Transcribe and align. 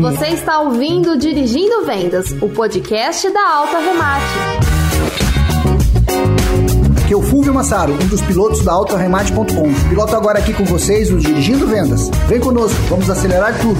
Você 0.00 0.26
está 0.28 0.58
ouvindo 0.60 1.16
Dirigindo 1.16 1.84
Vendas, 1.84 2.32
o 2.42 2.48
podcast 2.48 3.30
da 3.30 3.54
Alta 3.54 3.78
Remate. 3.78 4.24
Aqui 7.04 7.14
é 7.14 7.16
o 7.16 7.22
Fulvio 7.22 7.54
Massaro, 7.54 7.92
um 7.92 8.08
dos 8.08 8.20
pilotos 8.22 8.64
da 8.64 8.72
AutoRemate.com. 8.72 9.88
Piloto 9.88 10.16
agora 10.16 10.40
aqui 10.40 10.52
com 10.52 10.64
vocês 10.64 11.12
o 11.12 11.18
Dirigindo 11.18 11.68
Vendas. 11.68 12.08
Vem 12.26 12.40
conosco, 12.40 12.76
vamos 12.88 13.08
acelerar 13.08 13.56
tudo. 13.60 13.78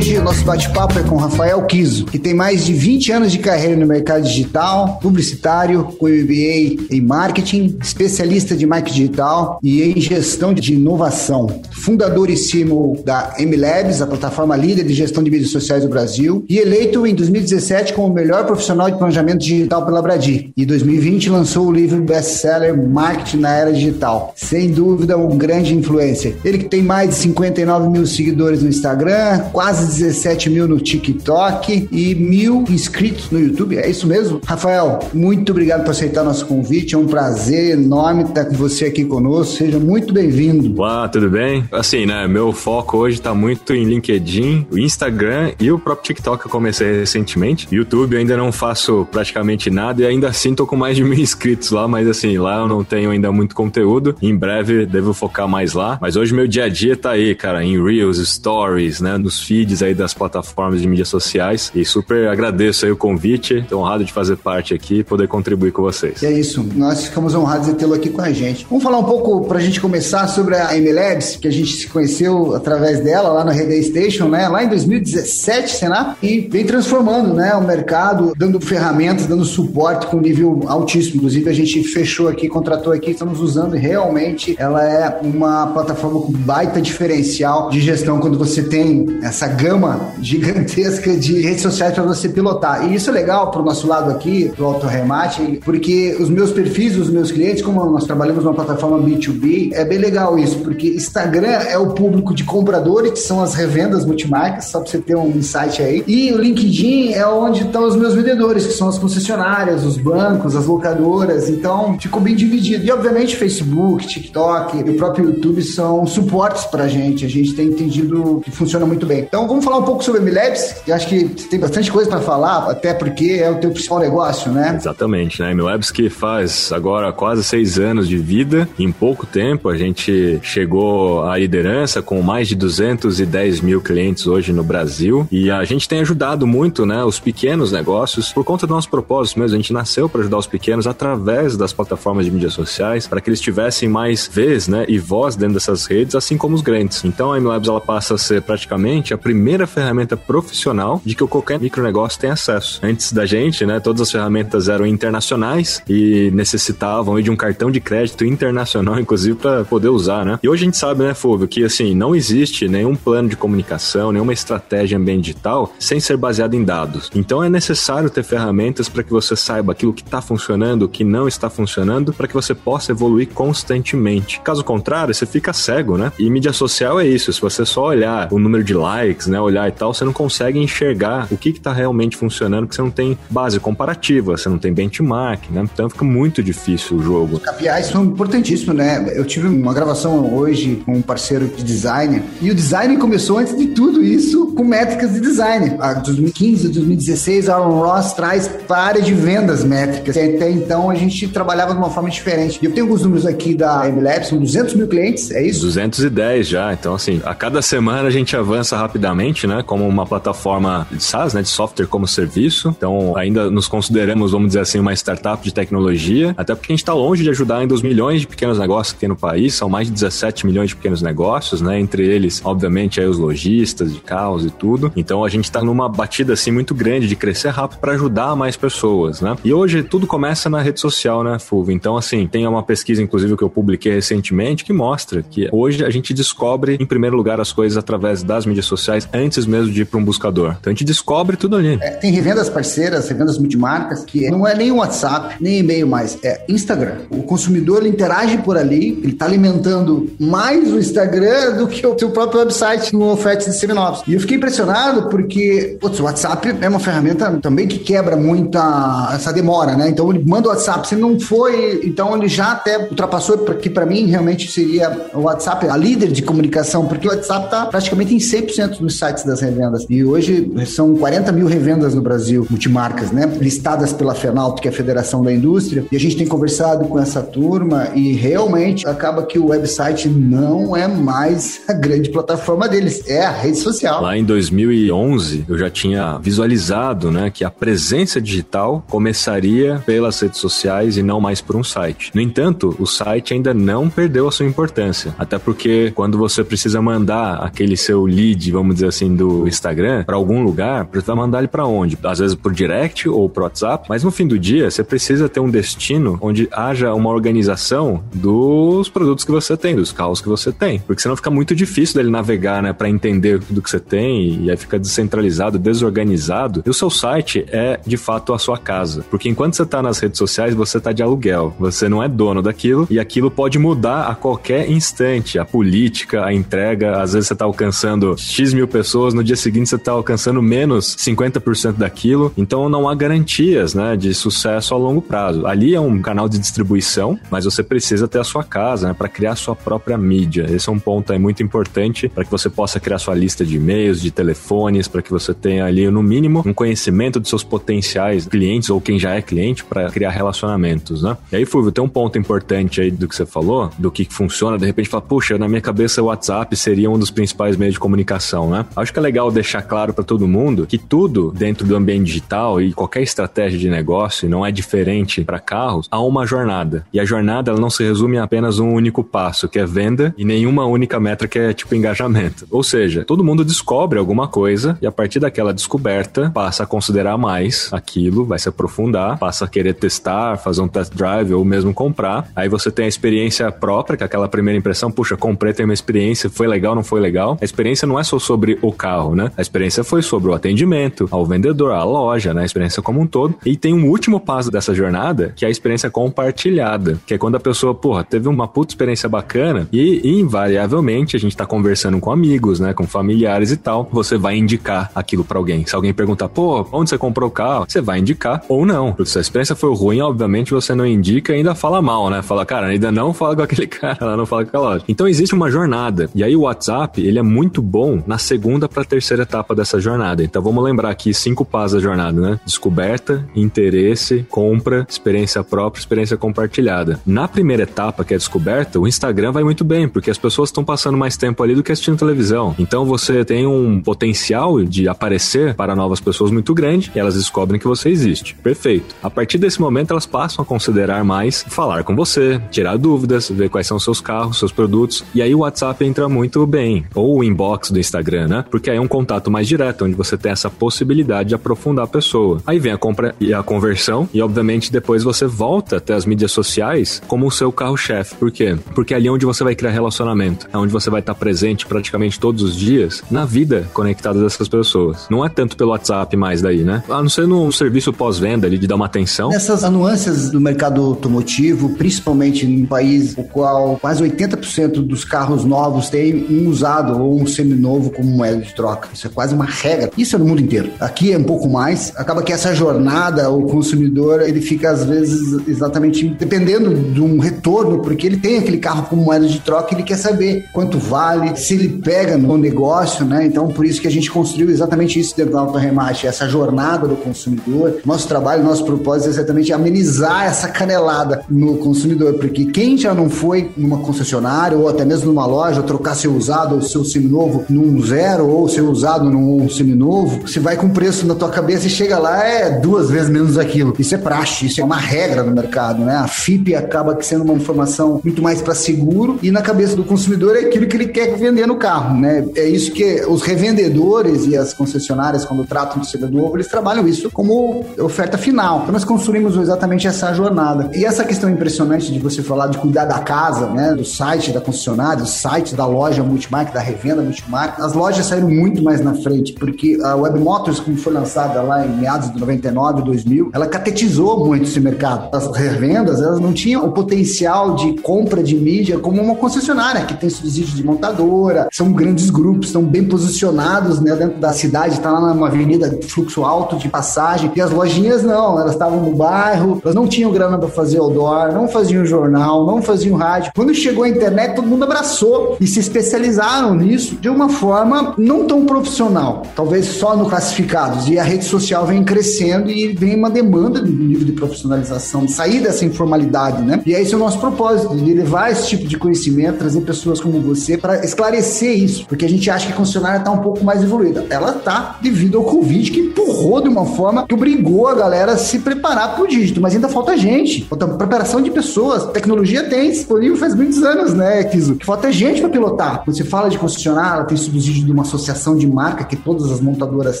O 0.18 0.22
nosso 0.22 0.44
bate-papo 0.44 0.98
é 0.98 1.02
com 1.02 1.16
Rafael 1.16 1.62
Kiso, 1.64 2.06
que 2.06 2.18
tem 2.18 2.32
mais 2.32 2.64
de 2.64 2.72
20 2.72 3.12
anos 3.12 3.32
de 3.32 3.38
carreira 3.38 3.76
no 3.76 3.86
mercado 3.86 4.22
digital, 4.22 4.98
publicitário, 5.02 5.84
com 5.98 6.06
MBA 6.06 6.86
em 6.90 7.00
marketing, 7.00 7.76
especialista 7.82 8.56
de 8.56 8.66
marketing 8.66 8.96
digital 8.96 9.58
e 9.62 9.82
em 9.82 10.00
gestão 10.00 10.54
de 10.54 10.74
inovação. 10.74 11.60
Fundador 11.70 12.30
e 12.30 12.36
CEO 12.36 13.02
da 13.04 13.34
MLabs, 13.38 14.00
a 14.00 14.06
plataforma 14.06 14.56
líder 14.56 14.84
de 14.84 14.94
gestão 14.94 15.22
de 15.22 15.30
mídias 15.30 15.50
sociais 15.50 15.82
do 15.82 15.88
Brasil, 15.88 16.44
e 16.48 16.58
eleito 16.58 17.06
em 17.06 17.14
2017 17.14 17.92
como 17.92 18.08
o 18.08 18.14
melhor 18.14 18.46
profissional 18.46 18.90
de 18.90 18.96
planejamento 18.96 19.38
digital 19.38 19.84
pela 19.84 20.00
Bradi. 20.00 20.52
E 20.56 20.64
2020 20.64 21.28
lançou 21.28 21.66
o 21.66 21.72
livro 21.72 22.00
best-seller 22.02 22.76
Marketing 22.76 23.38
na 23.38 23.54
Era 23.54 23.72
Digital. 23.72 24.32
Sem 24.36 24.70
dúvida, 24.70 25.18
um 25.18 25.36
grande 25.36 25.74
influencer. 25.74 26.36
Ele 26.44 26.58
que 26.58 26.68
tem 26.68 26.82
mais 26.82 27.10
de 27.10 27.16
59 27.16 27.90
mil 27.90 28.06
seguidores 28.06 28.62
no 28.62 28.68
Instagram, 28.68 29.40
quase 29.52 30.05
17 30.06 30.50
mil 30.50 30.68
no 30.68 30.78
TikTok 30.78 31.88
e 31.90 32.14
mil 32.14 32.64
inscritos 32.70 33.30
no 33.30 33.40
YouTube. 33.40 33.76
É 33.76 33.90
isso 33.90 34.06
mesmo? 34.06 34.40
Rafael, 34.46 35.00
muito 35.12 35.50
obrigado 35.50 35.82
por 35.82 35.90
aceitar 35.90 36.22
nosso 36.22 36.46
convite. 36.46 36.94
É 36.94 36.98
um 36.98 37.06
prazer 37.06 37.72
enorme 37.72 38.22
estar 38.22 38.44
com 38.44 38.54
você 38.54 38.86
aqui 38.86 39.04
conosco. 39.04 39.56
Seja 39.56 39.78
muito 39.78 40.14
bem-vindo. 40.14 40.80
Olá, 40.80 41.08
tudo 41.08 41.28
bem? 41.28 41.64
Assim, 41.72 42.06
né? 42.06 42.28
Meu 42.28 42.52
foco 42.52 42.98
hoje 42.98 43.16
está 43.16 43.34
muito 43.34 43.74
em 43.74 43.84
LinkedIn, 43.84 44.66
o 44.70 44.78
Instagram 44.78 45.52
e 45.58 45.72
o 45.72 45.78
próprio 45.78 46.04
TikTok 46.04 46.42
que 46.42 46.46
eu 46.46 46.52
comecei 46.52 47.00
recentemente. 47.00 47.66
YouTube 47.70 48.16
ainda 48.16 48.36
não 48.36 48.52
faço 48.52 49.06
praticamente 49.10 49.70
nada 49.70 50.02
e 50.02 50.06
ainda 50.06 50.28
assim 50.28 50.54
tô 50.54 50.66
com 50.66 50.76
mais 50.76 50.96
de 50.96 51.02
mil 51.02 51.14
inscritos 51.18 51.70
lá, 51.70 51.88
mas 51.88 52.06
assim, 52.06 52.38
lá 52.38 52.58
eu 52.58 52.68
não 52.68 52.84
tenho 52.84 53.10
ainda 53.10 53.32
muito 53.32 53.54
conteúdo. 53.54 54.14
Em 54.22 54.36
breve 54.36 54.86
devo 54.86 55.12
focar 55.12 55.48
mais 55.48 55.72
lá. 55.72 55.98
Mas 56.00 56.14
hoje 56.14 56.32
meu 56.32 56.46
dia 56.46 56.64
a 56.64 56.68
dia 56.68 56.96
tá 56.96 57.10
aí, 57.10 57.34
cara, 57.34 57.64
em 57.64 57.82
Reels, 57.82 58.18
Stories, 58.18 59.00
né? 59.00 59.18
Nos 59.18 59.40
feeds 59.40 59.82
aí 59.82 59.95
das 59.96 60.14
plataformas 60.14 60.80
de 60.80 60.88
mídias 60.88 61.08
sociais. 61.08 61.70
E 61.74 61.84
super 61.84 62.28
agradeço 62.28 62.84
aí 62.84 62.92
o 62.92 62.96
convite. 62.96 63.64
Tô 63.68 63.80
honrado 63.80 64.04
de 64.04 64.12
fazer 64.12 64.36
parte 64.36 64.74
aqui 64.74 64.98
e 64.98 65.04
poder 65.04 65.28
contribuir 65.28 65.72
com 65.72 65.82
vocês. 65.82 66.22
E 66.22 66.26
é 66.26 66.32
isso. 66.32 66.64
Nós 66.74 67.04
ficamos 67.04 67.34
honrados 67.34 67.66
de 67.66 67.74
tê-lo 67.74 67.94
aqui 67.94 68.10
com 68.10 68.22
a 68.22 68.32
gente. 68.32 68.66
Vamos 68.68 68.84
falar 68.84 68.98
um 68.98 69.04
pouco 69.04 69.46
pra 69.46 69.58
gente 69.58 69.80
começar 69.80 70.26
sobre 70.28 70.56
a 70.56 70.74
MLabs, 70.74 71.36
que 71.36 71.48
a 71.48 71.50
gente 71.50 71.72
se 71.72 71.88
conheceu 71.88 72.54
através 72.54 73.00
dela 73.00 73.30
lá 73.30 73.44
na 73.44 73.52
Rede 73.52 73.82
Station, 73.82 74.28
né? 74.28 74.48
Lá 74.48 74.62
em 74.62 74.68
2017, 74.68 75.76
Senna, 75.76 76.16
e 76.22 76.40
vem 76.40 76.64
transformando, 76.64 77.34
né? 77.34 77.54
O 77.54 77.62
mercado, 77.62 78.32
dando 78.36 78.60
ferramentas, 78.60 79.26
dando 79.26 79.44
suporte 79.44 80.06
com 80.06 80.20
nível 80.20 80.60
altíssimo. 80.66 81.16
Inclusive, 81.16 81.48
a 81.48 81.52
gente 81.52 81.82
fechou 81.84 82.28
aqui, 82.28 82.48
contratou 82.48 82.92
aqui, 82.92 83.12
estamos 83.12 83.40
usando 83.40 83.76
e 83.76 83.78
realmente 83.78 84.54
ela 84.58 84.84
é 84.84 85.20
uma 85.22 85.68
plataforma 85.68 86.20
com 86.20 86.32
baita 86.32 86.80
diferencial 86.80 87.70
de 87.70 87.80
gestão 87.80 88.18
quando 88.18 88.38
você 88.38 88.62
tem 88.62 89.18
essa 89.22 89.46
gama 89.46 89.85
gigantesca 90.20 91.16
de 91.16 91.40
redes 91.40 91.62
sociais 91.62 91.94
para 91.94 92.02
você 92.02 92.28
pilotar. 92.28 92.90
E 92.90 92.94
isso 92.94 93.10
é 93.10 93.12
legal 93.12 93.50
para 93.50 93.60
o 93.60 93.64
nosso 93.64 93.86
lado 93.86 94.10
aqui, 94.10 94.50
do 94.56 94.64
Auto 94.64 94.86
Remate, 94.86 95.60
porque 95.64 96.16
os 96.18 96.28
meus 96.28 96.50
perfis 96.50 96.96
dos 96.96 97.10
meus 97.10 97.30
clientes, 97.30 97.62
como 97.62 97.84
nós 97.84 98.04
trabalhamos 98.04 98.44
numa 98.44 98.54
plataforma 98.54 98.98
B2B, 98.98 99.70
é 99.72 99.84
bem 99.84 99.98
legal 99.98 100.38
isso, 100.38 100.58
porque 100.58 100.88
Instagram 100.88 101.48
é 101.48 101.78
o 101.78 101.88
público 101.88 102.34
de 102.34 102.44
compradores, 102.44 103.12
que 103.12 103.18
são 103.18 103.42
as 103.42 103.54
revendas 103.54 104.04
multimarcas, 104.04 104.66
só 104.66 104.80
para 104.80 104.90
você 104.90 104.98
ter 104.98 105.16
um 105.16 105.28
insight 105.30 105.82
aí. 105.82 106.04
E 106.06 106.32
o 106.32 106.38
LinkedIn 106.38 107.12
é 107.12 107.26
onde 107.26 107.64
estão 107.64 107.86
os 107.86 107.96
meus 107.96 108.14
vendedores, 108.14 108.66
que 108.66 108.72
são 108.72 108.88
as 108.88 108.98
concessionárias, 108.98 109.84
os 109.84 109.96
bancos, 109.96 110.54
as 110.56 110.66
locadoras. 110.66 111.48
Então, 111.48 111.98
ficou 111.98 112.20
bem 112.20 112.34
dividido. 112.34 112.84
E, 112.84 112.90
obviamente, 112.90 113.36
Facebook, 113.36 114.06
TikTok 114.06 114.78
e 114.78 114.90
o 114.90 114.94
próprio 114.94 115.26
YouTube 115.26 115.62
são 115.62 116.06
suportes 116.06 116.64
para 116.64 116.84
a 116.84 116.88
gente. 116.88 117.24
A 117.24 117.28
gente 117.28 117.54
tem 117.54 117.68
entendido 117.68 118.40
que 118.44 118.50
funciona 118.50 118.86
muito 118.86 119.06
bem. 119.06 119.20
Então, 119.20 119.46
vamos 119.46 119.64
falar 119.66 119.78
um 119.78 119.82
pouco 119.82 120.04
sobre 120.04 120.20
a 120.20 120.24
MLabs. 120.24 120.76
Eu 120.86 120.94
acho 120.94 121.08
que 121.08 121.24
tem 121.24 121.58
bastante 121.58 121.90
coisa 121.90 122.08
para 122.08 122.20
falar, 122.20 122.70
até 122.70 122.94
porque 122.94 123.40
é 123.42 123.50
o 123.50 123.56
teu 123.56 123.72
principal 123.72 123.98
negócio, 123.98 124.52
né? 124.52 124.76
Exatamente, 124.76 125.42
né? 125.42 125.52
MLabs 125.52 125.90
que 125.90 126.08
faz 126.08 126.70
agora 126.72 127.12
quase 127.12 127.42
seis 127.42 127.76
anos 127.76 128.08
de 128.08 128.16
vida. 128.16 128.68
Em 128.78 128.92
pouco 128.92 129.26
tempo, 129.26 129.68
a 129.68 129.76
gente 129.76 130.38
chegou 130.40 131.24
à 131.24 131.36
liderança 131.36 132.00
com 132.00 132.22
mais 132.22 132.46
de 132.46 132.54
210 132.54 133.60
mil 133.60 133.80
clientes 133.80 134.28
hoje 134.28 134.52
no 134.52 134.62
Brasil. 134.62 135.26
E 135.32 135.50
a 135.50 135.64
gente 135.64 135.88
tem 135.88 135.98
ajudado 135.98 136.46
muito, 136.46 136.86
né, 136.86 137.02
os 137.02 137.18
pequenos 137.18 137.72
negócios 137.72 138.32
por 138.32 138.44
conta 138.44 138.68
do 138.68 138.72
nosso 138.72 138.88
propósito 138.88 139.40
mesmo. 139.40 139.56
A 139.56 139.58
gente 139.58 139.72
nasceu 139.72 140.08
para 140.08 140.20
ajudar 140.20 140.38
os 140.38 140.46
pequenos 140.46 140.86
através 140.86 141.56
das 141.56 141.72
plataformas 141.72 142.24
de 142.24 142.30
mídias 142.30 142.52
sociais, 142.52 143.08
para 143.08 143.20
que 143.20 143.28
eles 143.28 143.40
tivessem 143.40 143.88
mais 143.88 144.30
vez, 144.32 144.68
né, 144.68 144.84
e 144.86 144.96
voz 144.96 145.34
dentro 145.34 145.54
dessas 145.54 145.86
redes, 145.86 146.14
assim 146.14 146.36
como 146.38 146.54
os 146.54 146.62
grandes. 146.62 147.04
Então 147.04 147.32
a 147.32 147.40
MLabs 147.40 147.68
ela 147.68 147.80
passa 147.80 148.14
a 148.14 148.18
ser 148.18 148.42
praticamente 148.42 149.12
a 149.12 149.18
primeira 149.18 149.55
ferramenta 149.64 150.16
profissional 150.16 151.00
de 151.04 151.14
que 151.14 151.24
qualquer 151.24 151.60
micronegócio 151.60 152.18
tem 152.18 152.30
acesso. 152.30 152.80
Antes 152.82 153.12
da 153.12 153.24
gente, 153.24 153.64
né, 153.64 153.78
todas 153.78 154.02
as 154.02 154.10
ferramentas 154.10 154.68
eram 154.68 154.84
internacionais 154.84 155.80
e 155.88 156.32
necessitavam 156.32 157.20
de 157.20 157.30
um 157.30 157.36
cartão 157.36 157.70
de 157.70 157.80
crédito 157.80 158.24
internacional, 158.24 158.98
inclusive, 159.00 159.36
para 159.36 159.64
poder 159.64 159.88
usar, 159.88 160.24
né? 160.24 160.40
E 160.42 160.48
hoje 160.48 160.62
a 160.62 160.64
gente 160.64 160.76
sabe, 160.76 161.04
né, 161.04 161.14
Fulvio, 161.14 161.46
que 161.46 161.64
assim, 161.64 161.94
não 161.94 162.16
existe 162.16 162.66
nenhum 162.66 162.96
plano 162.96 163.28
de 163.28 163.36
comunicação, 163.36 164.10
nenhuma 164.10 164.32
estratégia 164.32 164.98
ambiente 164.98 165.26
digital 165.26 165.72
sem 165.78 166.00
ser 166.00 166.16
baseado 166.16 166.54
em 166.54 166.64
dados. 166.64 167.10
Então 167.14 167.42
é 167.42 167.48
necessário 167.48 168.10
ter 168.10 168.24
ferramentas 168.24 168.88
para 168.88 169.02
que 169.02 169.10
você 169.10 169.36
saiba 169.36 169.72
aquilo 169.72 169.92
que 169.92 170.02
está 170.02 170.20
funcionando, 170.20 170.82
o 170.82 170.88
que 170.88 171.04
não 171.04 171.28
está 171.28 171.48
funcionando, 171.48 172.12
para 172.12 172.26
que 172.26 172.34
você 172.34 172.54
possa 172.54 172.92
evoluir 172.92 173.28
constantemente. 173.28 174.40
Caso 174.40 174.64
contrário, 174.64 175.14
você 175.14 175.26
fica 175.26 175.52
cego, 175.52 175.96
né? 175.96 176.12
E 176.18 176.28
mídia 176.30 176.52
social 176.52 176.98
é 176.98 177.06
isso. 177.06 177.32
Se 177.32 177.40
você 177.40 177.64
só 177.64 177.86
olhar 177.86 178.28
o 178.32 178.38
número 178.38 178.64
de 178.64 178.74
likes, 178.74 179.26
né, 179.26 179.40
olhar 179.46 179.68
e 179.68 179.72
tal, 179.72 179.92
você 179.94 180.04
não 180.04 180.12
consegue 180.12 180.58
enxergar 180.58 181.28
o 181.30 181.36
que 181.36 181.50
está 181.50 181.72
realmente 181.72 182.16
funcionando, 182.16 182.66
porque 182.66 182.76
você 182.76 182.82
não 182.82 182.90
tem 182.90 183.18
base 183.30 183.58
comparativa, 183.60 184.36
você 184.36 184.48
não 184.48 184.58
tem 184.58 184.72
benchmark, 184.72 185.50
né? 185.50 185.66
Então 185.72 185.88
fica 185.88 186.04
muito 186.04 186.42
difícil 186.42 186.96
o 186.98 187.02
jogo. 187.02 187.36
Os 187.36 187.42
KPIs 187.42 187.86
são 187.86 188.04
importantíssimos, 188.04 188.76
né? 188.76 189.12
Eu 189.14 189.24
tive 189.24 189.48
uma 189.48 189.72
gravação 189.72 190.34
hoje 190.34 190.82
com 190.84 190.94
um 190.94 191.02
parceiro 191.02 191.46
de 191.46 191.62
design 191.62 192.22
e 192.40 192.50
o 192.50 192.54
design 192.54 192.96
começou 192.96 193.38
antes 193.38 193.56
de 193.56 193.68
tudo 193.68 193.85
isso 194.02 194.48
com 194.54 194.64
métricas 194.64 195.12
de 195.12 195.20
design. 195.20 195.76
A 195.78 195.94
2015, 195.94 196.68
2016, 196.68 197.48
Aaron 197.48 197.80
Ross 197.80 198.12
traz 198.12 198.48
para 198.48 198.76
a 198.76 198.84
área 198.84 199.02
de 199.02 199.14
vendas 199.14 199.64
métricas. 199.64 200.16
Até 200.16 200.50
então 200.50 200.90
a 200.90 200.94
gente 200.94 201.28
trabalhava 201.28 201.72
de 201.72 201.78
uma 201.78 201.90
forma 201.90 202.10
diferente. 202.10 202.58
Eu 202.62 202.72
tenho 202.72 202.86
alguns 202.86 203.02
números 203.02 203.26
aqui 203.26 203.54
da 203.54 203.88
MLabs, 203.88 204.28
são 204.28 204.38
200 204.38 204.74
mil 204.74 204.88
clientes, 204.88 205.30
é 205.30 205.42
isso? 205.46 205.62
210 205.62 206.48
já. 206.48 206.72
Então, 206.72 206.94
assim, 206.94 207.20
a 207.24 207.34
cada 207.34 207.60
semana 207.62 208.08
a 208.08 208.10
gente 208.10 208.36
avança 208.36 208.76
rapidamente, 208.76 209.46
né? 209.46 209.62
Como 209.64 209.86
uma 209.86 210.06
plataforma 210.06 210.86
de 210.90 211.02
SaaS, 211.02 211.34
né? 211.34 211.42
De 211.42 211.48
software 211.48 211.86
como 211.86 212.06
serviço. 212.06 212.74
Então, 212.76 213.16
ainda 213.16 213.50
nos 213.50 213.68
consideramos, 213.68 214.32
vamos 214.32 214.48
dizer 214.48 214.60
assim, 214.60 214.78
uma 214.78 214.92
startup 214.92 215.42
de 215.42 215.52
tecnologia. 215.52 216.34
Até 216.36 216.54
porque 216.54 216.72
a 216.72 216.74
gente 216.74 216.82
está 216.82 216.94
longe 216.94 217.22
de 217.22 217.30
ajudar 217.30 217.58
ainda 217.58 217.74
os 217.74 217.82
milhões 217.82 218.20
de 218.20 218.26
pequenos 218.26 218.58
negócios 218.58 218.92
que 218.92 219.00
tem 219.00 219.08
no 219.08 219.16
país. 219.16 219.54
São 219.54 219.68
mais 219.68 219.86
de 219.86 219.92
17 219.92 220.46
milhões 220.46 220.70
de 220.70 220.76
pequenos 220.76 221.02
negócios, 221.02 221.60
né? 221.60 221.78
Entre 221.78 222.04
eles, 222.06 222.40
obviamente, 222.44 223.00
aí 223.00 223.06
os 223.06 223.18
lojistas 223.18 223.85
de 223.94 224.00
carros 224.00 224.44
e 224.44 224.50
tudo. 224.50 224.92
Então, 224.96 225.24
a 225.24 225.28
gente 225.28 225.44
está 225.44 225.62
numa 225.62 225.88
batida, 225.88 226.32
assim, 226.32 226.50
muito 226.50 226.74
grande 226.74 227.08
de 227.08 227.16
crescer 227.16 227.48
rápido 227.50 227.78
para 227.78 227.92
ajudar 227.92 228.36
mais 228.36 228.56
pessoas, 228.56 229.20
né? 229.20 229.36
E 229.44 229.52
hoje 229.52 229.82
tudo 229.82 230.06
começa 230.06 230.48
na 230.48 230.60
rede 230.60 230.80
social, 230.80 231.22
né, 231.22 231.38
Fulvio? 231.38 231.74
Então, 231.74 231.96
assim, 231.96 232.26
tem 232.26 232.46
uma 232.46 232.62
pesquisa, 232.62 233.02
inclusive, 233.02 233.36
que 233.36 233.42
eu 233.42 233.50
publiquei 233.50 233.92
recentemente 233.92 234.64
que 234.64 234.72
mostra 234.72 235.22
que 235.22 235.48
hoje 235.52 235.84
a 235.84 235.90
gente 235.90 236.12
descobre, 236.12 236.76
em 236.80 236.86
primeiro 236.86 237.16
lugar, 237.16 237.40
as 237.40 237.52
coisas 237.52 237.76
através 237.76 238.22
das 238.22 238.46
mídias 238.46 238.66
sociais 238.66 239.08
antes 239.12 239.46
mesmo 239.46 239.72
de 239.72 239.82
ir 239.82 239.84
para 239.84 239.98
um 239.98 240.04
buscador. 240.04 240.56
Então, 240.60 240.70
a 240.70 240.74
gente 240.74 240.84
descobre 240.84 241.36
tudo 241.36 241.56
ali. 241.56 241.78
É, 241.80 241.90
tem 241.90 242.10
revendas 242.10 242.48
parceiras, 242.48 243.08
revendas 243.08 243.38
multimarcas, 243.38 244.04
que 244.04 244.30
não 244.30 244.46
é 244.46 244.54
nem 244.54 244.70
WhatsApp, 244.72 245.36
nem 245.40 245.58
e-mail 245.58 245.86
mais, 245.86 246.18
é 246.22 246.44
Instagram. 246.48 246.98
O 247.10 247.22
consumidor 247.22 247.80
ele 247.80 247.90
interage 247.90 248.38
por 248.38 248.56
ali, 248.56 248.98
ele 249.02 249.12
está 249.12 249.26
alimentando 249.26 250.10
mais 250.18 250.72
o 250.72 250.78
Instagram 250.78 251.56
do 251.56 251.66
que 251.66 251.86
o 251.86 251.98
seu 251.98 252.10
próprio 252.10 252.40
website 252.40 252.92
no 252.94 253.10
oferta 253.10 253.50
de 253.50 253.56
novos. 253.76 254.02
E 254.08 254.14
eu 254.14 254.20
fiquei 254.20 254.36
impressionado 254.36 255.08
porque 255.08 255.76
putz, 255.80 256.00
o 256.00 256.04
WhatsApp 256.04 256.56
é 256.60 256.68
uma 256.68 256.80
ferramenta 256.80 257.38
também 257.40 257.68
que 257.68 257.78
quebra 257.78 258.16
muita 258.16 259.10
essa 259.14 259.32
demora, 259.32 259.76
né? 259.76 259.88
Então 259.88 260.10
ele 260.10 260.24
manda 260.26 260.48
o 260.48 260.50
WhatsApp, 260.50 260.88
se 260.88 260.96
não 260.96 261.20
foi, 261.20 261.82
então 261.84 262.16
ele 262.16 262.28
já 262.28 262.52
até 262.52 262.78
ultrapassou, 262.78 263.38
porque 263.38 263.70
para 263.70 263.86
mim 263.86 264.06
realmente 264.06 264.50
seria 264.50 265.08
o 265.14 265.22
WhatsApp 265.22 265.68
a 265.68 265.76
líder 265.76 266.10
de 266.10 266.22
comunicação, 266.22 266.86
porque 266.86 267.06
o 267.06 267.10
WhatsApp 267.10 267.44
está 267.44 267.66
praticamente 267.66 268.14
em 268.14 268.18
100% 268.18 268.80
nos 268.80 268.98
sites 268.98 269.24
das 269.24 269.40
revendas. 269.40 269.86
E 269.88 270.04
hoje 270.04 270.50
são 270.66 270.96
40 270.96 271.30
mil 271.32 271.46
revendas 271.46 271.94
no 271.94 272.00
Brasil, 272.00 272.46
multimarcas, 272.48 273.12
né? 273.12 273.26
Listadas 273.40 273.92
pela 273.92 274.14
FENALT, 274.14 274.60
que 274.60 274.68
é 274.68 274.70
a 274.70 274.74
Federação 274.74 275.22
da 275.22 275.32
Indústria. 275.32 275.84
E 275.90 275.96
a 275.96 276.00
gente 276.00 276.16
tem 276.16 276.26
conversado 276.26 276.86
com 276.86 276.98
essa 276.98 277.22
turma 277.22 277.88
e 277.94 278.12
realmente 278.12 278.86
acaba 278.86 279.24
que 279.24 279.38
o 279.38 279.48
website 279.48 280.08
não 280.08 280.76
é 280.76 280.88
mais 280.88 281.60
a 281.68 281.72
grande 281.72 282.10
plataforma 282.10 282.68
deles, 282.68 283.02
é 283.06 283.24
a 283.24 283.30
rede 283.30 283.58
social. 283.72 284.02
Lá 284.02 284.16
em 284.16 284.24
2011, 284.24 285.44
eu 285.48 285.58
já 285.58 285.68
tinha 285.70 286.18
visualizado, 286.18 287.10
né, 287.10 287.30
que 287.30 287.44
a 287.44 287.50
presença 287.50 288.20
digital 288.20 288.84
começaria 288.88 289.82
pelas 289.84 290.20
redes 290.20 290.40
sociais 290.40 290.96
e 290.96 291.02
não 291.02 291.20
mais 291.20 291.40
por 291.40 291.56
um 291.56 291.64
site. 291.64 292.10
No 292.14 292.20
entanto, 292.20 292.74
o 292.78 292.86
site 292.86 293.34
ainda 293.34 293.52
não 293.52 293.88
perdeu 293.88 294.28
a 294.28 294.32
sua 294.32 294.46
importância, 294.46 295.14
até 295.18 295.38
porque 295.38 295.92
quando 295.94 296.18
você 296.18 296.44
precisa 296.44 296.80
mandar 296.80 297.36
aquele 297.36 297.76
seu 297.76 298.04
lead, 298.04 298.50
vamos 298.52 298.76
dizer 298.76 298.88
assim, 298.88 299.14
do 299.14 299.46
Instagram 299.46 300.04
para 300.04 300.16
algum 300.16 300.42
lugar, 300.42 300.88
vai 301.06 301.16
mandar 301.16 301.38
ele 301.38 301.48
para 301.48 301.66
onde? 301.66 301.98
Às 302.02 302.18
vezes 302.18 302.34
por 302.34 302.52
direct 302.52 303.08
ou 303.08 303.28
por 303.28 303.42
WhatsApp, 303.44 303.86
mas 303.88 304.02
no 304.02 304.10
fim 304.10 304.26
do 304.26 304.38
dia 304.38 304.70
você 304.70 304.82
precisa 304.82 305.28
ter 305.28 305.40
um 305.40 305.50
destino 305.50 306.18
onde 306.20 306.48
haja 306.52 306.92
uma 306.94 307.10
organização 307.10 308.02
dos 308.14 308.88
produtos 308.88 309.24
que 309.24 309.30
você 309.30 309.56
tem, 309.56 309.74
dos 309.74 309.92
carros 309.92 310.20
que 310.20 310.28
você 310.28 310.52
tem, 310.52 310.78
porque 310.80 311.02
senão 311.02 311.16
fica 311.16 311.30
muito 311.30 311.54
difícil 311.54 311.96
dele 311.96 312.10
navegar, 312.10 312.62
né, 312.62 312.72
para 312.72 312.88
entender 312.88 313.40
tudo 313.56 313.62
que 313.62 313.70
você 313.70 313.80
tem 313.80 314.44
e 314.44 314.50
aí 314.50 314.56
fica 314.56 314.78
descentralizado, 314.78 315.58
desorganizado. 315.58 316.62
E 316.66 316.70
o 316.70 316.74
seu 316.74 316.90
site 316.90 317.44
é 317.48 317.80
de 317.84 317.96
fato 317.96 318.34
a 318.34 318.38
sua 318.38 318.58
casa, 318.58 319.04
porque 319.10 319.28
enquanto 319.28 319.54
você 319.54 319.64
tá 319.64 319.82
nas 319.82 319.98
redes 319.98 320.18
sociais, 320.18 320.54
você 320.54 320.78
tá 320.78 320.92
de 320.92 321.02
aluguel, 321.02 321.54
você 321.58 321.88
não 321.88 322.02
é 322.02 322.08
dono 322.08 322.42
daquilo 322.42 322.86
e 322.90 323.00
aquilo 323.00 323.30
pode 323.30 323.58
mudar 323.58 324.08
a 324.08 324.14
qualquer 324.14 324.70
instante. 324.70 325.38
A 325.38 325.44
política, 325.44 326.24
a 326.24 326.32
entrega, 326.32 327.00
às 327.00 327.14
vezes 327.14 327.28
você 327.28 327.34
tá 327.34 327.44
alcançando 327.44 328.16
X 328.18 328.52
mil 328.52 328.68
pessoas, 328.68 329.14
no 329.14 329.24
dia 329.24 329.36
seguinte 329.36 329.68
você 329.68 329.78
tá 329.78 329.92
alcançando 329.92 330.42
menos 330.42 330.96
50% 330.96 331.74
daquilo, 331.74 332.32
então 332.36 332.68
não 332.68 332.88
há 332.88 332.94
garantias, 332.94 333.74
né, 333.74 333.96
de 333.96 334.12
sucesso 334.12 334.74
a 334.74 334.76
longo 334.76 335.00
prazo. 335.00 335.46
Ali 335.46 335.74
é 335.74 335.80
um 335.80 336.00
canal 336.02 336.28
de 336.28 336.38
distribuição, 336.38 337.18
mas 337.30 337.44
você 337.44 337.62
precisa 337.62 338.06
ter 338.06 338.18
a 338.18 338.24
sua 338.24 338.44
casa, 338.44 338.88
né, 338.88 338.94
para 338.94 339.08
criar 339.08 339.32
a 339.32 339.36
sua 339.36 339.56
própria 339.56 339.96
mídia. 339.96 340.46
Esse 340.50 340.68
é 340.68 340.72
um 340.72 340.78
ponto 340.78 341.12
aí 341.12 341.18
muito 341.18 341.42
importante 341.42 342.08
para 342.08 342.24
que 342.24 342.30
você 342.30 342.50
possa 342.50 342.78
criar 342.80 342.98
sua 342.98 343.14
lista 343.14 343.45
de 343.46 343.56
e-mails, 343.56 344.00
de 344.00 344.10
telefones, 344.10 344.88
para 344.88 345.02
que 345.02 345.10
você 345.10 345.32
tenha 345.32 345.64
ali, 345.64 345.88
no 345.90 346.02
mínimo, 346.02 346.42
um 346.44 346.52
conhecimento 346.52 347.18
dos 347.18 347.28
seus 347.28 347.44
potenciais 347.44 348.26
clientes 348.26 348.70
ou 348.70 348.80
quem 348.80 348.98
já 348.98 349.14
é 349.14 349.22
cliente 349.22 349.64
para 349.64 349.90
criar 349.90 350.10
relacionamentos, 350.10 351.02
né? 351.02 351.16
E 351.32 351.36
aí, 351.36 351.44
Fulvio, 351.44 351.72
tem 351.72 351.82
um 351.82 351.88
ponto 351.88 352.18
importante 352.18 352.80
aí 352.80 352.90
do 352.90 353.08
que 353.08 353.16
você 353.16 353.26
falou, 353.26 353.70
do 353.78 353.90
que 353.90 354.06
funciona, 354.10 354.58
de 354.58 354.66
repente 354.66 354.88
fala, 354.88 355.02
puxa, 355.02 355.38
na 355.38 355.48
minha 355.48 355.60
cabeça 355.60 356.02
o 356.02 356.06
WhatsApp 356.06 356.54
seria 356.56 356.90
um 356.90 356.98
dos 356.98 357.10
principais 357.10 357.56
meios 357.56 357.74
de 357.74 357.80
comunicação, 357.80 358.50
né? 358.50 358.66
Acho 358.76 358.92
que 358.92 358.98
é 358.98 359.02
legal 359.02 359.30
deixar 359.30 359.62
claro 359.62 359.92
para 359.92 360.04
todo 360.04 360.26
mundo 360.28 360.66
que 360.66 360.78
tudo 360.78 361.32
dentro 361.36 361.66
do 361.66 361.74
ambiente 361.74 362.04
digital 362.04 362.60
e 362.60 362.72
qualquer 362.72 363.02
estratégia 363.02 363.58
de 363.58 363.68
negócio 363.70 364.28
não 364.28 364.44
é 364.44 364.50
diferente 364.50 365.24
para 365.24 365.38
carros, 365.38 365.88
há 365.90 366.00
uma 366.00 366.26
jornada. 366.26 366.86
E 366.92 367.00
a 367.00 367.04
jornada 367.04 367.50
ela 367.50 367.60
não 367.60 367.70
se 367.70 367.82
resume 367.82 368.18
a 368.18 368.26
apenas 368.26 368.58
um 368.58 368.72
único 368.72 369.02
passo, 369.02 369.48
que 369.48 369.58
é 369.58 369.64
venda, 369.64 370.14
e 370.18 370.24
nenhuma 370.24 370.66
única 370.66 371.00
meta 371.00 371.26
que 371.26 371.38
é 371.38 371.52
tipo 371.52 371.74
engajamento. 371.74 372.46
Ou 372.50 372.62
seja, 372.62 373.04
todo 373.04 373.24
mundo 373.24 373.35
descobre 373.44 373.98
alguma 373.98 374.28
coisa 374.28 374.78
e 374.80 374.86
a 374.86 374.92
partir 374.92 375.20
daquela 375.20 375.52
descoberta 375.52 376.30
passa 376.32 376.62
a 376.62 376.66
considerar 376.66 377.16
mais 377.16 377.68
aquilo, 377.72 378.24
vai 378.24 378.38
se 378.38 378.48
aprofundar, 378.48 379.18
passa 379.18 379.44
a 379.44 379.48
querer 379.48 379.74
testar, 379.74 380.36
fazer 380.36 380.60
um 380.60 380.68
test 380.68 380.94
drive 380.94 381.32
ou 381.32 381.44
mesmo 381.44 381.72
comprar. 381.72 382.28
Aí 382.34 382.48
você 382.48 382.70
tem 382.70 382.84
a 382.84 382.88
experiência 382.88 383.50
própria, 383.50 383.96
que 383.96 384.02
é 384.02 384.06
aquela 384.06 384.28
primeira 384.28 384.58
impressão, 384.58 384.90
puxa, 384.90 385.16
comprei, 385.16 385.52
tem 385.52 385.64
uma 385.64 385.74
experiência, 385.74 386.28
foi 386.30 386.46
legal, 386.46 386.74
não 386.74 386.84
foi 386.84 387.00
legal. 387.00 387.36
A 387.40 387.44
experiência 387.44 387.86
não 387.86 387.98
é 387.98 388.04
só 388.04 388.18
sobre 388.18 388.58
o 388.62 388.72
carro, 388.72 389.14
né? 389.14 389.30
A 389.36 389.42
experiência 389.42 389.84
foi 389.84 390.02
sobre 390.02 390.30
o 390.30 390.34
atendimento, 390.34 391.08
ao 391.10 391.24
vendedor, 391.24 391.72
a 391.72 391.84
loja, 391.84 392.32
né? 392.32 392.42
A 392.42 392.44
experiência 392.44 392.82
como 392.82 393.00
um 393.00 393.06
todo. 393.06 393.34
E 393.44 393.56
tem 393.56 393.74
um 393.74 393.88
último 393.88 394.20
passo 394.20 394.50
dessa 394.50 394.74
jornada, 394.74 395.32
que 395.34 395.44
é 395.44 395.48
a 395.48 395.50
experiência 395.50 395.90
compartilhada, 395.90 396.98
que 397.06 397.14
é 397.14 397.18
quando 397.18 397.36
a 397.36 397.40
pessoa, 397.40 397.74
porra, 397.74 398.04
teve 398.04 398.28
uma 398.28 398.48
puta 398.48 398.72
experiência 398.72 399.08
bacana 399.08 399.68
e 399.72 400.00
invariavelmente 400.20 401.16
a 401.16 401.20
gente 401.20 401.36
tá 401.36 401.46
conversando 401.46 401.98
com 402.00 402.10
amigos, 402.10 402.60
né? 402.60 402.72
Com 402.72 402.86
familiares 402.86 403.25
e 403.26 403.56
tal, 403.56 403.88
você 403.92 404.16
vai 404.16 404.36
indicar 404.36 404.90
aquilo 404.94 405.24
para 405.24 405.38
alguém. 405.38 405.66
Se 405.66 405.74
alguém 405.74 405.92
perguntar, 405.92 406.28
pô, 406.28 406.66
onde 406.72 406.90
você 406.90 406.98
comprou 406.98 407.28
o 407.28 407.32
carro? 407.32 407.66
Você 407.68 407.80
vai 407.80 407.98
indicar 407.98 408.42
ou 408.48 408.64
não. 408.64 408.94
Se 409.04 409.18
a 409.18 409.20
experiência 409.20 409.56
foi 409.56 409.74
ruim, 409.74 410.00
obviamente 410.00 410.52
você 410.52 410.74
não 410.74 410.86
indica 410.86 411.32
e 411.32 411.36
ainda 411.36 411.54
fala 411.54 411.82
mal, 411.82 412.08
né? 412.08 412.22
Fala, 412.22 412.46
cara, 412.46 412.68
ainda 412.68 412.90
não 412.92 413.12
fala 413.12 413.36
com 413.36 413.42
aquele 413.42 413.66
cara, 413.68 413.98
ela 414.00 414.16
não 414.16 414.26
fala 414.26 414.44
com 414.44 414.48
aquela 414.48 414.70
loja. 414.70 414.84
Então 414.88 415.08
existe 415.08 415.34
uma 415.34 415.50
jornada. 415.50 416.08
E 416.14 416.22
aí 416.22 416.36
o 416.36 416.42
WhatsApp, 416.42 417.00
ele 417.04 417.18
é 417.18 417.22
muito 417.22 417.60
bom 417.60 418.02
na 418.06 418.18
segunda 418.18 418.68
para 418.68 418.84
terceira 418.84 419.24
etapa 419.24 419.54
dessa 419.54 419.80
jornada. 419.80 420.22
Então 420.22 420.40
vamos 420.40 420.62
lembrar 420.62 420.90
aqui 420.90 421.12
cinco 421.12 421.44
passos 421.44 421.72
da 421.74 421.80
jornada, 421.80 422.20
né? 422.20 422.40
Descoberta, 422.44 423.26
interesse, 423.34 424.24
compra, 424.30 424.86
experiência 424.88 425.42
própria, 425.42 425.80
experiência 425.80 426.16
compartilhada. 426.16 427.00
Na 427.04 427.26
primeira 427.26 427.64
etapa, 427.64 428.04
que 428.04 428.14
é 428.14 428.16
descoberta, 428.16 428.78
o 428.78 428.86
Instagram 428.86 429.32
vai 429.32 429.42
muito 429.42 429.64
bem, 429.64 429.88
porque 429.88 430.10
as 430.10 430.18
pessoas 430.18 430.48
estão 430.48 430.64
passando 430.64 430.96
mais 430.96 431.16
tempo 431.16 431.42
ali 431.42 431.54
do 431.54 431.62
que 431.62 431.72
assistindo 431.72 431.98
televisão. 431.98 432.54
Então 432.58 432.84
você 432.84 433.15
tem 433.24 433.46
um 433.46 433.80
potencial 433.80 434.62
de 434.64 434.88
aparecer 434.88 435.54
para 435.54 435.74
novas 435.74 436.00
pessoas 436.00 436.30
muito 436.30 436.54
grande 436.54 436.90
e 436.94 436.98
elas 436.98 437.14
descobrem 437.14 437.60
que 437.60 437.66
você 437.66 437.88
existe. 437.88 438.34
Perfeito. 438.34 438.94
A 439.02 439.10
partir 439.10 439.38
desse 439.38 439.60
momento, 439.60 439.90
elas 439.90 440.06
passam 440.06 440.42
a 440.42 440.46
considerar 440.46 441.04
mais 441.04 441.44
falar 441.48 441.84
com 441.84 441.94
você, 441.94 442.40
tirar 442.50 442.76
dúvidas, 442.76 443.30
ver 443.30 443.48
quais 443.48 443.66
são 443.66 443.78
seus 443.78 444.00
carros, 444.00 444.38
seus 444.38 444.52
produtos. 444.52 445.04
E 445.14 445.22
aí 445.22 445.34
o 445.34 445.40
WhatsApp 445.40 445.84
entra 445.84 446.08
muito 446.08 446.46
bem. 446.46 446.84
Ou 446.94 447.18
o 447.18 447.24
inbox 447.24 447.70
do 447.70 447.78
Instagram, 447.78 448.28
né? 448.28 448.44
Porque 448.50 448.70
aí 448.70 448.76
é 448.76 448.80
um 448.80 448.88
contato 448.88 449.30
mais 449.30 449.48
direto, 449.48 449.84
onde 449.84 449.94
você 449.94 450.16
tem 450.16 450.32
essa 450.32 450.50
possibilidade 450.50 451.30
de 451.30 451.34
aprofundar 451.34 451.84
a 451.84 451.88
pessoa. 451.88 452.40
Aí 452.46 452.58
vem 452.58 452.72
a 452.72 452.78
compra 452.78 453.14
e 453.20 453.32
a 453.32 453.42
conversão, 453.42 454.08
e 454.12 454.20
obviamente 454.20 454.72
depois 454.72 455.02
você 455.02 455.26
volta 455.26 455.76
até 455.76 455.94
as 455.94 456.06
mídias 456.06 456.32
sociais 456.32 457.02
como 457.06 457.26
o 457.26 457.30
seu 457.30 457.52
carro-chefe. 457.52 458.14
Por 458.16 458.30
quê? 458.30 458.56
Porque 458.74 458.94
é 458.94 458.96
ali 458.96 459.08
onde 459.08 459.26
você 459.26 459.44
vai 459.44 459.54
criar 459.54 459.70
relacionamento, 459.70 460.48
é 460.52 460.56
onde 460.56 460.72
você 460.72 460.90
vai 460.90 461.00
estar 461.00 461.14
presente 461.14 461.66
praticamente 461.66 462.18
todos 462.18 462.42
os 462.42 462.56
dias 462.56 462.95
na 463.10 463.24
vida 463.24 463.66
conectada 463.72 464.20
dessas 464.20 464.48
pessoas. 464.48 465.06
Não 465.10 465.24
é 465.24 465.28
tanto 465.28 465.56
pelo 465.56 465.70
WhatsApp 465.70 466.16
mais 466.16 466.42
daí, 466.42 466.62
né? 466.62 466.82
A 466.88 467.02
não 467.02 467.08
ser 467.08 467.26
no 467.26 467.50
serviço 467.52 467.92
pós-venda 467.92 468.46
ali 468.46 468.58
de 468.58 468.66
dar 468.66 468.76
uma 468.76 468.86
atenção. 468.86 469.32
Essas 469.32 469.62
nuances 469.70 470.30
do 470.30 470.40
mercado 470.40 470.82
automotivo, 470.82 471.70
principalmente 471.70 472.46
em 472.46 472.62
um 472.62 472.66
país 472.66 473.14
o 473.16 473.24
qual 473.24 473.76
quase 473.80 474.02
80% 474.02 474.82
dos 474.82 475.04
carros 475.04 475.44
novos 475.44 475.88
têm 475.88 476.26
um 476.30 476.48
usado 476.48 477.00
ou 477.00 477.20
um 477.20 477.26
seminovo 477.26 477.90
como 477.90 478.10
moeda 478.10 478.38
de 478.38 478.54
troca. 478.54 478.88
Isso 478.92 479.06
é 479.06 479.10
quase 479.10 479.34
uma 479.34 479.44
regra. 479.44 479.90
Isso 479.96 480.16
é 480.16 480.18
no 480.18 480.24
mundo 480.24 480.40
inteiro. 480.40 480.70
Aqui 480.80 481.12
é 481.12 481.18
um 481.18 481.24
pouco 481.24 481.48
mais. 481.48 481.92
Acaba 481.96 482.22
que 482.22 482.32
essa 482.32 482.54
jornada, 482.54 483.30
o 483.30 483.42
consumidor, 483.42 484.22
ele 484.22 484.40
fica 484.40 484.70
às 484.70 484.84
vezes 484.84 485.46
exatamente 485.46 486.08
dependendo 486.08 486.74
de 486.92 487.00
um 487.00 487.18
retorno, 487.18 487.80
porque 487.80 488.06
ele 488.06 488.16
tem 488.16 488.38
aquele 488.38 488.58
carro 488.58 488.86
como 488.88 489.02
moeda 489.02 489.26
de 489.26 489.40
troca, 489.40 489.74
ele 489.74 489.82
quer 489.82 489.96
saber 489.96 490.46
quanto 490.52 490.78
vale, 490.78 491.36
se 491.36 491.54
ele 491.54 491.68
pega 491.68 492.16
no 492.16 492.36
negócio, 492.36 492.85
né? 493.04 493.26
Então, 493.26 493.48
por 493.48 493.64
isso 493.64 493.80
que 493.80 493.88
a 493.88 493.90
gente 493.90 494.10
construiu 494.10 494.50
exatamente 494.50 494.98
isso 494.98 495.16
dentro 495.16 495.32
do 495.32 495.38
Auto 495.38 495.58
Remate, 495.58 496.06
essa 496.06 496.28
jornada 496.28 496.86
do 496.86 496.96
consumidor. 496.96 497.80
Nosso 497.84 498.08
trabalho, 498.08 498.44
nosso 498.44 498.64
propósito 498.64 499.08
é 499.08 499.10
exatamente 499.10 499.52
amenizar 499.52 500.24
essa 500.26 500.48
canelada 500.48 501.24
no 501.28 501.56
consumidor, 501.58 502.14
porque 502.14 502.46
quem 502.46 502.76
já 502.76 502.94
não 502.94 503.08
foi 503.08 503.50
numa 503.56 503.78
concessionária 503.78 504.56
ou 504.56 504.68
até 504.68 504.84
mesmo 504.84 505.06
numa 505.06 505.26
loja 505.26 505.62
trocar 505.62 505.94
seu 505.94 506.14
usado 506.14 506.54
ou 506.54 506.62
seu 506.62 506.84
seminovo 506.84 507.44
num 507.48 507.82
zero 507.82 508.28
ou 508.28 508.48
seu 508.48 508.68
usado 508.68 509.08
num 509.10 509.48
seminovo, 509.48 510.28
se 510.28 510.38
vai 510.38 510.56
com 510.56 510.68
preço 510.70 511.06
na 511.06 511.14
tua 511.14 511.28
cabeça 511.28 511.66
e 511.66 511.70
chega 511.70 511.98
lá 511.98 512.24
é 512.24 512.58
duas 512.60 512.90
vezes 512.90 513.08
menos 513.08 513.38
aquilo. 513.38 513.74
Isso 513.78 513.94
é 513.94 513.98
praxe, 513.98 514.46
isso 514.46 514.60
é 514.60 514.64
uma 514.64 514.76
regra 514.76 515.22
no 515.22 515.32
mercado, 515.32 515.84
né? 515.84 515.96
A 515.96 516.08
FIP 516.08 516.54
acaba 516.54 516.96
sendo 517.02 517.24
uma 517.24 517.34
informação 517.34 518.00
muito 518.02 518.22
mais 518.22 518.40
para 518.42 518.54
seguro 518.54 519.18
e 519.22 519.30
na 519.30 519.42
cabeça 519.42 519.76
do 519.76 519.84
consumidor 519.84 520.36
é 520.36 520.40
aquilo 520.40 520.66
que 520.66 520.76
ele 520.76 520.88
quer 520.88 521.16
vender 521.16 521.46
no 521.46 521.56
carro, 521.56 521.98
né? 521.98 522.26
É 522.34 522.48
isso 522.48 522.72
que 522.76 523.06
os 523.06 523.22
revendedores 523.22 524.26
e 524.26 524.36
as 524.36 524.52
concessionárias 524.52 525.24
quando 525.24 525.46
tratam 525.46 525.78
do 525.78 525.86
seminovo, 525.86 526.36
eles 526.36 526.46
trabalham 526.46 526.86
isso 526.86 527.10
como 527.10 527.64
oferta 527.78 528.18
final. 528.18 528.60
Então 528.60 528.72
nós 528.72 528.84
construímos 528.84 529.34
exatamente 529.36 529.86
essa 529.86 530.12
jornada. 530.12 530.70
E 530.74 530.84
essa 530.84 531.02
questão 531.02 531.30
impressionante 531.30 531.90
de 531.90 531.98
você 531.98 532.22
falar 532.22 532.48
de 532.48 532.58
cuidar 532.58 532.84
da 532.84 532.98
casa, 532.98 533.46
né, 533.46 533.74
do 533.74 533.84
site 533.84 534.30
da 534.30 534.42
concessionária, 534.42 535.02
do 535.02 535.08
site 535.08 535.54
da 535.54 535.64
loja 535.64 536.02
multimarca, 536.02 536.52
da 536.52 536.60
revenda 536.60 537.00
multimarca, 537.00 537.64
as 537.64 537.72
lojas 537.72 538.04
saíram 538.04 538.28
muito 538.28 538.62
mais 538.62 538.82
na 538.82 538.94
frente, 538.94 539.32
porque 539.32 539.78
a 539.82 539.96
Web 539.96 540.20
Motors, 540.20 540.60
como 540.60 540.76
foi 540.76 540.92
lançada 540.92 541.40
lá 541.40 541.66
em 541.66 541.70
meados 541.78 542.12
de 542.12 542.20
99, 542.20 542.82
2000, 542.82 543.30
ela 543.32 543.46
catetizou 543.46 544.26
muito 544.26 544.44
esse 544.44 544.60
mercado. 544.60 545.08
As 545.16 545.34
revendas, 545.34 546.02
elas 546.02 546.20
não 546.20 546.34
tinham 546.34 546.66
o 546.66 546.72
potencial 546.72 547.54
de 547.54 547.72
compra 547.80 548.22
de 548.22 548.36
mídia 548.36 548.78
como 548.78 549.00
uma 549.00 549.16
concessionária, 549.16 549.86
que 549.86 549.94
tem 549.94 550.10
subsídio 550.10 550.54
de 550.54 550.62
montadora, 550.62 551.48
são 551.50 551.72
grandes 551.72 552.10
grupos, 552.10 552.50
então 552.50 552.65
bem 552.66 552.84
posicionados 552.84 553.80
né, 553.80 553.94
dentro 553.94 554.18
da 554.18 554.32
cidade, 554.32 554.80
tá 554.80 554.90
lá 554.90 555.14
numa 555.14 555.28
avenida 555.28 555.68
de 555.68 555.86
fluxo 555.86 556.24
alto 556.24 556.56
de 556.56 556.68
passagem. 556.68 557.30
E 557.34 557.40
as 557.40 557.50
lojinhas 557.50 558.02
não, 558.02 558.38
elas 558.38 558.52
estavam 558.52 558.80
no 558.80 558.94
bairro, 558.94 559.60
elas 559.62 559.74
não 559.74 559.86
tinham 559.86 560.12
grana 560.12 560.38
para 560.38 560.48
fazer 560.48 560.78
outdoor, 560.78 561.32
não 561.32 561.48
faziam 561.48 561.84
jornal, 561.84 562.46
não 562.46 562.62
faziam 562.62 562.96
rádio. 562.96 563.32
Quando 563.34 563.54
chegou 563.54 563.84
a 563.84 563.88
internet, 563.88 564.34
todo 564.34 564.46
mundo 564.46 564.64
abraçou 564.64 565.36
e 565.40 565.46
se 565.46 565.60
especializaram 565.60 566.54
nisso 566.54 566.96
de 566.96 567.08
uma 567.08 567.28
forma 567.28 567.94
não 567.98 568.26
tão 568.26 568.44
profissional, 568.46 569.22
talvez 569.34 569.66
só 569.66 569.96
no 569.96 570.08
classificados. 570.08 570.88
E 570.88 570.98
a 570.98 571.02
rede 571.02 571.24
social 571.24 571.66
vem 571.66 571.84
crescendo 571.84 572.50
e 572.50 572.74
vem 572.74 572.96
uma 572.96 573.10
demanda 573.10 573.62
de 573.62 573.72
nível 573.72 574.04
de 574.04 574.12
profissionalização, 574.12 575.04
de 575.04 575.12
sair 575.12 575.40
dessa 575.40 575.64
informalidade, 575.64 576.42
né? 576.42 576.60
E 576.64 576.74
é 576.74 576.80
esse 576.80 576.94
o 576.94 576.98
nosso 576.98 577.18
propósito, 577.18 577.76
de 577.76 577.92
levar 577.94 578.30
esse 578.30 578.48
tipo 578.48 578.66
de 578.66 578.76
conhecimento, 578.76 579.38
trazer 579.38 579.60
pessoas 579.62 580.00
como 580.00 580.20
você 580.20 580.56
para 580.56 580.84
esclarecer 580.84 581.56
isso, 581.56 581.86
porque 581.86 582.04
a 582.04 582.08
gente 582.08 582.30
acha 582.30 582.46
que 582.46 582.52
concessionária 582.56 582.98
está 582.98 583.10
um 583.10 583.18
pouco 583.18 583.44
mais 583.44 583.62
evoluída. 583.62 584.04
Ela 584.10 584.36
está 584.36 584.78
devido 584.80 585.18
ao 585.18 585.24
Covid, 585.24 585.70
que 585.70 585.80
empurrou 585.80 586.40
de 586.40 586.48
uma 586.48 586.64
forma 586.64 587.06
que 587.06 587.14
obrigou 587.14 587.68
a 587.68 587.74
galera 587.74 588.12
a 588.12 588.16
se 588.16 588.38
preparar 588.40 588.94
para 588.94 589.04
o 589.04 589.06
dígito, 589.06 589.40
mas 589.40 589.54
ainda 589.54 589.68
falta 589.68 589.96
gente, 589.96 590.44
falta 590.44 590.66
preparação 590.66 591.20
de 591.20 591.30
pessoas. 591.30 591.86
Tecnologia 591.86 592.44
tem 592.48 592.70
disponível 592.70 593.16
faz 593.16 593.34
muitos 593.34 593.62
anos, 593.62 593.94
né, 593.94 594.24
Kizo? 594.24 594.56
Que 594.56 594.66
falta 594.66 594.90
gente 594.90 595.20
para 595.20 595.30
pilotar. 595.30 595.82
Você 595.86 596.04
fala 596.04 596.28
de 596.28 596.38
concessionária, 596.38 597.04
tem 597.04 597.16
subsídio 597.16 597.64
de 597.64 597.72
uma 597.72 597.82
associação 597.82 598.36
de 598.36 598.46
marca 598.46 598.84
que 598.84 598.96
todas 598.96 599.30
as 599.30 599.40
montadoras 599.40 600.00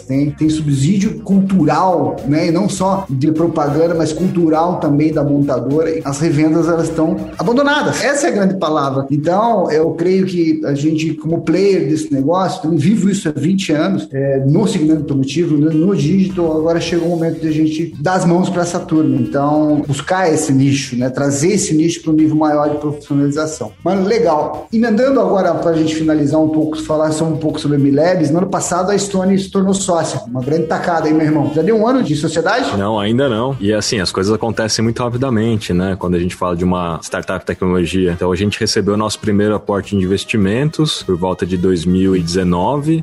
têm, 0.00 0.30
tem 0.30 0.48
subsídio 0.48 1.20
cultural, 1.20 2.16
né, 2.26 2.48
e 2.48 2.50
não 2.50 2.68
só 2.68 3.06
de 3.08 3.30
propaganda, 3.32 3.94
mas 3.94 4.12
cultural 4.12 4.80
também 4.80 5.12
da 5.12 5.22
montadora. 5.22 6.00
As 6.04 6.18
revendas 6.18 6.68
elas 6.68 6.88
estão 6.88 7.16
abandonadas. 7.38 8.02
Essa 8.02 8.26
é 8.26 8.30
a 8.30 8.32
grande 8.32 8.56
palavra. 8.56 9.06
Então, 9.10 9.70
eu 9.70 9.90
creio 9.92 10.26
que 10.26 10.60
a 10.64 10.74
gente, 10.74 11.14
como 11.14 11.42
player 11.42 11.88
desse 11.88 12.12
negócio, 12.12 12.45
também 12.54 12.78
vivo 12.78 13.10
isso 13.10 13.28
há 13.28 13.32
20 13.32 13.72
anos, 13.72 14.08
é, 14.12 14.38
no 14.46 14.66
segmento 14.66 15.00
automotivo, 15.00 15.56
no, 15.56 15.70
no 15.70 15.96
digital, 15.96 16.58
agora 16.58 16.80
chegou 16.80 17.08
o 17.08 17.10
momento 17.10 17.40
de 17.40 17.48
a 17.48 17.52
gente 17.52 17.94
dar 18.00 18.14
as 18.14 18.24
mãos 18.24 18.48
para 18.48 18.62
essa 18.62 18.78
turma. 18.78 19.16
Então, 19.16 19.82
buscar 19.86 20.32
esse 20.32 20.52
nicho, 20.52 20.96
né? 20.96 21.10
Trazer 21.10 21.52
esse 21.52 21.74
nicho 21.74 22.02
para 22.02 22.12
um 22.12 22.14
nível 22.14 22.36
maior 22.36 22.70
de 22.70 22.76
profissionalização. 22.78 23.72
Mano, 23.84 24.06
legal. 24.06 24.68
Emendando 24.72 25.20
agora 25.20 25.54
para 25.54 25.70
a 25.70 25.74
gente 25.74 25.94
finalizar 25.94 26.40
um 26.40 26.48
pouco, 26.48 26.76
falar 26.82 27.12
só 27.12 27.24
um 27.24 27.36
pouco 27.36 27.60
sobre 27.60 27.76
a 27.76 27.80
Milabs, 27.80 28.30
no 28.30 28.38
ano 28.38 28.48
passado 28.48 28.90
a 28.90 28.98
Stone 28.98 29.38
se 29.38 29.50
tornou 29.50 29.74
sócia. 29.74 30.20
Uma 30.26 30.42
grande 30.42 30.66
tacada 30.66 31.06
aí, 31.06 31.14
meu 31.14 31.26
irmão. 31.26 31.52
Já 31.54 31.62
deu 31.62 31.76
um 31.76 31.86
ano 31.86 32.02
de 32.02 32.14
sociedade? 32.16 32.76
Não, 32.76 32.98
ainda 32.98 33.28
não. 33.28 33.56
E 33.60 33.72
assim, 33.72 34.00
as 34.00 34.12
coisas 34.12 34.32
acontecem 34.32 34.82
muito 34.82 35.02
rapidamente, 35.02 35.72
né? 35.72 35.96
Quando 35.98 36.14
a 36.14 36.18
gente 36.18 36.34
fala 36.34 36.56
de 36.56 36.64
uma 36.64 37.00
startup 37.02 37.44
tecnologia. 37.44 38.12
Então, 38.12 38.30
a 38.30 38.36
gente 38.36 38.58
recebeu 38.58 38.94
o 38.94 38.96
nosso 38.96 39.18
primeiro 39.18 39.54
aporte 39.54 39.96
de 39.96 40.04
investimentos 40.04 41.02
por 41.02 41.16
volta 41.16 41.46
de 41.46 41.56
2019 41.56 42.35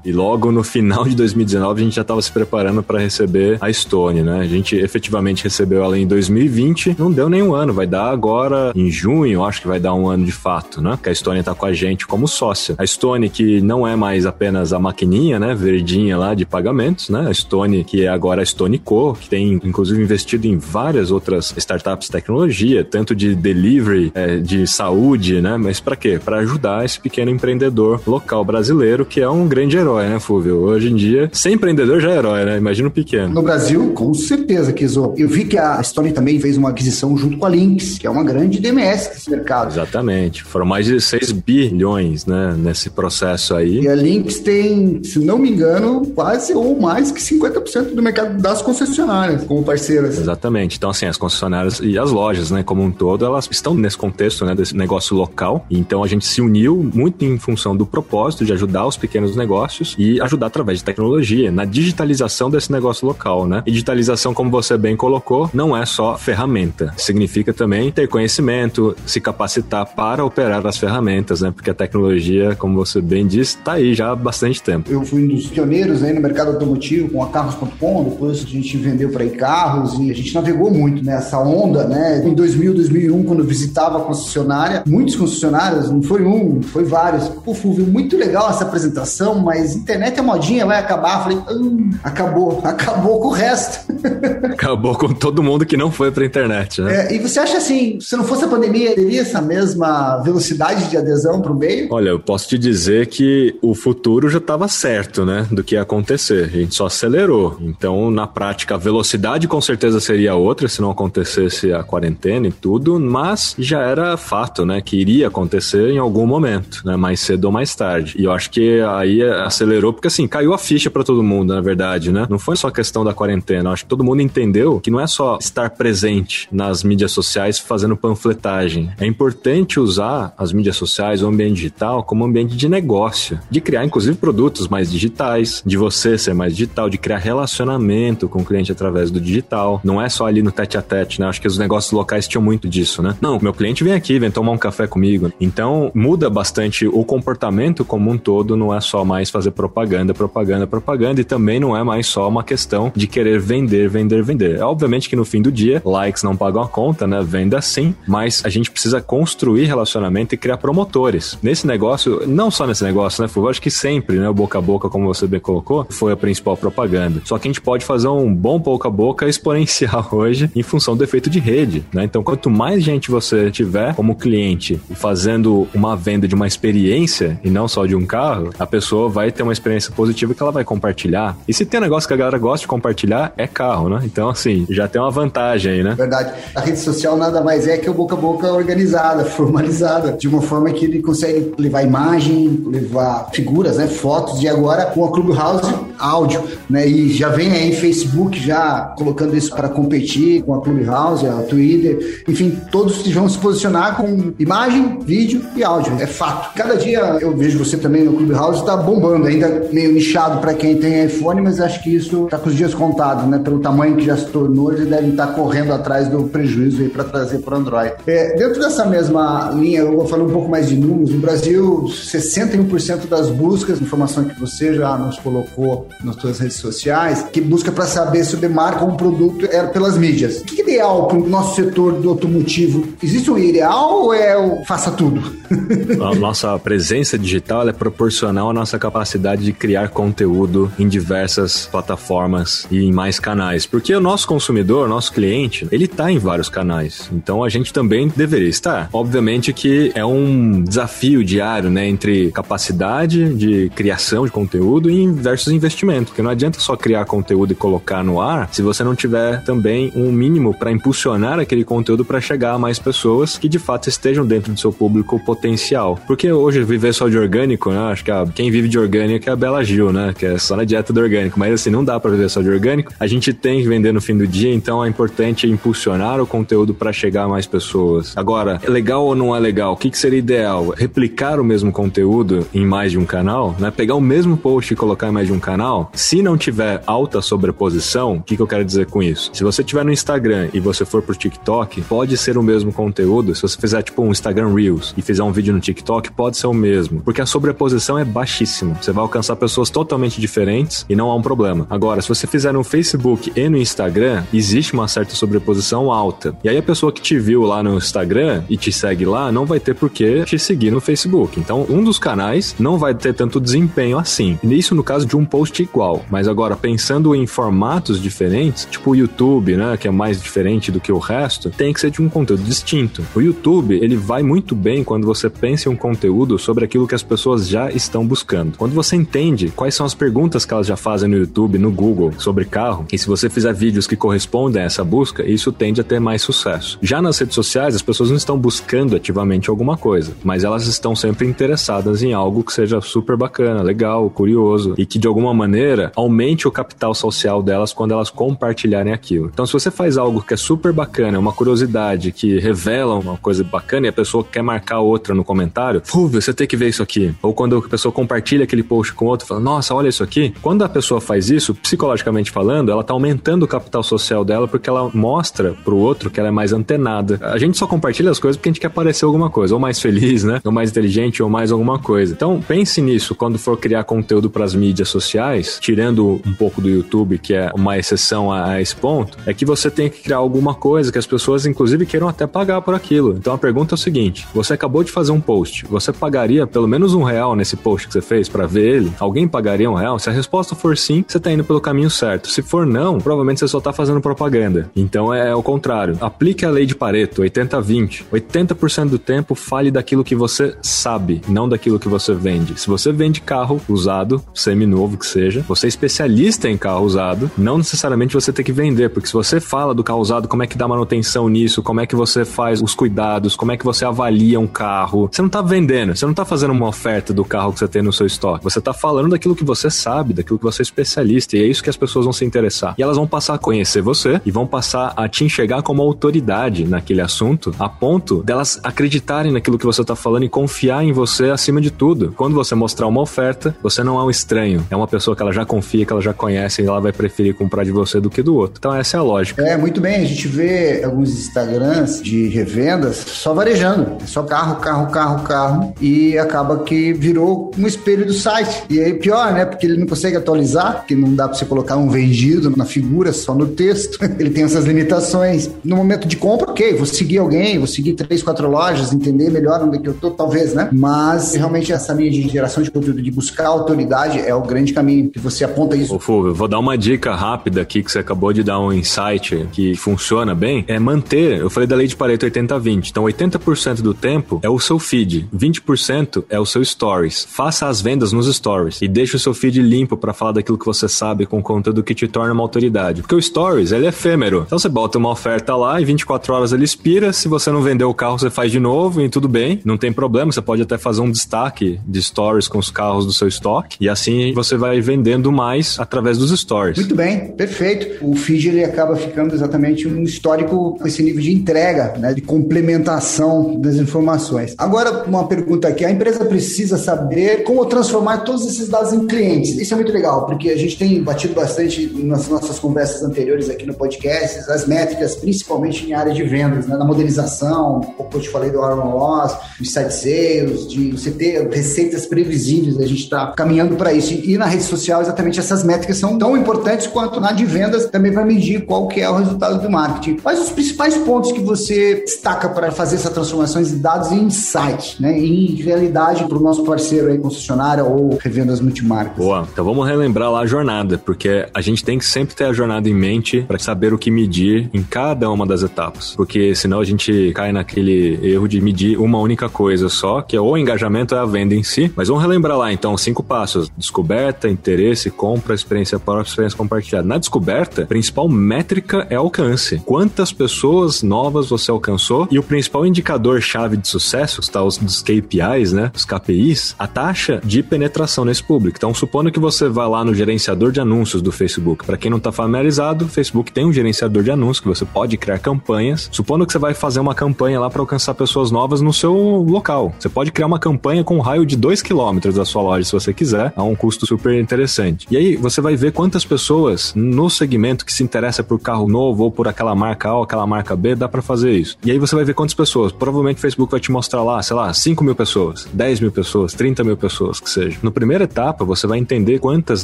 e 0.04 0.12
logo 0.12 0.52
no 0.52 0.64
final 0.64 1.06
de 1.06 1.16
2019 1.16 1.82
a 1.82 1.84
gente 1.84 1.96
já 1.96 2.02
estava 2.02 2.22
se 2.22 2.32
preparando 2.32 2.84
para 2.84 3.00
receber 3.00 3.58
a 3.60 3.72
Stone, 3.72 4.22
né? 4.22 4.40
A 4.40 4.46
gente 4.46 4.76
efetivamente 4.76 5.44
recebeu 5.44 5.84
ela 5.84 5.98
em 5.98 6.06
2020, 6.06 6.96
não 6.98 7.12
deu 7.12 7.30
nenhum 7.30 7.54
ano, 7.54 7.74
vai 7.74 7.88
dar 7.88 8.10
agora 8.10 8.72
em 8.76 8.90
junho, 8.90 9.44
acho 9.44 9.62
que 9.62 9.68
vai 9.68 9.80
dar 9.80 9.94
um 9.94 10.08
ano 10.08 10.26
de 10.26 10.32
fato, 10.32 10.82
né? 10.82 10.98
Que 11.02 11.10
a 11.10 11.16
Stone 11.16 11.40
está 11.40 11.54
com 11.56 11.66
a 11.66 11.74
gente 11.74 12.06
como 12.06 12.28
sócia. 12.28 12.76
A 12.78 12.86
Stone 12.86 13.30
que 13.30 13.62
não 13.62 13.88
é 13.88 13.96
mais 13.96 14.26
apenas 14.26 14.74
a 14.74 14.80
maquininha, 14.80 15.40
né, 15.40 15.56
verdinha 15.56 16.18
lá 16.18 16.34
de 16.34 16.46
pagamentos, 16.46 17.10
né? 17.10 17.28
A 17.30 17.34
Stone 17.34 17.84
que 17.84 18.04
é 18.04 18.08
agora 18.08 18.42
a 18.42 18.46
Stone 18.46 18.78
Co, 18.80 19.14
que 19.20 19.30
tem 19.30 19.54
inclusive 19.64 20.02
investido 20.02 20.48
em 20.48 20.58
várias 20.58 21.12
outras 21.12 21.54
startups 21.58 22.08
de 22.08 22.12
tecnologia, 22.12 22.84
tanto 22.84 23.16
de 23.16 23.36
delivery, 23.36 24.12
é, 24.14 24.38
de 24.38 24.68
saúde, 24.68 25.42
né? 25.42 25.58
Mas 25.58 25.80
para 25.80 25.96
quê? 25.96 26.20
Para 26.24 26.38
ajudar 26.38 26.86
esse 26.86 27.00
pequeno 27.00 27.32
empreendedor 27.32 28.02
local 28.06 28.44
brasileiro 28.44 29.06
que 29.06 29.22
é 29.24 29.30
um 29.30 29.48
grande 29.48 29.78
herói, 29.78 30.08
né, 30.08 30.20
Fúvio? 30.20 30.58
Hoje 30.58 30.92
em 30.92 30.96
dia, 30.96 31.30
sem 31.34 31.54
empreendedor 31.54 32.00
já 32.00 32.12
é 32.12 32.18
herói, 32.18 32.46
né? 32.46 32.58
Imagina 32.58 32.88
o 32.88 32.92
pequeno. 32.92 33.34
No 33.34 33.42
Brasil, 33.42 33.92
com 33.94 34.14
certeza, 34.14 34.72
Kizo. 34.74 35.14
Eu 35.18 35.28
vi 35.28 35.46
que 35.46 35.58
a 35.58 35.82
Stone 35.82 36.12
também 36.12 36.40
fez 36.40 36.58
uma 36.58 36.70
aquisição 36.70 37.16
junto 37.18 37.38
com 37.38 37.46
a 37.46 37.50
Lynx, 37.50 37.98
que 37.98 38.08
é 38.08 38.10
uma 38.10 38.24
grande 38.24 38.60
DMS 38.60 39.10
desse 39.10 39.30
mercado. 39.30 39.72
Exatamente. 39.72 40.44
Foram 40.44 40.66
mais 40.66 40.86
de 40.86 41.00
6 41.00 41.32
bilhões, 41.32 42.26
né, 42.26 42.56
nesse 42.58 42.90
processo 42.90 43.56
aí. 43.56 43.82
E 43.82 43.88
a 43.88 43.96
Lynx 43.96 44.40
tem, 44.40 45.04
se 45.04 45.20
não 45.20 45.38
me 45.38 45.50
engano, 45.50 46.06
quase 46.14 46.54
ou 46.54 46.80
mais 46.80 47.12
que 47.12 47.22
50% 47.22 47.94
do 47.96 48.02
mercado 48.02 48.42
das 48.42 48.62
concessionárias 48.62 49.44
como 49.44 49.64
parceiras. 49.64 50.18
Exatamente. 50.18 50.78
Então, 50.78 50.90
assim, 50.90 51.06
as 51.06 51.18
concessionárias 51.18 51.80
e 51.82 51.98
as 51.98 52.12
lojas, 52.12 52.52
né, 52.52 52.64
como 52.64 52.84
um 52.84 52.92
todo, 52.92 53.26
elas 53.26 53.48
estão 53.50 53.74
nesse 53.74 53.98
contexto, 53.98 54.46
né, 54.46 54.54
desse 54.56 54.76
negócio 54.76 55.16
local. 55.16 55.66
Então, 55.70 56.04
a 56.04 56.08
gente 56.08 56.26
se 56.26 56.42
uniu 56.42 56.90
muito 56.94 57.24
em 57.24 57.38
função 57.38 57.76
do 57.76 57.86
propósito 57.86 58.46
de 58.46 58.54
ajudar 58.54 58.86
os 58.88 58.98
pequenos 59.04 59.36
negócios 59.36 59.96
e 60.00 60.22
ajudar 60.22 60.48
através 60.48 60.80
de 60.80 60.86
tecnologia, 60.86 61.52
na 61.52 61.66
digitalização 61.66 62.50
desse 62.50 62.72
negócio 62.72 63.06
local, 63.06 63.46
né? 63.46 63.62
E 63.66 63.72
digitalização, 63.72 64.34
como 64.34 64.50
você 64.50 64.78
bem 64.78 64.96
colocou, 64.96 65.50
não 65.54 65.76
é 65.76 65.86
só 65.86 66.18
ferramenta. 66.18 66.94
Significa 66.96 67.54
também 67.54 67.92
ter 67.92 68.08
conhecimento, 68.08 68.96
se 69.06 69.20
capacitar 69.20 69.94
para 69.94 70.24
operar 70.24 70.66
as 70.66 70.78
ferramentas, 70.78 71.42
né? 71.42 71.52
Porque 71.52 71.70
a 71.70 71.74
tecnologia, 71.74 72.56
como 72.56 72.76
você 72.76 73.02
bem 73.02 73.28
disse, 73.28 73.58
está 73.58 73.74
aí 73.74 73.94
já 73.94 74.12
há 74.12 74.16
bastante 74.16 74.64
tempo. 74.64 74.90
Eu 74.90 75.04
fui 75.04 75.26
um 75.26 75.28
dos 75.28 75.48
pioneiros 75.48 76.02
aí 76.02 76.14
no 76.14 76.22
mercado 76.22 76.52
automotivo 76.52 77.10
com 77.10 77.22
a 77.22 77.28
Carros.com, 77.28 78.06
depois 78.06 78.42
a 78.42 78.48
gente 78.48 78.78
vendeu 78.78 79.10
para 79.10 79.24
carros 79.34 80.00
e 80.00 80.12
a 80.12 80.16
gente 80.16 80.34
navegou 80.34 80.72
muito 80.72 81.04
nessa 81.04 81.40
onda, 81.40 81.86
né? 81.86 82.24
Em 82.26 82.34
2000, 82.34 82.74
2001, 82.74 83.24
quando 83.24 83.44
visitava 83.44 83.98
a 83.98 84.02
concessionária, 84.02 84.84
muitos 84.88 85.16
concessionários, 85.16 85.90
não 85.90 86.02
foi 86.02 86.24
um, 86.24 86.62
foi 86.62 86.84
vários. 86.84 87.28
Pô, 87.28 87.54
Fulvio, 87.54 87.86
muito 87.86 88.16
legal 88.18 88.50
essa 88.50 88.64
apresentação, 88.64 88.93
mas 89.42 89.76
internet 89.76 90.20
é 90.20 90.22
modinha, 90.22 90.66
vai 90.66 90.80
acabar. 90.80 91.18
Eu 91.18 91.24
falei, 91.24 91.58
hum, 91.58 91.92
acabou, 92.04 92.62
acabou 92.64 93.20
com 93.20 93.28
o 93.28 93.32
resto. 93.32 93.92
acabou 94.52 94.96
com 94.96 95.14
todo 95.14 95.44
mundo 95.44 95.66
que 95.66 95.78
não 95.78 95.92
foi 95.92 96.12
pra 96.12 96.26
internet, 96.26 96.82
né? 96.82 97.08
É, 97.08 97.16
e 97.16 97.20
você 97.20 97.40
acha 97.40 97.58
assim, 97.58 98.00
se 98.00 98.16
não 98.16 98.24
fosse 98.24 98.46
a 98.46 98.48
pandemia, 98.48 98.96
teria 98.96 99.22
essa 99.22 99.42
mesma 99.42 100.18
velocidade 100.18 100.90
de 100.90 100.98
adesão 100.98 101.42
pro 101.42 101.56
meio? 101.56 101.88
Olha, 101.92 102.10
eu 102.10 102.20
posso 102.20 102.48
te 102.48 102.58
dizer 102.58 103.08
que 103.08 103.58
o 103.62 103.74
futuro 103.74 104.30
já 104.30 104.38
estava 104.38 104.68
certo, 104.68 105.26
né? 105.26 105.48
Do 105.52 105.64
que 105.64 105.76
ia 105.76 105.82
acontecer. 105.82 106.46
A 106.46 106.48
gente 106.48 106.76
só 106.76 106.86
acelerou. 106.86 107.58
Então, 107.62 108.12
na 108.12 108.28
prática, 108.28 108.76
a 108.76 108.78
velocidade 108.78 109.48
com 109.48 109.62
certeza 109.62 110.00
seria 110.00 110.36
outra 110.36 110.68
se 110.68 110.82
não 110.82 110.92
acontecesse 110.92 111.72
a 111.72 111.84
quarentena 111.84 112.48
e 112.48 112.52
tudo, 112.52 113.00
mas 113.00 113.56
já 113.58 113.82
era 113.82 114.18
fato, 114.18 114.66
né? 114.66 114.82
Que 114.82 114.98
iria 114.98 115.28
acontecer 115.28 115.90
em 115.90 115.98
algum 115.98 116.26
momento, 116.26 116.82
né? 116.86 116.96
Mais 116.96 117.20
cedo 117.20 117.46
ou 117.46 117.52
mais 117.52 117.76
tarde. 117.76 118.16
E 118.18 118.24
eu 118.24 118.32
acho 118.32 118.50
que 118.50 118.80
aí 118.84 119.24
acelerou, 119.24 119.94
porque 119.94 120.08
assim, 120.08 120.28
caiu 120.28 120.54
a 120.54 120.58
ficha 120.58 120.90
para 120.90 121.04
todo 121.04 121.24
mundo, 121.24 121.54
na 121.54 121.62
verdade, 121.62 122.12
né? 122.12 122.28
Não 122.30 122.40
foi 122.40 122.56
só 122.56 122.70
questão 122.70 123.04
da 123.04 123.14
quarentena. 123.14 123.72
Acho 123.72 123.84
que 123.84 123.90
todo 123.90 124.04
mundo 124.04 124.22
entendeu 124.22 124.80
que 124.80 124.92
não 124.92 125.00
é 125.00 125.08
só 125.08 125.38
estar 125.40 125.72
presente 125.72 126.48
nas 126.52 126.84
mídias 126.84 127.12
sociais 127.12 127.60
fazendo 127.60 127.96
panfletagem. 127.96 128.92
É 129.00 129.06
importante 129.06 129.80
usar 129.80 130.34
as 130.38 130.52
mídias 130.52 130.76
sociais, 130.76 131.22
o 131.22 131.28
ambiente 131.28 131.56
digital, 131.56 132.04
como 132.04 132.26
ambiente 132.26 132.56
de 132.56 132.70
negócio, 132.70 133.40
de 133.50 133.62
criar 133.62 133.86
inclusive 133.86 134.18
produtos 134.18 134.68
mais 134.68 134.92
digitais, 134.92 135.62
de 135.66 135.78
você 135.78 136.18
ser 136.18 136.34
mais 136.34 136.56
digital, 136.56 136.90
de 136.90 136.98
criar 136.98 137.18
relacionamento 137.18 138.28
com 138.28 138.40
o 138.40 138.46
cliente 138.46 138.72
através 138.72 139.12
do 139.12 139.20
digital. 139.20 139.82
Não 139.84 140.02
é 140.02 140.10
só 140.10 140.28
ali 140.28 140.42
no 140.42 140.52
tete 140.52 140.78
a 140.78 140.82
tete, 140.82 141.20
né? 141.20 141.28
Acho 141.28 141.42
que 141.42 141.48
os 141.48 141.58
negócios 141.58 141.92
locais 141.92 142.28
tinham 142.28 142.42
muito 142.42 142.68
disso, 142.68 143.02
né? 143.02 143.16
Não, 143.22 143.40
meu 143.42 143.54
cliente 143.54 143.84
vem 143.84 143.94
aqui, 143.94 144.20
vem 144.20 144.32
tomar 144.32 144.52
um 144.52 144.58
café 144.58 144.88
comigo. 144.88 145.32
Então, 145.40 145.92
muda 145.94 146.30
bastante 146.30 146.88
o 146.88 147.04
comportamento 147.04 147.86
como 147.86 148.12
um 148.12 148.18
todo, 148.18 148.56
não 148.74 148.78
é 148.78 148.82
só 148.82 149.06
mais 149.06 149.30
fazer 149.30 149.52
propaganda, 149.52 150.14
propaganda, 150.14 150.66
propaganda, 150.66 151.22
e 151.22 151.24
também 151.24 151.60
não 151.60 151.78
é 151.78 151.84
mais 151.84 152.08
só 152.08 152.28
uma 152.28 152.44
questão 152.44 152.92
de 152.96 153.06
querer 153.06 153.40
vender, 153.40 153.88
vender, 153.88 154.24
vender. 154.24 154.58
É 154.58 154.64
obviamente 154.64 155.08
que 155.08 155.16
no 155.16 155.24
fim 155.24 155.42
do 155.42 155.52
dia, 155.52 155.82
likes 155.86 156.24
não 156.24 156.36
pagam 156.36 156.62
a 156.62 156.68
conta, 156.68 157.06
né? 157.06 157.22
Venda 157.24 157.62
sim, 157.62 157.94
mas 158.08 158.42
a 158.44 158.50
gente 158.50 158.72
precisa 158.72 159.00
construir 159.02 159.66
relacionamento 159.66 160.34
e 160.34 160.38
criar 160.38 160.58
promotores. 160.58 161.38
Nesse 161.44 161.68
negócio, 161.68 162.24
não 162.28 162.50
só 162.50 162.66
nesse 162.66 162.84
negócio, 162.84 163.22
né, 163.22 163.28
Fulvio? 163.28 163.50
Acho 163.50 163.62
que 163.62 163.70
sempre, 163.70 164.18
né? 164.18 164.28
O 164.28 164.34
boca 164.34 164.58
a 164.58 164.62
boca, 164.62 164.90
como 164.90 165.06
você 165.06 165.28
bem 165.28 165.40
colocou, 165.40 165.86
foi 165.90 166.12
a 166.12 166.18
principal 166.18 166.58
propaganda. 166.58 167.22
Só 167.26 167.38
que 167.38 167.48
a 167.48 167.50
gente 167.50 167.62
pode 167.62 167.86
fazer 167.86 168.08
um 168.08 168.34
bom 168.34 168.58
boca 168.58 168.88
a 168.88 168.92
boca 168.92 169.28
exponencial 169.30 170.08
hoje 170.12 170.50
em 170.56 170.64
função 170.64 170.98
do 170.98 171.04
efeito 171.04 171.30
de 171.30 171.40
rede, 171.40 171.86
né? 171.94 172.04
Então, 172.04 172.24
quanto 172.24 172.50
mais 172.50 172.84
gente 172.84 173.12
você 173.12 173.52
tiver 173.52 173.94
como 173.94 174.16
cliente 174.16 174.80
fazendo 174.96 175.68
uma 175.74 175.96
venda 175.96 176.28
de 176.28 176.34
uma 176.34 176.48
experiência 176.48 177.40
e 177.44 177.50
não 177.50 177.68
só 177.68 177.86
de 177.86 177.96
um 177.96 178.06
carro, 178.06 178.50
a 178.64 178.68
pessoa 178.68 179.10
vai 179.10 179.32
ter 179.32 179.44
uma 179.44 179.54
experiência 179.54 179.92
positiva 179.92 180.34
que 180.34 180.42
ela 180.42 180.52
vai 180.52 180.64
compartilhar. 180.64 181.38
E 181.48 181.54
se 181.54 181.66
tem 181.66 181.80
um 181.80 181.84
negócio 181.84 182.08
que 182.08 182.14
a 182.14 182.18
galera 182.18 182.38
gosta 182.38 182.62
de 182.62 182.68
compartilhar, 182.68 183.34
é 183.38 183.46
carro, 183.46 183.90
né? 183.90 184.02
Então, 184.04 184.30
assim, 184.30 184.66
já 184.70 184.88
tem 184.88 185.02
uma 185.02 185.12
vantagem 185.12 185.74
aí, 185.74 185.84
né? 185.84 185.94
Verdade. 185.96 186.34
A 186.56 186.62
rede 186.62 186.80
social 186.80 187.18
nada 187.18 187.42
mais 187.42 187.68
é 187.68 187.78
que 187.78 187.90
o 187.90 187.94
boca 187.94 188.16
a 188.16 188.18
boca 188.18 188.52
organizada, 188.52 189.26
formalizada, 189.26 190.14
de 190.14 190.28
uma 190.28 190.42
forma 190.42 190.72
que 190.72 190.86
ele 190.86 191.02
consegue 191.02 191.54
levar 191.58 191.84
imagem, 191.84 192.64
levar 192.68 193.30
figuras, 193.34 193.78
né? 193.78 193.88
Fotos, 193.88 194.42
e 194.42 194.48
agora 194.48 194.86
com 194.86 195.06
a 195.06 195.12
Clubhouse, 195.12 195.74
áudio, 196.00 196.44
né? 196.70 196.88
E 196.88 197.12
já 197.14 197.30
vem 197.30 197.52
aí 197.52 197.74
Facebook 197.76 198.40
já 198.40 198.94
colocando 198.98 199.36
isso 199.36 199.54
para 199.56 199.70
competir 199.70 200.44
com 200.44 200.54
a 200.54 200.62
Clubhouse, 200.62 201.28
a 201.28 201.44
Twitter, 201.44 202.24
enfim, 202.28 202.58
todos 202.72 203.06
vão 203.08 203.28
se 203.28 203.38
posicionar 203.38 203.98
com 203.98 204.34
imagem, 204.40 205.00
vídeo 205.02 205.42
e 205.56 205.64
áudio. 205.64 205.94
É 206.00 206.06
fato. 206.06 206.54
Cada 206.56 206.76
dia 206.76 207.00
eu 207.22 207.36
vejo 207.36 207.60
você 207.60 207.78
também 207.78 208.04
no 208.04 208.14
Clubhouse 208.14 208.53
Está 208.60 208.78
bombando, 208.78 209.28
ainda 209.28 209.68
meio 209.72 209.92
nichado 209.94 210.40
para 210.40 210.54
quem 210.54 210.78
tem 210.78 211.06
iPhone, 211.06 211.42
mas 211.42 211.60
acho 211.60 211.82
que 211.84 211.96
isso 211.96 212.26
está 212.26 212.38
com 212.38 212.50
os 212.50 212.56
dias 212.56 212.74
contados, 212.74 213.26
né? 213.26 213.40
Pelo 213.40 213.60
tamanho 213.60 213.96
que 213.96 214.06
já 214.06 214.18
se 214.18 214.28
tornou, 214.28 214.72
eles 214.72 214.88
devem 214.88 215.12
estar 215.12 215.28
tá 215.28 215.34
correndo 215.34 215.74
atrás 215.74 216.08
do 216.08 216.24
prejuízo 216.24 216.82
aí 216.82 216.90
para 216.90 217.04
trazer 217.04 217.40
para 217.40 217.56
o 217.56 217.58
Android. 217.60 217.94
É, 218.08 218.36
dentro 218.36 218.60
dessa 218.60 218.86
mesma 218.86 219.52
linha, 219.56 219.82
eu 219.82 219.96
vou 219.96 220.08
falar 220.08 220.24
um 220.24 220.30
pouco 220.30 220.50
mais 220.50 220.70
de 220.70 220.76
números. 220.76 221.12
No 221.12 221.20
Brasil, 221.20 221.86
61% 221.88 223.08
das 223.08 223.30
buscas, 223.30 223.82
informação 223.82 224.24
que 224.24 224.40
você 224.40 224.74
já 224.74 224.98
nos 224.98 225.18
colocou 225.20 225.88
nas 226.04 226.16
suas 226.16 226.40
redes 226.40 226.58
sociais, 226.58 227.26
que 227.32 227.42
busca 227.42 227.72
para 227.72 227.86
saber 227.86 228.24
sobre 228.24 228.48
marca 228.48 228.84
ou 228.84 228.94
produto 228.94 229.46
é 229.46 229.64
pelas 229.64 229.98
mídias. 229.98 230.42
O 230.42 230.44
que 230.46 230.62
é 230.62 230.64
ideal 230.64 231.08
para 231.08 231.18
o 231.18 231.28
nosso 231.28 231.56
setor 231.56 231.94
do 231.94 232.10
automotivo? 232.10 232.88
Existe 233.02 233.30
um 233.30 233.38
ideal 233.38 234.04
ou 234.04 234.14
é 234.14 234.38
o 234.38 234.64
faça 234.66 234.92
tudo? 234.92 235.22
A 236.02 236.16
nossa 236.16 236.58
presença 236.60 237.18
digital 237.18 237.68
é 237.68 237.74
proporcional 237.74 238.43
à 238.50 238.54
nossa 238.54 238.80
capacidade 238.80 239.44
de 239.44 239.54
criar 239.54 239.90
conteúdo 239.90 240.72
em 240.78 240.88
diversas 240.88 241.66
plataformas 241.66 242.68
e 242.70 242.84
em 242.84 242.92
mais 242.92 243.20
canais. 243.20 243.66
Porque 243.66 243.94
o 243.94 244.02
nosso 244.02 244.28
consumidor, 244.28 244.88
nosso 244.88 245.12
cliente, 245.14 245.68
ele 245.72 245.86
está 245.86 246.12
em 246.12 246.18
vários 246.18 246.50
canais. 246.50 247.10
Então 247.12 247.44
a 247.44 247.50
gente 247.50 247.72
também 247.72 248.08
deveria 248.08 248.50
estar. 248.50 248.90
Obviamente 248.92 249.54
que 249.54 249.92
é 249.96 250.06
um 250.06 250.64
desafio 250.64 251.24
diário, 251.24 251.70
né, 251.70 251.88
entre 251.88 252.32
capacidade 252.32 253.34
de 253.34 253.70
criação 253.76 254.26
de 254.26 254.32
conteúdo 254.32 254.90
e 254.90 255.08
versus 255.08 255.54
investimento, 255.54 256.08
porque 256.08 256.22
não 256.22 256.32
adianta 256.32 256.60
só 256.60 256.76
criar 256.76 257.06
conteúdo 257.06 257.54
e 257.54 257.56
colocar 257.56 258.04
no 258.04 258.22
ar 258.22 258.50
se 258.52 258.62
você 258.62 258.84
não 258.84 258.96
tiver 258.96 259.44
também 259.44 259.92
um 259.96 260.12
mínimo 260.12 260.54
para 260.54 260.72
impulsionar 260.72 261.40
aquele 261.40 261.64
conteúdo 261.64 262.04
para 262.04 262.20
chegar 262.20 262.54
a 262.54 262.60
mais 262.60 262.80
pessoas 262.80 263.38
que 263.38 263.48
de 263.48 263.60
fato 263.60 263.90
estejam 263.90 264.26
dentro 264.26 264.52
do 264.52 264.60
seu 264.60 264.72
público 264.72 265.20
potencial. 265.20 266.00
Porque 266.08 266.32
hoje 266.32 266.64
viver 266.64 266.94
só 266.94 267.08
de 267.10 267.18
orgânico, 267.18 267.72
né? 267.72 267.80
Acho 267.92 268.04
que 268.04 268.12
a, 268.12 268.26
quem 268.34 268.50
vive 268.50 268.68
de 268.68 268.78
orgânico 268.78 269.30
é 269.30 269.34
a 269.34 269.36
Bela 269.36 269.64
Gil, 269.64 269.92
né? 269.92 270.14
Que 270.18 270.26
é 270.26 270.38
só 270.38 270.56
na 270.56 270.64
dieta 270.64 270.92
do 270.92 271.00
orgânico. 271.00 271.40
Mas 271.40 271.54
assim, 271.54 271.70
não 271.70 271.84
dá 271.84 272.00
para 272.00 272.12
viver 272.12 272.30
só 272.30 272.42
de 272.42 272.50
orgânico. 272.50 272.92
A 273.00 273.08
gente 273.08 273.34
tem 273.34 273.62
que 273.62 273.68
vender 273.68 273.92
no 273.92 274.02
fim 274.02 274.18
do 274.18 274.28
dia, 274.28 274.54
então 274.54 274.84
é 274.84 274.90
importante 274.90 275.48
impulsionar 275.48 276.22
o 276.22 276.28
conteúdo 276.28 276.74
para 276.74 276.92
chegar 276.92 277.24
a 277.24 277.28
mais 277.28 277.46
pessoas. 277.46 278.14
Agora, 278.16 278.60
é 278.64 278.70
legal 278.70 279.06
ou 279.06 279.16
não 279.16 279.36
é 279.36 279.40
legal? 279.40 279.74
O 279.74 279.78
que, 279.78 279.90
que 279.90 279.98
seria 279.98 280.20
ideal? 280.20 280.74
Replicar 280.76 281.40
o 281.40 281.44
mesmo 281.44 281.72
conteúdo 281.72 282.48
em 282.54 282.66
mais 282.66 282.92
de 282.92 282.98
um 282.98 283.06
canal, 283.06 283.56
né? 283.60 283.72
Pegar 283.72 283.96
o 283.96 284.02
mesmo 284.02 284.38
post 284.38 284.74
e 284.74 284.76
colocar 284.76 285.08
em 285.08 285.12
mais 285.12 285.28
de 285.28 285.34
um 285.34 285.40
canal. 285.40 285.92
Se 285.94 286.22
não 286.22 286.38
tiver 286.38 286.82
alta 286.86 287.22
sobreposição, 287.22 288.16
o 288.16 288.24
que, 288.24 288.36
que 288.36 288.42
eu 288.42 288.48
quero 288.48 288.66
dizer 288.66 288.88
com 288.88 289.02
isso? 289.02 289.32
Se 289.34 289.44
você 289.44 289.64
tiver 289.64 289.84
no 289.86 289.92
Instagram 289.92 290.50
e 290.54 290.60
você 290.60 290.86
for 290.86 291.02
pro 291.02 291.16
TikTok, 291.16 291.82
pode 291.82 292.18
ser 292.18 292.38
o 292.38 292.44
mesmo 292.44 292.74
conteúdo. 292.74 293.36
Se 293.36 293.42
você 293.42 293.60
fizer 293.60 293.82
tipo 293.84 294.02
um 294.02 294.12
Instagram 294.12 294.54
Reels 294.54 294.94
e 294.98 295.02
fizer 295.02 295.24
um 295.24 295.32
vídeo 295.32 295.54
no 295.54 295.60
TikTok, 295.60 296.12
pode 296.12 296.38
ser 296.38 296.48
o 296.48 296.54
mesmo. 296.54 297.02
Porque 297.02 297.22
a 297.22 297.26
sobreposição 297.26 297.98
é 297.98 298.06
baixíssima. 298.24 298.76
Você 298.82 298.92
vai 298.92 299.02
alcançar 299.02 299.36
pessoas 299.36 299.70
totalmente 299.70 300.20
diferentes 300.20 300.86
e 300.88 300.96
não 300.96 301.12
há 301.12 301.16
um 301.16 301.22
problema. 301.22 301.68
Agora, 301.70 302.02
se 302.02 302.08
você 302.08 302.26
fizer 302.26 302.54
no 302.54 302.64
Facebook 302.64 303.34
e 303.36 303.50
no 303.50 303.58
Instagram, 303.58 304.24
existe 304.34 304.74
uma 304.74 304.88
certa 304.88 305.14
sobreposição 305.14 305.92
alta. 305.92 306.36
E 306.44 306.48
aí 306.48 306.58
a 306.58 306.64
pessoa 306.64 306.92
que 306.92 307.02
te 307.02 307.20
viu 307.20 307.44
lá 307.44 307.62
no 307.62 307.76
Instagram 307.76 308.44
e 308.50 308.56
te 308.56 308.72
segue 308.72 309.06
lá 309.06 309.32
não 309.32 309.46
vai 309.46 309.60
ter 309.60 309.76
por 309.76 309.90
que 309.90 310.24
te 310.24 310.40
seguir 310.40 310.72
no 310.72 310.80
Facebook. 310.80 311.40
Então, 311.40 311.66
um 311.70 311.84
dos 311.84 312.00
canais 312.00 312.56
não 312.58 312.78
vai 312.78 312.96
ter 312.96 313.14
tanto 313.14 313.42
desempenho 313.42 313.98
assim. 313.98 314.40
Isso 314.44 314.74
no 314.74 314.84
caso 314.84 315.06
de 315.06 315.18
um 315.18 315.26
post 315.26 315.62
igual. 315.62 316.06
Mas 316.10 316.28
agora, 316.28 316.56
pensando 316.56 317.14
em 317.14 317.28
formatos 317.28 318.02
diferentes, 318.02 318.68
tipo 318.72 318.92
o 318.92 318.96
YouTube, 318.96 319.58
né, 319.58 319.76
que 319.76 319.88
é 319.88 319.92
mais 319.92 320.22
diferente 320.22 320.72
do 320.72 320.80
que 320.80 320.92
o 320.92 320.98
resto, 320.98 321.50
tem 321.50 321.74
que 321.74 321.82
ser 321.82 321.92
de 321.92 322.02
um 322.02 322.08
conteúdo 322.08 322.44
distinto. 322.44 323.04
O 323.14 323.20
YouTube, 323.20 323.76
ele 323.76 323.98
vai 323.98 324.24
muito 324.24 324.56
bem 324.56 324.84
quando 324.84 325.06
você 325.06 325.30
pensa 325.30 325.68
em 325.68 325.72
um 325.74 325.76
conteúdo 325.76 326.40
sobre 326.40 326.64
aquilo 326.64 326.88
que 326.88 326.96
as 326.96 327.04
pessoas 327.04 327.48
já 327.48 327.70
estão 327.70 328.03
buscando. 328.06 328.58
Quando 328.58 328.74
você 328.74 328.96
entende 328.96 329.52
quais 329.56 329.76
são 329.76 329.86
as 329.86 329.94
perguntas 329.94 330.46
que 330.46 330.54
elas 330.54 330.68
já 330.68 330.76
fazem 330.76 331.10
no 331.10 331.18
YouTube, 331.18 331.58
no 331.58 331.72
Google, 331.72 332.14
sobre 332.18 332.46
carro, 332.46 332.86
e 332.92 332.98
se 332.98 333.08
você 333.08 333.30
fizer 333.30 333.54
vídeos 333.54 333.88
que 333.88 333.96
correspondem 333.96 334.62
a 334.62 334.66
essa 334.66 334.84
busca, 334.84 335.24
isso 335.24 335.52
tende 335.52 335.82
a 335.82 335.84
ter 335.84 336.00
mais 336.00 336.22
sucesso. 336.22 336.78
Já 336.82 337.02
nas 337.02 337.18
redes 337.18 337.36
sociais, 337.36 337.76
as 337.76 337.82
pessoas 337.82 338.10
não 338.10 338.18
estão 338.18 338.38
buscando 338.38 338.96
ativamente 338.96 339.50
alguma 339.50 339.78
coisa, 339.78 340.14
mas 340.24 340.44
elas 340.44 340.68
estão 340.68 340.96
sempre 340.96 341.28
interessadas 341.28 342.04
em 342.04 342.14
algo 342.14 342.44
que 342.44 342.54
seja 342.54 342.82
super 342.82 343.16
bacana, 343.16 343.62
legal, 343.62 344.10
curioso 344.10 344.74
e 344.78 344.86
que 344.86 345.00
de 345.00 345.08
alguma 345.08 345.34
maneira 345.34 345.92
aumente 345.96 346.48
o 346.48 346.52
capital 346.52 346.94
social 346.94 347.42
delas 347.42 347.74
quando 347.74 347.92
elas 347.92 348.10
compartilharem 348.10 348.94
aquilo. 348.94 349.30
Então, 349.34 349.46
se 349.46 349.54
você 349.54 349.72
faz 349.72 349.98
algo 349.98 350.22
que 350.22 350.34
é 350.34 350.38
super 350.38 350.74
bacana, 350.74 351.20
uma 351.20 351.32
curiosidade 351.32 352.12
que 352.12 352.40
revela 352.40 352.96
uma 352.96 353.18
coisa 353.18 353.44
bacana 353.44 353.88
e 353.88 353.90
a 353.90 353.94
pessoa 353.94 354.24
quer 354.24 354.42
marcar 354.42 354.80
outra 354.80 355.14
no 355.14 355.24
comentário, 355.24 355.82
você 356.12 356.34
tem 356.34 356.48
que 356.48 356.58
ver 356.58 356.70
isso 356.70 356.84
aqui. 356.84 357.14
Ou 357.22 357.34
quando 357.34 357.58
a 357.58 357.70
pessoa 357.70 357.92
compartilha 357.94 358.44
aquele 358.44 358.64
post 358.64 358.94
com 358.94 359.06
outro, 359.06 359.28
fala, 359.28 359.40
nossa, 359.40 359.74
olha 359.74 359.88
isso 359.88 360.04
aqui. 360.04 360.34
Quando 360.42 360.64
a 360.64 360.70
pessoa 360.70 361.00
faz 361.00 361.30
isso, 361.30 361.54
psicologicamente 361.54 362.32
falando, 362.32 362.72
ela 362.72 362.84
tá 362.84 362.94
aumentando 362.94 363.44
o 363.44 363.48
capital 363.48 363.84
social 363.84 364.26
dela 364.26 364.48
porque 364.48 364.70
ela 364.70 364.90
mostra 364.94 365.56
pro 365.64 365.78
outro 365.78 366.10
que 366.10 366.20
ela 366.20 366.30
é 366.30 366.32
mais 366.32 366.52
antenada. 366.54 367.20
A 367.22 367.38
gente 367.38 367.58
só 367.58 367.68
compartilha 367.68 368.12
as 368.12 368.20
coisas 368.20 368.38
porque 368.38 368.50
a 368.50 368.52
gente 368.52 368.60
quer 368.60 368.70
parecer 368.70 369.06
alguma 369.06 369.30
coisa, 369.30 369.54
ou 369.54 369.60
mais 369.60 369.80
feliz, 369.80 370.24
né? 370.24 370.42
Ou 370.44 370.52
mais 370.52 370.72
inteligente, 370.72 371.22
ou 371.22 371.30
mais 371.30 371.52
alguma 371.52 371.80
coisa. 371.80 372.14
Então, 372.14 372.42
pense 372.46 372.82
nisso 372.82 373.16
quando 373.16 373.38
for 373.38 373.58
criar 373.58 373.84
conteúdo 373.84 374.30
para 374.30 374.44
as 374.44 374.56
mídias 374.56 374.90
sociais, 374.90 375.58
tirando 375.62 376.22
um 376.26 376.34
pouco 376.34 376.62
do 376.62 376.70
YouTube, 376.70 377.18
que 377.18 377.34
é 377.34 377.52
uma 377.56 377.78
exceção 377.78 378.32
a, 378.32 378.62
esse 378.62 378.76
ponto, 378.76 379.18
é 379.26 379.34
que 379.34 379.46
você 379.46 379.70
tem 379.70 379.90
que 379.90 380.02
criar 380.02 380.18
alguma 380.18 380.54
coisa 380.54 380.92
que 380.92 380.98
as 380.98 381.08
pessoas, 381.08 381.46
inclusive, 381.46 381.86
queiram 381.86 382.08
até 382.08 382.26
pagar 382.26 382.62
por 382.62 382.74
aquilo. 382.74 383.16
Então, 383.18 383.34
a 383.34 383.38
pergunta 383.38 383.74
é 383.74 383.76
o 383.76 383.78
seguinte: 383.78 384.28
você 384.34 384.54
acabou 384.54 384.84
de 384.84 384.92
fazer 384.92 385.12
um 385.12 385.22
post, 385.22 385.66
você 385.66 385.92
pagaria 385.92 386.48
pelo 386.48 386.68
menos 386.68 386.94
um 386.94 387.04
real 387.04 387.36
nesse 387.36 387.56
post 387.56 387.83
que 387.88 387.94
você 387.94 388.02
fez 388.02 388.30
para 388.30 388.46
ver 388.46 388.76
ele? 388.76 388.94
Alguém 389.00 389.28
pagaria 389.28 389.70
um 389.70 389.76
real? 389.76 390.00
Se 390.00 390.10
a 390.10 390.14
resposta 390.14 390.56
for 390.56 390.78
sim, 390.78 391.04
você 391.08 391.20
tá 391.20 391.32
indo 391.32 391.44
pelo 391.44 391.62
caminho 391.62 391.90
certo. 391.90 392.30
Se 392.30 392.42
for 392.42 392.66
não, 392.66 393.00
provavelmente 393.00 393.40
você 393.40 393.48
só 393.48 393.60
tá 393.60 393.74
fazendo 393.74 394.02
propaganda. 394.02 394.70
Então 394.76 395.14
é, 395.14 395.30
é 395.30 395.36
o 395.36 395.44
contrário. 395.44 395.98
Aplique 396.02 396.46
a 396.46 396.50
lei 396.50 396.66
de 396.66 396.76
Pareto, 396.76 397.22
80-20. 397.22 398.06
80% 398.12 398.90
do 398.90 399.00
tempo 399.00 399.36
fale 399.36 399.72
daquilo 399.72 400.04
que 400.04 400.16
você 400.16 400.56
sabe, 400.62 401.22
não 401.28 401.48
daquilo 401.48 401.80
que 401.80 401.88
você 401.88 402.14
vende. 402.14 402.60
Se 402.60 402.68
você 402.68 402.92
vende 402.92 403.22
carro 403.22 403.62
usado, 403.68 404.24
semi-novo 404.34 404.98
que 404.98 405.06
seja, 405.06 405.44
você 405.48 405.68
é 405.68 405.70
especialista 405.70 406.50
em 406.50 406.58
carro 406.58 406.86
usado, 406.86 407.30
não 407.38 407.58
necessariamente 407.58 408.14
você 408.14 408.32
tem 408.32 408.44
que 408.44 408.52
vender, 408.52 408.90
porque 408.90 409.08
se 409.08 409.14
você 409.14 409.40
fala 409.40 409.74
do 409.74 409.84
carro 409.84 410.00
usado, 410.00 410.28
como 410.28 410.44
é 410.44 410.48
que 410.48 410.58
dá 410.58 410.68
manutenção 410.68 411.28
nisso, 411.30 411.64
como 411.64 411.82
é 411.82 411.86
que 411.86 411.96
você 411.96 412.26
faz 412.26 412.62
os 412.62 412.76
cuidados, 412.76 413.36
como 413.36 413.52
é 413.52 413.58
que 413.58 413.66
você 413.66 413.86
avalia 413.86 414.40
um 414.40 414.48
carro, 414.48 415.10
você 415.12 415.22
não 415.22 415.30
tá 415.30 415.42
vendendo, 415.42 415.96
você 415.96 416.06
não 416.06 416.14
tá 416.14 416.26
fazendo 416.26 416.52
uma 416.52 416.68
oferta 416.68 417.14
do 417.14 417.26
carro 417.26 417.54
que 417.54 417.60
você 417.60 417.68
tem 417.74 417.82
no 417.82 417.92
seu 417.92 418.06
estoque, 418.06 418.44
você 418.44 418.62
tá 418.62 418.72
falando 418.72 419.10
daquilo 419.10 419.36
que 419.36 419.44
você 419.44 419.70
sabe, 419.70 420.14
daquilo 420.14 420.38
que 420.38 420.46
você 420.46 420.62
é 420.62 420.64
especialista, 420.64 421.36
e 421.36 421.42
é 421.42 421.46
isso 421.46 421.64
que 421.64 421.70
as 421.70 421.76
pessoas 421.76 422.06
vão 422.06 422.14
se 422.14 422.24
interessar. 422.24 422.76
E 422.78 422.84
elas 422.84 422.96
vão 422.96 423.08
passar 423.08 423.34
a 423.34 423.38
conhecer 423.38 423.82
você 423.82 424.22
e 424.24 424.32
vão 424.32 424.46
passar 424.46 424.94
a 424.96 425.10
te 425.10 425.24
enxergar 425.24 425.64
como 425.64 425.82
autoridade 425.82 426.66
naquele 426.66 427.02
assunto, 427.02 427.54
a 427.58 427.68
ponto 427.68 428.22
delas 428.24 428.60
acreditarem 428.64 429.32
naquilo 429.32 429.58
que 429.58 429.66
você 429.66 429.84
tá 429.84 429.96
falando 429.96 430.24
e 430.24 430.30
confiar 430.30 430.84
em 430.84 430.92
você 430.92 431.32
acima 431.32 431.60
de 431.60 431.72
tudo. 431.72 432.14
Quando 432.16 432.36
você 432.36 432.54
mostrar 432.54 432.88
uma 432.88 433.02
oferta, 433.02 433.56
você 433.62 433.84
não 433.84 434.00
é 434.00 434.04
um 434.04 434.10
estranho, 434.10 434.66
é 434.70 434.76
uma 434.76 434.88
pessoa 434.88 435.16
que 435.16 435.22
ela 435.24 435.34
já 435.34 435.46
confia, 435.46 435.86
que 435.86 435.92
ela 435.92 436.02
já 436.02 436.14
conhece 436.14 436.62
e 436.62 436.66
ela 436.66 436.80
vai 436.80 436.92
preferir 436.92 437.34
comprar 437.34 437.64
de 437.64 437.72
você 437.72 438.00
do 438.00 438.10
que 438.10 438.22
do 438.22 438.36
outro. 438.36 438.56
Então 438.60 438.76
essa 438.76 438.98
é 438.98 439.00
a 439.00 439.04
lógica. 439.04 439.42
É, 439.42 439.58
muito 439.58 439.82
bem, 439.82 439.96
a 439.96 440.06
gente 440.06 440.28
vê 440.28 440.84
alguns 440.84 441.10
Instagrams 441.12 442.02
de 442.04 442.28
revendas 442.28 442.98
só 442.98 443.34
varejando, 443.34 443.98
é 444.02 444.06
só 444.06 444.22
carro, 444.22 444.58
carro, 444.58 444.92
carro, 444.92 445.24
carro 445.24 445.74
e 445.82 446.18
acaba 446.18 446.64
que 446.64 446.94
virou 446.94 447.52
um 447.64 447.68
espelho 447.68 448.06
do 448.06 448.14
site. 448.14 448.64
E 448.70 448.80
aí 448.80 448.94
pior, 448.94 449.34
né? 449.34 449.46
Porque 449.46 449.66
ele 449.66 449.78
não 449.78 449.88
consegue 449.88 450.18
atualizar, 450.18 450.78
porque 450.78 450.96
não 450.96 451.14
dá 451.14 451.28
para 451.28 451.38
você 451.38 451.46
colocar 451.46 451.78
um 451.78 451.90
vendido 451.90 452.56
na 452.56 452.66
figura, 452.66 453.14
só 453.14 453.34
no 453.34 453.48
texto. 453.48 454.00
ele 454.20 454.30
tem 454.30 454.44
essas 454.44 454.66
limitações. 454.66 455.50
No 455.64 455.76
momento 455.76 456.08
de 456.08 456.18
compra, 456.18 456.52
ok, 456.52 456.74
vou 456.76 456.86
seguir 456.86 457.18
alguém, 457.18 457.58
vou 457.58 457.68
seguir 457.68 457.94
três, 457.94 458.22
quatro 458.22 458.50
lojas, 458.50 458.94
entender 458.94 459.30
melhor 459.30 459.62
onde 459.64 459.78
é 459.78 459.80
que 459.80 459.88
eu 459.88 459.94
tô, 459.94 460.12
talvez, 460.12 460.54
né? 460.54 460.70
Mas 460.72 461.34
realmente 461.36 461.72
essa 461.72 461.94
linha 461.94 462.12
de 462.12 462.28
geração 462.28 462.62
de 462.64 462.70
conteúdo, 462.70 463.02
de 463.02 463.12
buscar 463.12 463.48
autoridade, 463.48 464.20
é 464.20 464.34
o 464.34 464.42
grande 464.42 464.74
caminho 464.74 465.10
que 465.10 465.20
você 465.20 465.44
aponta 465.44 465.76
isso. 465.76 465.96
Ô, 465.96 466.00
Fulvio, 466.00 466.34
vou 466.34 466.48
dar 466.48 466.60
uma 466.60 466.78
dica 466.78 467.16
rápida 467.16 467.62
aqui 467.62 467.84
que 467.84 467.92
você 467.92 468.00
acabou 468.00 468.34
de 468.34 468.44
dar 468.44 468.60
um 468.60 468.72
insight 468.72 469.48
que 469.52 469.76
funciona 469.76 470.36
bem. 470.36 470.66
É 470.68 470.80
manter, 470.80 471.40
eu 471.40 471.50
falei 471.50 471.68
da 471.68 471.76
lei 471.76 471.88
de 471.88 471.96
Pareto 471.96 472.26
80-20. 472.26 472.90
Então, 472.90 473.04
80% 473.04 473.82
do 473.82 473.94
tempo 473.94 474.40
é 474.42 474.50
o 474.50 474.60
seu 474.60 474.80
feed, 474.80 475.28
20% 475.36 476.26
é 476.30 476.40
o 476.40 476.46
seu 476.46 476.64
stories. 476.64 477.26
Faça 477.30 477.53
as 477.62 477.82
vendas 477.82 478.12
nos 478.12 478.34
stories 478.34 478.82
e 478.82 478.88
deixe 478.88 479.16
o 479.16 479.20
seu 479.20 479.34
feed 479.34 479.62
limpo 479.62 479.96
para 479.96 480.14
falar 480.14 480.34
daquilo 480.34 480.58
que 480.58 480.66
você 480.66 480.88
sabe 480.88 481.26
com 481.26 481.42
conteúdo 481.42 481.84
que 481.84 481.94
te 481.94 482.08
torna 482.08 482.34
uma 482.34 482.44
autoridade. 482.44 483.02
Porque 483.02 483.16
o 483.16 483.22
stories, 483.22 483.72
ele 483.72 483.86
é 483.86 483.90
efêmero. 483.90 484.44
Então 484.46 484.58
você 484.58 484.70
bota 484.70 484.98
uma 484.98 485.10
oferta 485.10 485.56
lá 485.56 485.80
e 485.80 485.86
24 485.86 486.34
horas 486.34 486.54
ele 486.54 486.64
expira. 486.64 487.14
Se 487.14 487.28
você 487.28 487.52
não 487.52 487.62
vender 487.62 487.84
o 487.84 487.94
carro, 487.94 488.18
você 488.18 488.30
faz 488.30 488.52
de 488.52 488.60
novo 488.60 489.02
e 489.02 489.10
tudo 489.10 489.28
bem. 489.28 489.62
Não 489.64 489.78
tem 489.78 489.92
problema. 489.92 490.32
Você 490.32 490.42
pode 490.42 490.62
até 490.62 490.78
fazer 490.78 491.02
um 491.02 491.12
destaque 491.12 491.80
de 491.86 492.02
stories 492.02 492.48
com 492.48 492.58
os 492.58 492.70
carros 492.70 493.06
do 493.06 493.14
seu 493.14 493.28
estoque 493.28 493.78
e 493.80 493.90
assim 493.90 494.34
você 494.34 494.58
vai 494.58 494.80
vendendo 494.82 495.32
mais 495.32 495.80
através 495.80 496.18
dos 496.18 496.38
stories. 496.38 496.78
Muito 496.78 496.96
bem, 496.96 497.32
perfeito. 497.32 498.04
O 498.04 498.16
feed 498.16 498.50
ele 498.50 498.64
acaba 498.64 498.96
ficando 498.96 499.34
exatamente 499.34 499.88
um 499.88 500.04
histórico 500.04 500.78
com 500.80 500.88
esse 500.88 501.02
nível 501.04 501.22
de 501.22 501.32
entrega, 501.32 501.94
né, 501.98 502.14
de 502.14 502.22
complementação 502.22 503.60
das 503.60 503.76
informações. 503.76 504.56
Agora, 504.58 505.04
uma 505.06 505.28
pergunta 505.28 505.68
aqui: 505.68 505.86
a 505.86 505.92
empresa 505.92 506.26
precisa 506.26 506.78
saber 506.78 507.43
como 507.44 507.66
transformar 507.66 508.20
todos 508.20 508.46
esses 508.46 508.68
dados 508.68 508.94
em 508.94 509.06
clientes. 509.08 509.58
Isso 509.58 509.74
é 509.74 509.78
muito 509.78 509.92
legal, 509.92 510.26
porque 510.26 510.50
a 510.50 510.58
gente 510.58 510.78
tem 510.78 511.02
batido 511.02 511.34
bastante 511.34 511.88
nas 512.04 512.28
nossas 512.28 512.60
conversas 512.60 513.04
anteriores 513.04 513.50
aqui 513.50 513.66
no 513.66 513.74
podcast, 513.74 514.50
as 514.52 514.66
métricas, 514.66 515.16
principalmente 515.16 515.86
em 515.86 515.94
área 515.94 516.14
de 516.14 516.24
vendas, 516.24 516.68
né? 516.68 516.76
na 516.78 516.86
modelização, 516.86 517.78
um 517.78 517.82
pouco 517.82 518.18
eu 518.18 518.22
te 518.22 518.30
falei 518.30 518.50
do 518.50 518.62
Aaron 518.62 518.98
Loss, 518.98 519.36
do 519.60 519.66
site 519.66 519.94
sales, 519.94 520.68
de 520.68 520.92
você 520.92 521.12
ter 521.12 521.48
receitas 521.50 522.06
previsíveis, 522.06 522.78
a 522.80 522.86
gente 522.86 523.04
está 523.04 523.28
caminhando 523.32 523.76
para 523.76 523.94
isso. 523.94 524.14
E 524.14 524.38
na 524.38 524.46
rede 524.46 524.64
social, 524.64 525.02
exatamente 525.02 525.40
essas 525.40 525.64
métricas 525.64 525.98
são 525.98 526.18
tão 526.18 526.38
importantes 526.38 526.88
quanto 526.88 527.20
na 527.20 527.32
de 527.32 527.46
vendas, 527.46 527.86
também 527.88 528.12
para 528.12 528.26
medir 528.26 528.66
qual 528.66 528.88
que 528.88 529.02
é 529.02 529.10
o 529.10 529.16
resultado 529.16 529.62
do 529.62 529.70
marketing. 529.70 530.18
Quais 530.18 530.40
os 530.40 530.50
principais 530.50 530.96
pontos 530.98 531.32
que 531.32 531.42
você 531.42 531.96
destaca 531.96 532.50
para 532.50 532.72
fazer 532.72 532.96
essa 532.96 533.10
transformação 533.10 533.62
de 533.62 533.76
dados 533.76 534.12
em 534.12 534.24
insight, 534.24 535.02
né? 535.02 535.18
em 535.18 535.56
realidade 535.56 536.26
para 536.26 536.38
o 536.38 536.42
nosso 536.42 536.64
parceiro 536.64 537.10
aí, 537.10 537.18
concessionária 537.34 537.84
ou 537.84 538.18
revendas 538.18 538.62
multimarcas? 538.62 539.18
Boa, 539.18 539.48
então 539.52 539.66
vamos 539.66 539.88
relembrar 539.88 540.32
lá 540.32 540.42
a 540.42 540.46
jornada, 540.46 540.98
porque 540.98 541.48
a 541.54 541.62
gente 541.62 541.84
tem 541.84 541.98
que 541.98 542.06
sempre 542.06 542.36
ter 542.36 542.46
a 542.46 542.54
jornada 542.54 542.88
em 542.88 542.94
mente 542.94 543.42
para 543.42 543.58
saber 543.58 543.94
o 543.94 543.98
que 543.98 544.12
medir 544.12 544.70
em 544.74 544.84
cada 544.84 545.30
uma 545.30 545.46
das 545.46 545.64
etapas, 545.64 546.14
porque 546.16 546.54
senão 546.56 546.80
a 546.80 546.84
gente 546.84 547.32
cai 547.34 547.52
naquele 547.52 548.20
erro 548.24 548.48
de 548.48 548.62
medir 548.62 549.00
uma 549.00 549.18
única 549.18 549.50
coisa 549.50 549.90
só, 549.90 550.22
que 550.22 550.36
é 550.36 550.42
ou 550.42 550.54
o 550.54 550.58
engajamento 550.58 551.16
é 551.16 551.18
a 551.18 551.26
venda 551.26 551.56
em 551.56 551.64
si, 551.64 551.92
mas 551.96 552.08
vamos 552.08 552.22
relembrar 552.22 552.58
lá 552.58 552.72
então 552.72 552.96
cinco 552.98 553.24
passos: 553.24 553.72
descoberta, 553.78 554.48
interesse, 554.48 555.10
compra, 555.10 555.56
experiência 555.56 555.98
própria, 555.98 556.30
experiência 556.30 556.58
compartilhada. 556.58 557.08
Na 557.08 557.18
descoberta, 557.18 557.84
a 557.84 557.86
principal 557.86 558.30
métrica 558.30 559.08
é 559.10 559.16
alcance. 559.16 559.82
Quantas 559.86 560.32
pessoas 560.32 561.02
novas 561.02 561.50
você 561.50 561.72
alcançou 561.72 562.28
e 562.30 562.38
o 562.38 562.44
principal 562.44 562.86
indicador 562.86 563.42
chave 563.42 563.78
de 563.78 563.88
sucesso, 563.88 564.42
está 564.42 564.64
os 564.64 564.78
KPIs, 565.02 565.74
né, 565.74 565.92
os 565.96 566.06
KPIs, 566.06 566.76
a 566.78 566.88
taxa 566.88 567.13
de 567.44 567.64
penetração 567.64 568.26
nesse 568.26 568.44
público. 568.44 568.78
Então, 568.78 568.94
supondo 568.94 569.32
que 569.32 569.40
você 569.40 569.70
vá 569.70 569.88
lá 569.88 570.04
no 570.04 570.14
gerenciador 570.14 570.72
de 570.72 570.80
anúncios 570.80 571.22
do 571.22 571.32
Facebook. 571.32 571.86
Para 571.86 571.98
quem 571.98 572.10
não 572.10 572.18
está 572.18 572.32
familiarizado, 572.32 573.06
o 573.06 573.08
Facebook 573.08 573.52
tem 573.52 573.66
um 573.66 573.74
gerenciador 573.74 574.24
de 574.24 574.32
anúncios 574.32 574.60
que 574.60 574.68
você 574.68 574.86
pode 574.86 575.18
criar 575.18 575.40
campanhas. 575.40 576.10
Supondo 576.12 576.46
que 576.46 576.52
você 576.52 576.60
vai 576.60 576.74
fazer 576.74 577.00
uma 577.00 577.16
campanha 577.16 577.60
lá 577.60 577.70
para 577.70 577.82
alcançar 577.82 578.14
pessoas 578.14 578.52
novas 578.52 578.82
no 578.82 578.94
seu 578.94 579.14
local. 579.14 579.94
Você 580.00 580.10
pode 580.10 580.32
criar 580.32 580.48
uma 580.48 580.60
campanha 580.60 581.04
com 581.04 581.18
um 581.18 581.22
raio 581.22 581.46
de 581.46 581.56
2 581.56 581.82
km 581.82 582.20
da 582.34 582.46
sua 582.46 582.62
loja, 582.62 582.86
se 582.86 582.92
você 582.92 583.14
quiser, 583.14 583.54
a 583.56 583.64
um 583.64 583.76
custo 583.76 584.06
super 584.06 584.40
interessante. 584.40 585.08
E 585.10 585.18
aí 585.18 585.36
você 585.36 585.62
vai 585.62 585.76
ver 585.76 585.92
quantas 585.92 586.26
pessoas 586.26 586.94
no 586.96 587.30
segmento 587.30 587.86
que 587.86 587.94
se 587.94 588.04
interessa 588.04 588.44
por 588.44 588.60
carro 588.60 588.88
novo 588.88 589.24
ou 589.24 589.32
por 589.32 589.48
aquela 589.48 589.76
marca 589.76 590.10
A 590.10 590.18
ou 590.18 590.24
aquela 590.24 590.48
marca 590.48 590.76
B, 590.76 590.96
dá 590.96 591.08
para 591.08 591.22
fazer 591.22 591.52
isso. 591.52 591.78
E 591.84 591.92
aí 591.92 592.00
você 592.00 592.16
vai 592.16 592.26
ver 592.26 592.34
quantas 592.34 592.54
pessoas. 592.54 592.92
Provavelmente 592.92 593.38
o 593.38 593.42
Facebook 593.42 593.72
vai 593.72 593.80
te 593.80 593.92
mostrar 593.92 594.24
lá, 594.24 594.42
sei 594.42 594.56
lá, 594.56 594.74
5 594.74 595.04
mil 595.04 595.16
pessoas, 595.16 595.68
10 595.74 596.00
mil 596.00 596.12
pessoas, 596.12 596.54
30 596.54 596.84
mil 596.84 596.96
pessoas, 596.96 597.03
que 597.40 597.50
seja. 597.50 597.78
No 597.82 597.92
primeira 597.92 598.24
etapa, 598.24 598.64
você 598.66 598.88
vai 598.88 599.00
entender 599.00 599.40
quantas 599.40 599.84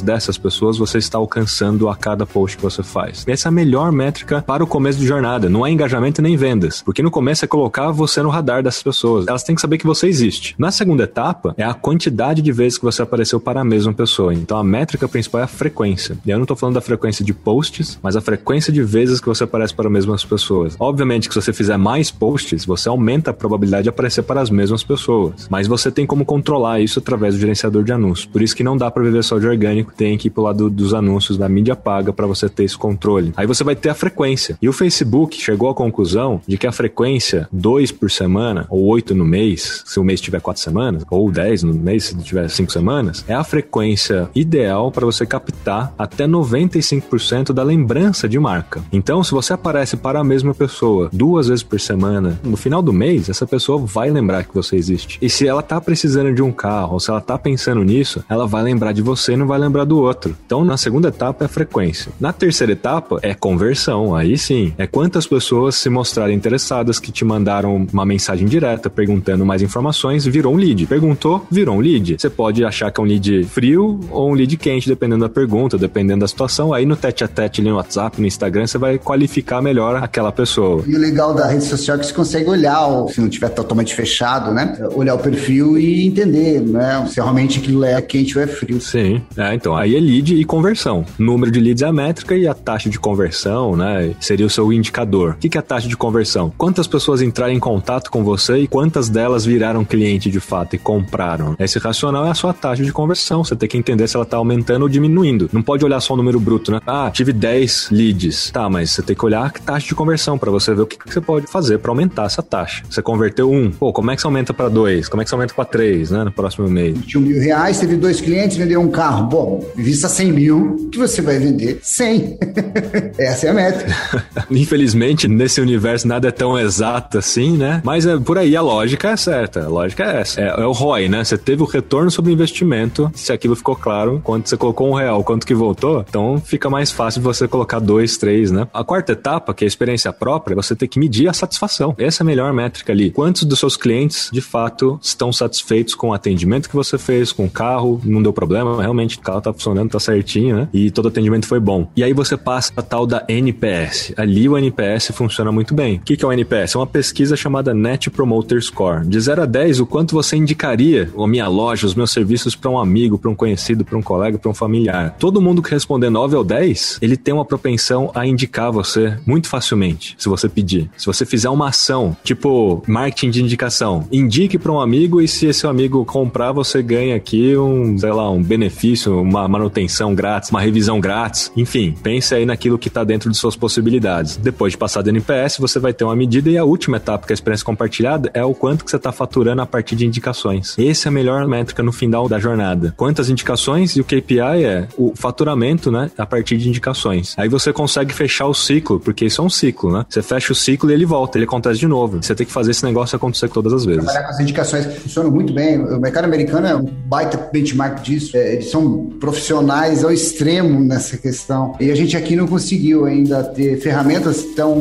dessas 0.00 0.38
pessoas 0.38 0.78
você 0.78 0.98
está 0.98 1.18
alcançando 1.18 1.88
a 1.88 1.96
cada 1.96 2.26
post 2.26 2.56
que 2.56 2.62
você 2.62 2.82
faz. 2.82 3.24
Essa 3.26 3.48
é 3.48 3.50
a 3.50 3.52
melhor 3.52 3.92
métrica 3.92 4.42
para 4.42 4.64
o 4.64 4.66
começo 4.66 4.98
de 4.98 5.06
jornada. 5.06 5.48
Não 5.48 5.66
é 5.66 5.70
engajamento 5.70 6.22
nem 6.22 6.36
vendas. 6.36 6.82
Porque 6.82 7.02
no 7.02 7.10
começo 7.10 7.44
é 7.44 7.48
colocar 7.48 7.90
você 7.90 8.22
no 8.22 8.28
radar 8.28 8.62
dessas 8.62 8.82
pessoas. 8.82 9.26
Elas 9.26 9.42
têm 9.42 9.54
que 9.54 9.60
saber 9.60 9.78
que 9.78 9.86
você 9.86 10.06
existe. 10.06 10.54
Na 10.58 10.70
segunda 10.70 11.04
etapa, 11.04 11.54
é 11.56 11.64
a 11.64 11.74
quantidade 11.74 12.42
de 12.42 12.52
vezes 12.52 12.78
que 12.78 12.84
você 12.84 13.02
apareceu 13.02 13.40
para 13.40 13.60
a 13.60 13.64
mesma 13.64 13.92
pessoa. 13.92 14.34
Então 14.34 14.58
a 14.58 14.64
métrica 14.64 15.08
principal 15.08 15.42
é 15.42 15.44
a 15.44 15.48
frequência. 15.48 16.18
E 16.24 16.30
eu 16.30 16.36
não 16.36 16.44
estou 16.44 16.56
falando 16.56 16.74
da 16.74 16.80
frequência 16.80 17.24
de 17.24 17.32
posts, 17.32 17.98
mas 18.02 18.16
a 18.16 18.20
frequência 18.20 18.72
de 18.72 18.82
vezes 18.82 19.20
que 19.20 19.26
você 19.26 19.44
aparece 19.44 19.74
para 19.74 19.86
as 19.86 19.92
mesmas 19.92 20.24
pessoas. 20.24 20.76
Obviamente 20.78 21.28
que 21.28 21.34
se 21.34 21.42
você 21.42 21.52
fizer 21.52 21.76
mais 21.76 22.10
posts, 22.10 22.64
você 22.64 22.88
aumenta 22.88 23.30
a 23.30 23.34
probabilidade 23.34 23.84
de 23.84 23.88
aparecer 23.88 24.22
para 24.22 24.40
as 24.40 24.50
mesmas 24.50 24.82
pessoas. 24.82 25.48
Mas 25.50 25.66
você 25.66 25.90
tem 25.90 26.06
como 26.06 26.24
controlar 26.24 26.80
isso 26.80 27.00
através 27.10 27.34
do 27.34 27.40
gerenciador 27.40 27.82
de 27.82 27.92
anúncios. 27.92 28.26
Por 28.26 28.40
isso 28.40 28.54
que 28.54 28.62
não 28.62 28.76
dá 28.76 28.90
para 28.90 29.02
viver 29.02 29.24
só 29.24 29.38
de 29.38 29.46
orgânico, 29.46 29.92
tem 29.96 30.16
que 30.16 30.28
ir 30.28 30.30
pro 30.30 30.44
lado 30.44 30.70
dos 30.70 30.94
anúncios, 30.94 31.36
da 31.36 31.48
mídia 31.48 31.74
paga 31.74 32.12
para 32.12 32.26
você 32.26 32.48
ter 32.48 32.64
esse 32.64 32.78
controle. 32.78 33.32
Aí 33.36 33.46
você 33.46 33.64
vai 33.64 33.74
ter 33.74 33.88
a 33.88 33.94
frequência. 33.94 34.56
E 34.62 34.68
o 34.68 34.72
Facebook 34.72 35.40
chegou 35.40 35.68
à 35.68 35.74
conclusão 35.74 36.40
de 36.46 36.56
que 36.56 36.66
a 36.66 36.72
frequência, 36.72 37.48
dois 37.50 37.90
por 37.90 38.10
semana, 38.10 38.66
ou 38.70 38.84
oito 38.86 39.14
no 39.14 39.24
mês, 39.24 39.82
se 39.84 39.98
o 39.98 40.04
mês 40.04 40.20
tiver 40.20 40.40
quatro 40.40 40.62
semanas, 40.62 41.04
ou 41.10 41.30
dez 41.30 41.62
no 41.62 41.74
mês, 41.74 42.04
se 42.04 42.16
tiver 42.18 42.48
cinco 42.48 42.70
semanas, 42.70 43.24
é 43.26 43.34
a 43.34 43.42
frequência 43.42 44.30
ideal 44.34 44.92
para 44.92 45.06
você 45.06 45.26
captar 45.26 45.92
até 45.98 46.26
95% 46.26 47.52
da 47.52 47.62
lembrança 47.62 48.28
de 48.28 48.38
marca. 48.38 48.82
Então, 48.92 49.24
se 49.24 49.32
você 49.32 49.52
aparece 49.52 49.96
para 49.96 50.20
a 50.20 50.24
mesma 50.24 50.54
pessoa 50.54 51.10
duas 51.12 51.48
vezes 51.48 51.64
por 51.64 51.80
semana, 51.80 52.38
no 52.44 52.56
final 52.56 52.80
do 52.80 52.92
mês, 52.92 53.28
essa 53.28 53.46
pessoa 53.46 53.78
vai 53.78 54.10
lembrar 54.10 54.44
que 54.44 54.54
você 54.54 54.76
existe. 54.76 55.18
E 55.20 55.28
se 55.28 55.46
ela 55.46 55.62
tá 55.62 55.80
precisando 55.80 56.32
de 56.32 56.42
um 56.42 56.52
carro, 56.52 56.99
se 57.00 57.10
ela 57.10 57.20
tá 57.20 57.38
pensando 57.38 57.82
nisso, 57.82 58.22
ela 58.28 58.46
vai 58.46 58.62
lembrar 58.62 58.92
de 58.92 59.02
você 59.02 59.32
e 59.32 59.36
não 59.36 59.46
vai 59.46 59.58
lembrar 59.58 59.84
do 59.84 59.98
outro. 59.98 60.36
Então, 60.46 60.64
na 60.64 60.76
segunda 60.76 61.08
etapa 61.08 61.44
é 61.44 61.48
frequência. 61.48 62.12
Na 62.20 62.32
terceira 62.32 62.72
etapa 62.72 63.18
é 63.22 63.34
conversão. 63.34 64.14
Aí 64.14 64.36
sim, 64.36 64.72
é 64.78 64.86
quantas 64.86 65.26
pessoas 65.26 65.74
se 65.74 65.88
mostrarem 65.88 66.36
interessadas 66.36 66.98
que 66.98 67.10
te 67.10 67.24
mandaram 67.24 67.86
uma 67.92 68.04
mensagem 68.04 68.46
direta 68.46 68.90
perguntando 68.90 69.44
mais 69.44 69.62
informações, 69.62 70.24
virou 70.24 70.54
um 70.54 70.56
lead. 70.56 70.86
Perguntou, 70.86 71.46
virou 71.50 71.76
um 71.76 71.80
lead. 71.80 72.16
Você 72.18 72.30
pode 72.30 72.64
achar 72.64 72.90
que 72.90 73.00
é 73.00 73.04
um 73.04 73.06
lead 73.06 73.44
frio 73.44 74.00
ou 74.10 74.30
um 74.30 74.34
lead 74.34 74.56
quente, 74.56 74.88
dependendo 74.88 75.22
da 75.24 75.28
pergunta, 75.28 75.78
dependendo 75.78 76.20
da 76.20 76.28
situação. 76.28 76.72
Aí 76.72 76.84
no 76.84 76.96
tete 76.96 77.24
a 77.24 77.28
tete 77.28 77.62
no 77.62 77.76
WhatsApp, 77.76 78.20
no 78.20 78.26
Instagram, 78.26 78.66
você 78.66 78.78
vai 78.78 78.98
qualificar 78.98 79.62
melhor 79.62 79.96
aquela 79.96 80.32
pessoa. 80.32 80.84
E 80.86 80.94
o 80.94 80.98
legal 80.98 81.34
da 81.34 81.46
rede 81.46 81.64
social 81.64 81.96
é 81.96 82.00
que 82.00 82.06
você 82.06 82.12
consegue 82.12 82.50
olhar, 82.50 82.86
se 83.08 83.20
não 83.20 83.28
tiver 83.28 83.48
totalmente 83.48 83.94
fechado, 83.94 84.52
né? 84.52 84.76
Olhar 84.94 85.14
o 85.14 85.18
perfil 85.18 85.78
e 85.78 86.06
entender, 86.06 86.60
né? 86.60 86.89
Se 87.06 87.16
realmente 87.16 87.58
aquilo 87.58 87.84
é 87.84 88.00
quente 88.00 88.36
ou 88.36 88.44
é 88.44 88.46
frio. 88.46 88.80
Sim. 88.80 89.22
É, 89.36 89.54
então, 89.54 89.76
aí 89.76 89.96
é 89.96 90.00
lead 90.00 90.34
e 90.34 90.44
conversão. 90.44 91.04
número 91.18 91.50
de 91.50 91.60
leads 91.60 91.82
é 91.82 91.86
a 91.86 91.92
métrica 91.92 92.36
e 92.36 92.46
a 92.46 92.54
taxa 92.54 92.88
de 92.88 92.98
conversão, 92.98 93.76
né? 93.76 94.14
Seria 94.20 94.46
o 94.46 94.50
seu 94.50 94.72
indicador. 94.72 95.32
O 95.32 95.36
que 95.36 95.56
é 95.56 95.60
a 95.60 95.62
taxa 95.62 95.88
de 95.88 95.96
conversão? 95.96 96.52
Quantas 96.56 96.86
pessoas 96.86 97.22
entraram 97.22 97.52
em 97.52 97.58
contato 97.58 98.10
com 98.10 98.22
você 98.24 98.58
e 98.58 98.66
quantas 98.66 99.08
delas 99.08 99.44
viraram 99.44 99.84
cliente 99.84 100.30
de 100.30 100.40
fato 100.40 100.74
e 100.74 100.78
compraram? 100.78 101.56
Esse 101.58 101.78
racional 101.78 102.26
é 102.26 102.30
a 102.30 102.34
sua 102.34 102.52
taxa 102.52 102.84
de 102.84 102.92
conversão. 102.92 103.44
Você 103.44 103.56
tem 103.56 103.68
que 103.68 103.76
entender 103.76 104.08
se 104.08 104.16
ela 104.16 104.24
está 104.24 104.36
aumentando 104.36 104.82
ou 104.82 104.88
diminuindo. 104.88 105.48
Não 105.52 105.62
pode 105.62 105.84
olhar 105.84 106.00
só 106.00 106.14
o 106.14 106.16
número 106.16 106.38
bruto, 106.40 106.72
né? 106.72 106.80
Ah, 106.86 107.10
tive 107.12 107.32
10 107.32 107.88
leads. 107.90 108.50
Tá, 108.50 108.68
mas 108.68 108.90
você 108.90 109.02
tem 109.02 109.16
que 109.16 109.24
olhar 109.24 109.44
a 109.44 109.50
taxa 109.50 109.86
de 109.86 109.94
conversão 109.94 110.38
para 110.38 110.50
você 110.50 110.74
ver 110.74 110.82
o 110.82 110.86
que, 110.86 110.98
que 110.98 111.12
você 111.12 111.20
pode 111.20 111.46
fazer 111.46 111.78
para 111.78 111.90
aumentar 111.90 112.24
essa 112.24 112.42
taxa. 112.42 112.82
Você 112.88 113.02
converteu 113.02 113.50
um, 113.50 113.70
pô, 113.70 113.92
como 113.92 114.10
é 114.10 114.16
que 114.16 114.22
você 114.22 114.26
aumenta 114.26 114.52
para 114.52 114.68
dois? 114.68 115.08
Como 115.08 115.20
é 115.20 115.24
que 115.24 115.28
você 115.28 115.34
aumenta 115.34 115.54
para 115.54 115.64
três, 115.64 116.10
né? 116.10 116.24
No 116.24 116.32
próximo 116.32 116.68
mês. 116.68 116.79
21 116.88 117.20
mil 117.20 117.40
reais, 117.40 117.78
teve 117.78 117.96
dois 117.96 118.20
clientes, 118.20 118.56
vendeu 118.56 118.80
um 118.80 118.90
carro. 118.90 119.26
Bom, 119.26 119.66
vista 119.76 120.08
100 120.08 120.32
mil, 120.32 120.88
que 120.90 120.98
você 120.98 121.22
vai 121.22 121.38
vender 121.38 121.78
100. 121.82 122.38
Essa 123.18 123.46
é 123.46 123.50
a 123.50 123.54
métrica. 123.54 123.94
Infelizmente, 124.50 125.28
nesse 125.28 125.60
universo 125.60 126.06
nada 126.08 126.28
é 126.28 126.30
tão 126.30 126.58
exato 126.58 127.18
assim, 127.18 127.56
né? 127.56 127.80
Mas 127.84 128.06
é, 128.06 128.16
por 128.18 128.38
aí 128.38 128.56
a 128.56 128.62
lógica 128.62 129.10
é 129.10 129.16
certa. 129.16 129.64
A 129.64 129.68
lógica 129.68 130.04
é 130.04 130.20
essa. 130.20 130.40
É, 130.40 130.48
é 130.48 130.66
o 130.66 130.72
ROI, 130.72 131.08
né? 131.08 131.24
Você 131.24 131.36
teve 131.36 131.62
o 131.62 131.66
retorno 131.66 132.10
sobre 132.10 132.30
o 132.30 132.34
investimento. 132.34 133.10
Se 133.14 133.32
aquilo 133.32 133.56
ficou 133.56 133.76
claro, 133.76 134.20
quando 134.24 134.46
você 134.46 134.56
colocou 134.56 134.90
um 134.90 134.94
real, 134.94 135.22
quanto 135.22 135.46
que 135.46 135.54
voltou, 135.54 136.04
então 136.08 136.40
fica 136.44 136.70
mais 136.70 136.90
fácil 136.90 137.22
você 137.22 137.46
colocar 137.46 137.78
dois, 137.78 138.16
três, 138.16 138.50
né? 138.50 138.66
A 138.72 138.84
quarta 138.84 139.12
etapa, 139.12 139.52
que 139.52 139.64
é 139.64 139.66
a 139.66 139.68
experiência 139.68 140.12
própria, 140.12 140.54
você 140.54 140.74
tem 140.74 140.88
que 140.88 140.98
medir 140.98 141.28
a 141.28 141.32
satisfação. 141.32 141.94
Essa 141.98 142.22
é 142.22 142.24
a 142.24 142.26
melhor 142.26 142.52
métrica 142.52 142.92
ali. 142.92 143.10
Quantos 143.10 143.44
dos 143.44 143.58
seus 143.58 143.76
clientes, 143.76 144.30
de 144.32 144.40
fato, 144.40 144.98
estão 145.02 145.32
satisfeitos 145.32 145.94
com 145.94 146.08
o 146.08 146.12
atendimento 146.14 146.69
que 146.70 146.76
você 146.76 146.96
fez, 146.96 147.32
com 147.32 147.44
o 147.44 147.50
carro, 147.50 148.00
não 148.04 148.22
deu 148.22 148.32
problema, 148.32 148.80
realmente 148.80 149.18
o 149.18 149.20
carro 149.20 149.40
tá 149.40 149.52
funcionando, 149.52 149.90
tá 149.90 150.00
certinho, 150.00 150.56
né? 150.56 150.68
E 150.72 150.90
todo 150.90 151.08
atendimento 151.08 151.46
foi 151.46 151.60
bom. 151.60 151.88
E 151.96 152.02
aí 152.02 152.12
você 152.12 152.36
passa 152.36 152.72
a 152.76 152.82
tal 152.82 153.06
da 153.06 153.24
NPS. 153.28 154.14
Ali 154.16 154.48
o 154.48 154.56
NPS 154.56 155.10
funciona 155.12 155.52
muito 155.52 155.74
bem. 155.74 155.96
O 155.96 156.00
que 156.00 156.24
é 156.24 156.26
o 156.26 156.32
NPS? 156.32 156.74
É 156.74 156.78
uma 156.78 156.86
pesquisa 156.86 157.36
chamada 157.36 157.74
Net 157.74 158.10
Promoter 158.10 158.62
Score. 158.62 159.06
De 159.06 159.20
0 159.20 159.42
a 159.42 159.46
10, 159.46 159.80
o 159.80 159.86
quanto 159.86 160.14
você 160.14 160.36
indicaria 160.36 161.10
a 161.16 161.26
minha 161.26 161.48
loja, 161.48 161.86
os 161.86 161.94
meus 161.94 162.10
serviços 162.10 162.54
para 162.54 162.70
um 162.70 162.78
amigo, 162.78 163.18
para 163.18 163.30
um 163.30 163.34
conhecido, 163.34 163.84
para 163.84 163.98
um 163.98 164.02
colega, 164.02 164.38
para 164.38 164.50
um 164.50 164.54
familiar. 164.54 165.16
Todo 165.18 165.40
mundo 165.40 165.62
que 165.62 165.70
responder 165.70 166.10
9 166.10 166.36
ou 166.36 166.44
10, 166.44 166.98
ele 167.02 167.16
tem 167.16 167.34
uma 167.34 167.44
propensão 167.44 168.10
a 168.14 168.26
indicar 168.26 168.70
você 168.70 169.18
muito 169.26 169.48
facilmente, 169.48 170.14
se 170.18 170.28
você 170.28 170.48
pedir. 170.48 170.90
Se 170.96 171.06
você 171.06 171.26
fizer 171.26 171.48
uma 171.48 171.68
ação, 171.68 172.16
tipo 172.22 172.82
marketing 172.86 173.30
de 173.30 173.42
indicação, 173.42 174.06
indique 174.12 174.58
para 174.58 174.72
um 174.72 174.80
amigo 174.80 175.20
e 175.20 175.28
se 175.28 175.46
esse 175.46 175.66
amigo 175.66 176.04
comprar, 176.04 176.52
você 176.64 176.82
ganha 176.82 177.16
aqui 177.16 177.56
um, 177.56 177.96
sei 177.96 178.12
lá, 178.12 178.30
um 178.30 178.42
benefício, 178.42 179.20
uma 179.20 179.48
manutenção 179.48 180.14
grátis, 180.14 180.50
uma 180.50 180.60
revisão 180.60 181.00
grátis. 181.00 181.50
Enfim, 181.56 181.94
pense 182.02 182.34
aí 182.34 182.44
naquilo 182.44 182.78
que 182.78 182.88
está 182.88 183.02
dentro 183.02 183.30
de 183.30 183.36
suas 183.36 183.56
possibilidades. 183.56 184.36
Depois 184.36 184.72
de 184.72 184.78
passar 184.78 185.02
do 185.02 185.08
NPS, 185.08 185.58
você 185.58 185.78
vai 185.78 185.92
ter 185.92 186.04
uma 186.04 186.14
medida 186.14 186.50
e 186.50 186.58
a 186.58 186.64
última 186.64 186.98
etapa, 186.98 187.26
que 187.26 187.32
é 187.32 187.34
a 187.34 187.38
experiência 187.38 187.64
compartilhada, 187.64 188.30
é 188.34 188.44
o 188.44 188.54
quanto 188.54 188.84
que 188.84 188.90
você 188.90 188.96
está 188.96 189.12
faturando 189.12 189.62
a 189.62 189.66
partir 189.66 189.96
de 189.96 190.06
indicações. 190.06 190.76
Essa 190.78 191.08
é 191.08 191.10
a 191.10 191.12
melhor 191.12 191.46
métrica 191.46 191.82
no 191.82 191.92
final 191.92 192.28
da 192.28 192.38
jornada. 192.38 192.92
Quantas 192.96 193.30
indicações 193.30 193.96
e 193.96 194.00
o 194.00 194.04
KPI 194.04 194.64
é 194.64 194.88
o 194.96 195.12
faturamento, 195.14 195.90
né, 195.90 196.10
a 196.18 196.26
partir 196.26 196.56
de 196.58 196.68
indicações. 196.68 197.34
Aí 197.38 197.48
você 197.48 197.72
consegue 197.72 198.12
fechar 198.12 198.46
o 198.46 198.54
ciclo, 198.54 199.00
porque 199.00 199.24
isso 199.24 199.40
é 199.40 199.44
um 199.44 199.50
ciclo, 199.50 199.92
né? 199.92 200.04
Você 200.08 200.22
fecha 200.22 200.52
o 200.52 200.56
ciclo 200.56 200.90
e 200.90 200.94
ele 200.94 201.06
volta, 201.06 201.38
ele 201.38 201.44
acontece 201.44 201.78
de 201.78 201.86
novo. 201.86 202.22
Você 202.22 202.34
tem 202.34 202.46
que 202.46 202.52
fazer 202.52 202.72
esse 202.72 202.84
negócio 202.84 203.16
acontecer 203.16 203.48
todas 203.48 203.72
as 203.72 203.84
vezes. 203.84 204.04
Trabalhar 204.04 204.26
com 204.26 204.30
as 204.30 204.40
indicações 204.40 204.86
funciona 204.98 205.30
muito 205.30 205.52
bem. 205.52 205.78
O 205.78 206.00
mercado 206.00 206.24
americano 206.24 206.39
é 206.42 206.76
um 206.76 206.84
baita 206.84 207.50
benchmark 207.52 208.02
disso. 208.02 208.36
É, 208.36 208.54
eles 208.54 208.70
são 208.70 209.06
profissionais 209.18 210.04
ao 210.04 210.12
extremo 210.12 210.80
nessa 210.80 211.16
questão. 211.16 211.74
E 211.80 211.90
a 211.90 211.94
gente 211.94 212.16
aqui 212.16 212.36
não 212.36 212.46
conseguiu 212.46 213.04
ainda 213.04 213.42
ter 213.42 213.80
ferramentas 213.80 214.44
tão 214.56 214.78